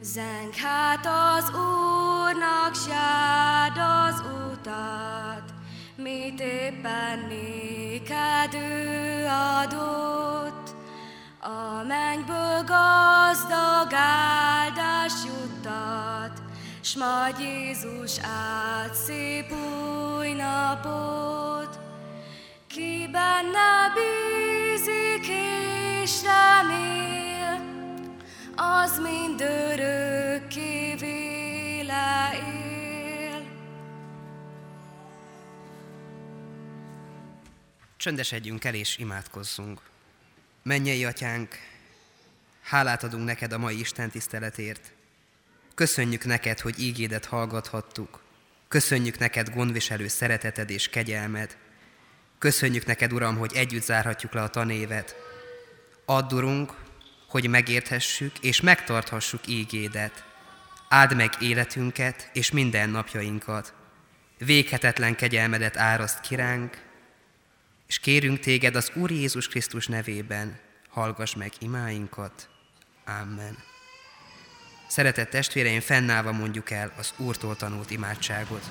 Zeng 0.00 0.54
hát 0.54 1.06
az 1.06 1.50
Úrnak, 1.50 2.74
sárd 2.74 3.78
az 3.78 4.22
utat, 4.52 5.54
mit 5.96 6.40
éppen 6.40 7.18
néked 7.28 8.54
ő 8.54 9.26
adott. 9.26 10.74
A 11.40 11.82
mennyből 11.86 12.64
gazdag 12.64 13.92
áldás 13.92 15.12
juttat, 15.26 16.42
s 16.80 16.94
majd 16.96 17.38
Jézus 17.38 18.18
át 18.18 18.94
szép 18.94 19.52
új 19.52 20.32
napot. 20.32 21.77
Ki 22.78 23.08
benne 23.12 23.92
bízik 23.94 25.28
és 26.02 26.22
remél, 26.22 27.60
az 28.56 28.98
mind 28.98 29.40
örökké 29.40 30.94
véle 30.94 32.30
él. 32.34 33.46
Csöndesedjünk 37.96 38.64
el 38.64 38.74
és 38.74 38.98
imádkozzunk. 38.98 39.80
Mennyei 40.62 41.04
atyánk, 41.04 41.54
hálát 42.62 43.02
adunk 43.02 43.24
neked 43.24 43.52
a 43.52 43.58
mai 43.58 43.78
Isten 43.78 44.10
tiszteletért. 44.10 44.92
Köszönjük 45.74 46.24
neked, 46.24 46.60
hogy 46.60 46.78
ígédet 46.80 47.24
hallgathattuk. 47.24 48.22
Köszönjük 48.68 49.18
neked 49.18 49.50
gondviselő 49.50 50.08
szereteted 50.08 50.70
és 50.70 50.88
kegyelmed. 50.88 51.56
Köszönjük 52.38 52.86
neked, 52.86 53.12
Uram, 53.12 53.36
hogy 53.36 53.52
együtt 53.54 53.82
zárhatjuk 53.82 54.32
le 54.32 54.42
a 54.42 54.48
tanévet. 54.48 55.16
Add, 56.04 56.34
Urunk, 56.34 56.72
hogy 57.28 57.48
megérthessük 57.48 58.38
és 58.38 58.60
megtarthassuk 58.60 59.46
ígédet. 59.46 60.24
Áld 60.88 61.16
meg 61.16 61.32
életünket 61.40 62.30
és 62.32 62.50
minden 62.50 62.90
napjainkat. 62.90 63.74
Véghetetlen 64.38 65.16
kegyelmedet 65.16 65.76
áraszt 65.76 66.20
kiránk, 66.20 66.82
és 67.86 67.98
kérünk 67.98 68.38
téged 68.38 68.76
az 68.76 68.90
Úr 68.94 69.10
Jézus 69.10 69.48
Krisztus 69.48 69.86
nevében, 69.86 70.58
hallgass 70.88 71.34
meg 71.34 71.52
imáinkat. 71.58 72.48
Amen. 73.04 73.56
Szeretett 74.88 75.30
testvéreim, 75.30 75.80
fennállva 75.80 76.32
mondjuk 76.32 76.70
el 76.70 76.92
az 76.96 77.12
Úrtól 77.16 77.56
tanult 77.56 77.90
imádságot. 77.90 78.70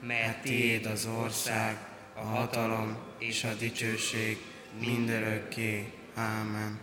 mert 0.00 0.42
tiéd 0.42 0.86
az 0.86 1.06
ország, 1.06 1.76
a 2.14 2.20
hatalom 2.20 2.96
és 3.18 3.44
a 3.44 3.54
dicsőség 3.54 4.38
mindörökké. 4.80 5.92
Ámen. 6.14 6.78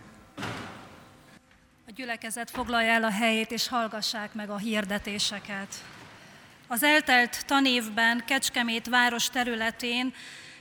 A 1.86 1.92
gyülekezet 1.94 2.50
foglalja 2.50 2.92
el 2.92 3.04
a 3.04 3.10
helyét, 3.10 3.50
és 3.50 3.68
hallgassák 3.68 4.34
meg 4.34 4.50
a 4.50 4.56
hirdetéseket. 4.56 5.74
Az 6.66 6.82
eltelt 6.82 7.46
tanévben 7.46 8.22
Kecskemét 8.26 8.88
város 8.88 9.28
területén 9.30 10.14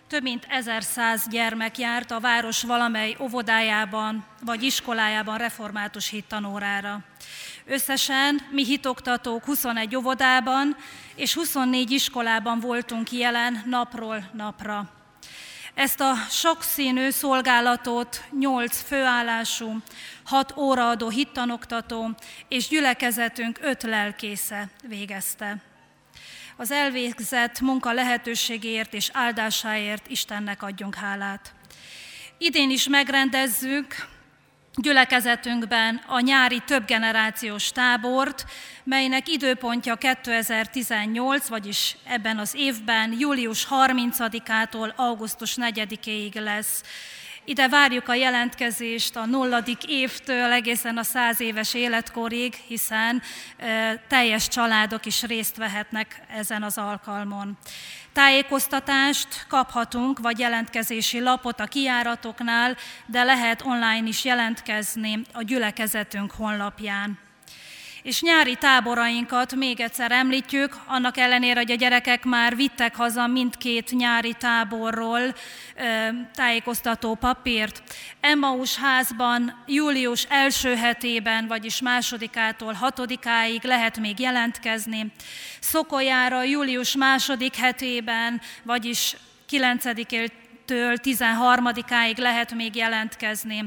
több 0.07 0.23
mint 0.23 0.45
1100 0.49 1.27
gyermek 1.27 1.77
járt 1.77 2.11
a 2.11 2.19
város 2.19 2.63
valamely 2.63 3.15
óvodájában 3.19 4.25
vagy 4.41 4.63
iskolájában 4.63 5.37
református 5.37 6.09
hittanórára. 6.09 7.03
Összesen 7.67 8.41
mi 8.51 8.65
hitoktatók 8.65 9.43
21 9.43 9.95
óvodában 9.95 10.75
és 11.15 11.33
24 11.33 11.91
iskolában 11.91 12.59
voltunk 12.59 13.11
jelen 13.11 13.63
napról 13.65 14.29
napra. 14.33 14.89
Ezt 15.73 15.99
a 15.99 16.13
sokszínű 16.29 17.09
szolgálatot 17.09 18.23
8 18.39 18.81
főállású, 18.81 19.77
6 20.23 20.57
óraadó 20.57 21.09
hittanoktató 21.09 22.09
és 22.47 22.67
gyülekezetünk 22.67 23.59
5 23.61 23.83
lelkésze 23.83 24.69
végezte. 24.87 25.57
Az 26.57 26.71
elvégzett 26.71 27.59
munka 27.59 27.91
lehetőségéért 27.91 28.93
és 28.93 29.09
áldásáért 29.13 30.07
Istennek 30.07 30.63
adjunk 30.63 30.95
hálát. 30.95 31.53
Idén 32.37 32.69
is 32.69 32.87
megrendezzük 32.87 33.95
gyülekezetünkben 34.75 36.01
a 36.07 36.19
nyári 36.19 36.61
többgenerációs 36.65 37.71
tábort, 37.71 38.45
melynek 38.83 39.27
időpontja 39.27 39.95
2018, 39.95 41.47
vagyis 41.47 41.95
ebben 42.03 42.37
az 42.37 42.53
évben 42.55 43.15
július 43.19 43.67
30-ától 43.69 44.95
augusztus 44.95 45.55
4-ig 45.61 46.43
lesz. 46.43 46.83
Ide 47.47 47.67
várjuk 47.67 48.07
a 48.07 48.13
jelentkezést 48.13 49.15
a 49.15 49.25
nulladik 49.25 49.83
évtől 49.87 50.51
egészen 50.51 50.97
a 50.97 51.03
száz 51.03 51.41
éves 51.41 51.73
életkorig, 51.73 52.53
hiszen 52.53 53.21
teljes 54.07 54.47
családok 54.47 55.05
is 55.05 55.23
részt 55.23 55.57
vehetnek 55.57 56.21
ezen 56.37 56.63
az 56.63 56.77
alkalmon. 56.77 57.57
Tájékoztatást 58.13 59.45
kaphatunk, 59.47 60.19
vagy 60.19 60.39
jelentkezési 60.39 61.19
lapot 61.19 61.59
a 61.59 61.65
kiáratoknál, 61.65 62.77
de 63.05 63.23
lehet 63.23 63.61
online 63.65 64.07
is 64.07 64.25
jelentkezni 64.25 65.21
a 65.33 65.41
gyülekezetünk 65.41 66.31
honlapján. 66.31 67.19
És 68.05 68.21
nyári 68.21 68.55
táborainkat 68.55 69.55
még 69.55 69.79
egyszer 69.79 70.11
említjük, 70.11 70.75
annak 70.87 71.17
ellenére, 71.17 71.59
hogy 71.59 71.71
a 71.71 71.75
gyerekek 71.75 72.23
már 72.23 72.55
vittek 72.55 72.95
haza 72.95 73.27
mindkét 73.27 73.91
nyári 73.91 74.33
táborról 74.33 75.21
tájékoztató 76.33 77.15
papírt. 77.15 77.83
Emmaus 78.19 78.77
házban 78.77 79.63
július 79.67 80.25
első 80.29 80.75
hetében, 80.75 81.47
vagyis 81.47 81.81
másodikától 81.81 82.73
hatodikáig 82.73 83.63
lehet 83.63 83.99
még 83.99 84.19
jelentkezni. 84.19 85.11
Szokolyára 85.59 86.43
július 86.43 86.95
második 86.95 87.55
hetében, 87.55 88.41
vagyis 88.63 89.15
9 89.45 89.85
től 90.65 90.95
13-áig 91.03 92.17
lehet 92.17 92.53
még 92.53 92.75
jelentkezni. 92.75 93.65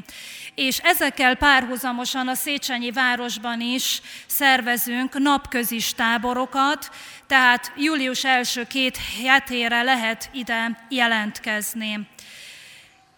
És 0.54 0.78
ezekkel 0.78 1.34
párhuzamosan 1.34 2.28
a 2.28 2.34
Széchenyi 2.34 2.90
városban 2.90 3.60
is 3.60 4.00
szervezünk 4.26 5.18
napközis 5.18 5.94
táborokat, 5.94 6.90
tehát 7.26 7.72
július 7.76 8.24
első 8.24 8.64
két 8.66 8.98
hetére 9.24 9.82
lehet 9.82 10.30
ide 10.32 10.86
jelentkezni. 10.88 12.08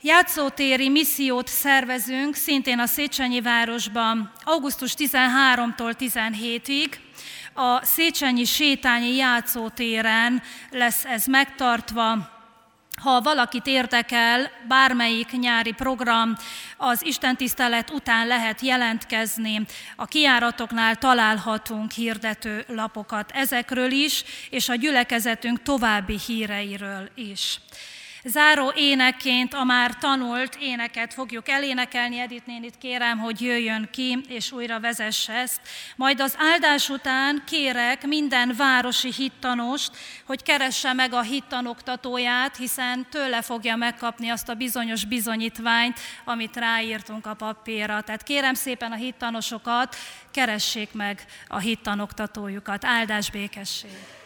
Játszótéri 0.03 0.89
missziót 0.89 1.49
szervezünk 1.49 2.35
szintén 2.35 2.78
a 2.78 2.87
Széchenyi 2.87 3.41
városban 3.41 4.33
augusztus 4.45 4.95
13-tól 4.99 5.95
17-ig. 5.99 6.93
A 7.55 7.85
Széchenyi 7.85 8.45
sétányi 8.45 9.16
játszótéren 9.16 10.43
lesz 10.70 11.05
ez 11.05 11.26
megtartva, 11.26 12.39
ha 13.03 13.21
valakit 13.21 13.67
érdekel, 13.67 14.51
bármelyik 14.69 15.31
nyári 15.31 15.73
program, 15.73 16.37
az 16.77 17.05
istentisztelet 17.05 17.91
után 17.91 18.27
lehet 18.27 18.61
jelentkezni. 18.61 19.61
A 19.97 20.05
kiáratoknál 20.05 20.97
találhatunk 20.97 21.91
hirdető 21.91 22.65
lapokat 22.69 23.31
ezekről 23.31 23.91
is, 23.91 24.25
és 24.51 24.69
a 24.69 24.75
gyülekezetünk 24.75 25.63
további 25.63 26.19
híreiről 26.27 27.11
is. 27.15 27.61
Záró 28.25 28.73
énekként 28.77 29.55
a 29.55 29.64
már 29.64 29.95
tanult 29.95 30.57
éneket 30.61 31.14
fogjuk 31.14 31.49
elénekelni. 31.49 32.18
Edith 32.18 32.47
nénit 32.47 32.79
kérem, 32.79 33.18
hogy 33.18 33.41
jöjjön 33.41 33.89
ki, 33.93 34.18
és 34.29 34.53
újra 34.53 34.81
vezesse 34.81 35.33
ezt. 35.33 35.61
Majd 35.97 36.21
az 36.21 36.35
áldás 36.39 36.89
után 36.89 37.43
kérek 37.47 38.07
minden 38.07 38.55
városi 38.57 39.12
hittanost, 39.12 39.97
hogy 40.25 40.43
keresse 40.43 40.93
meg 40.93 41.12
a 41.12 41.21
hittanoktatóját, 41.21 42.57
hiszen 42.57 43.07
tőle 43.11 43.43
fogja 43.43 43.77
megkapni 43.77 44.29
azt 44.29 44.49
a 44.49 44.55
bizonyos 44.55 45.05
bizonyítványt, 45.05 46.01
amit 46.25 46.57
ráírtunk 46.57 47.27
a 47.27 47.35
papírra. 47.35 48.01
Tehát 48.01 48.23
kérem 48.23 48.55
szépen 48.55 48.93
a 48.93 48.97
hittanosokat, 48.97 49.97
keressék 50.31 50.93
meg 50.93 51.25
a 51.49 51.59
hittanoktatójukat. 51.59 52.85
Áldás 52.85 53.31
békesség! 53.31 54.20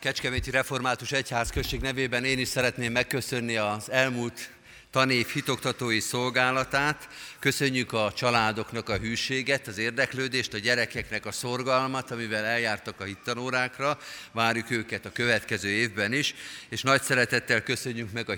Kecskeméti 0.00 0.50
Református 0.50 1.12
Egyház 1.12 1.50
község 1.50 1.80
nevében 1.80 2.24
én 2.24 2.38
is 2.38 2.48
szeretném 2.48 2.92
megköszönni 2.92 3.56
az 3.56 3.90
elmúlt 3.90 4.50
tanév 4.90 5.26
hitoktatói 5.26 6.00
szolgálatát. 6.00 7.08
Köszönjük 7.38 7.92
a 7.92 8.12
családoknak 8.16 8.88
a 8.88 8.96
hűséget, 8.96 9.66
az 9.66 9.78
érdeklődést, 9.78 10.54
a 10.54 10.58
gyerekeknek 10.58 11.26
a 11.26 11.32
szorgalmat, 11.32 12.10
amivel 12.10 12.44
eljártak 12.44 13.00
a 13.00 13.04
hittanórákra. 13.04 13.98
Várjuk 14.32 14.70
őket 14.70 15.06
a 15.06 15.12
következő 15.12 15.68
évben 15.68 16.12
is, 16.12 16.34
és 16.68 16.82
nagy 16.82 17.02
szeretettel 17.02 17.62
köszönjük 17.62 18.12
meg 18.12 18.28
a 18.28 18.36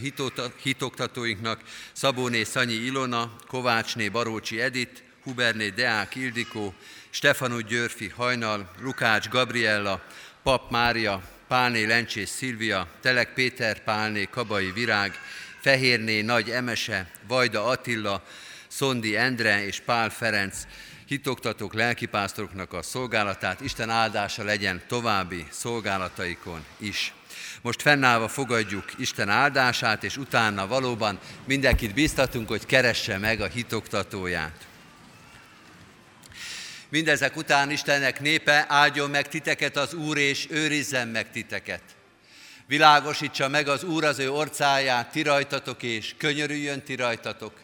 hitoktatóinknak 0.62 1.60
Szabóné 1.92 2.42
Szanyi 2.42 2.74
Ilona, 2.74 3.36
Kovácsné 3.46 4.08
Barócsi 4.08 4.60
Edit, 4.60 5.02
Huberné 5.22 5.68
Deák 5.68 6.14
Ildikó, 6.14 6.74
Stefano 7.10 7.60
Györfi 7.60 8.08
Hajnal, 8.08 8.70
Lukács 8.80 9.28
Gabriella, 9.28 10.02
Pap 10.42 10.70
Mária, 10.70 11.22
Pálné 11.52 11.84
Lencsés 11.84 12.28
Szilvia, 12.28 12.88
Telek 13.00 13.32
Péter 13.32 13.82
Pálné 13.82 14.28
Kabai 14.30 14.72
Virág, 14.72 15.18
Fehérné 15.60 16.20
Nagy 16.20 16.50
Emese, 16.50 17.10
Vajda 17.28 17.64
Attila, 17.64 18.22
Szondi 18.66 19.16
Endre 19.16 19.66
és 19.66 19.80
Pál 19.80 20.10
Ferenc 20.10 20.56
hitoktatók, 21.06 21.74
lelkipásztoroknak 21.74 22.72
a 22.72 22.82
szolgálatát. 22.82 23.60
Isten 23.60 23.90
áldása 23.90 24.44
legyen 24.44 24.82
további 24.86 25.46
szolgálataikon 25.50 26.64
is. 26.78 27.12
Most 27.62 27.82
fennállva 27.82 28.28
fogadjuk 28.28 28.84
Isten 28.98 29.28
áldását, 29.28 30.04
és 30.04 30.16
utána 30.16 30.66
valóban 30.66 31.18
mindenkit 31.44 31.94
biztatunk, 31.94 32.48
hogy 32.48 32.66
keresse 32.66 33.18
meg 33.18 33.40
a 33.40 33.46
hitoktatóját. 33.46 34.71
Mindezek 36.92 37.36
után 37.36 37.70
Istennek 37.70 38.20
népe 38.20 38.64
áldjon 38.68 39.10
meg 39.10 39.28
titeket 39.28 39.76
az 39.76 39.94
Úr, 39.94 40.18
és 40.18 40.46
őrizzen 40.50 41.08
meg 41.08 41.30
titeket. 41.30 41.82
Világosítsa 42.66 43.48
meg 43.48 43.68
az 43.68 43.84
Úr 43.84 44.04
az 44.04 44.18
ő 44.18 44.30
orcáját 44.30 45.10
ti 45.10 45.22
rajtatok, 45.22 45.82
és 45.82 46.14
könyörüljön 46.16 46.82
ti 46.82 46.94
rajtatok. 46.94 47.60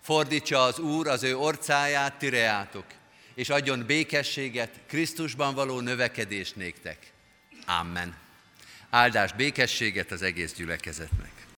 Fordítsa 0.00 0.62
az 0.62 0.78
Úr 0.78 1.08
az 1.08 1.22
ő 1.22 1.36
orcáját 1.36 2.18
ti 2.18 2.28
reátok, 2.28 2.84
és 3.34 3.48
adjon 3.48 3.86
békességet, 3.86 4.80
Krisztusban 4.86 5.54
való 5.54 5.80
növekedést 5.80 6.56
néktek. 6.56 6.98
Amen. 7.66 8.14
Áldás 8.90 9.32
békességet 9.32 10.10
az 10.10 10.22
egész 10.22 10.52
gyülekezetnek. 10.52 11.41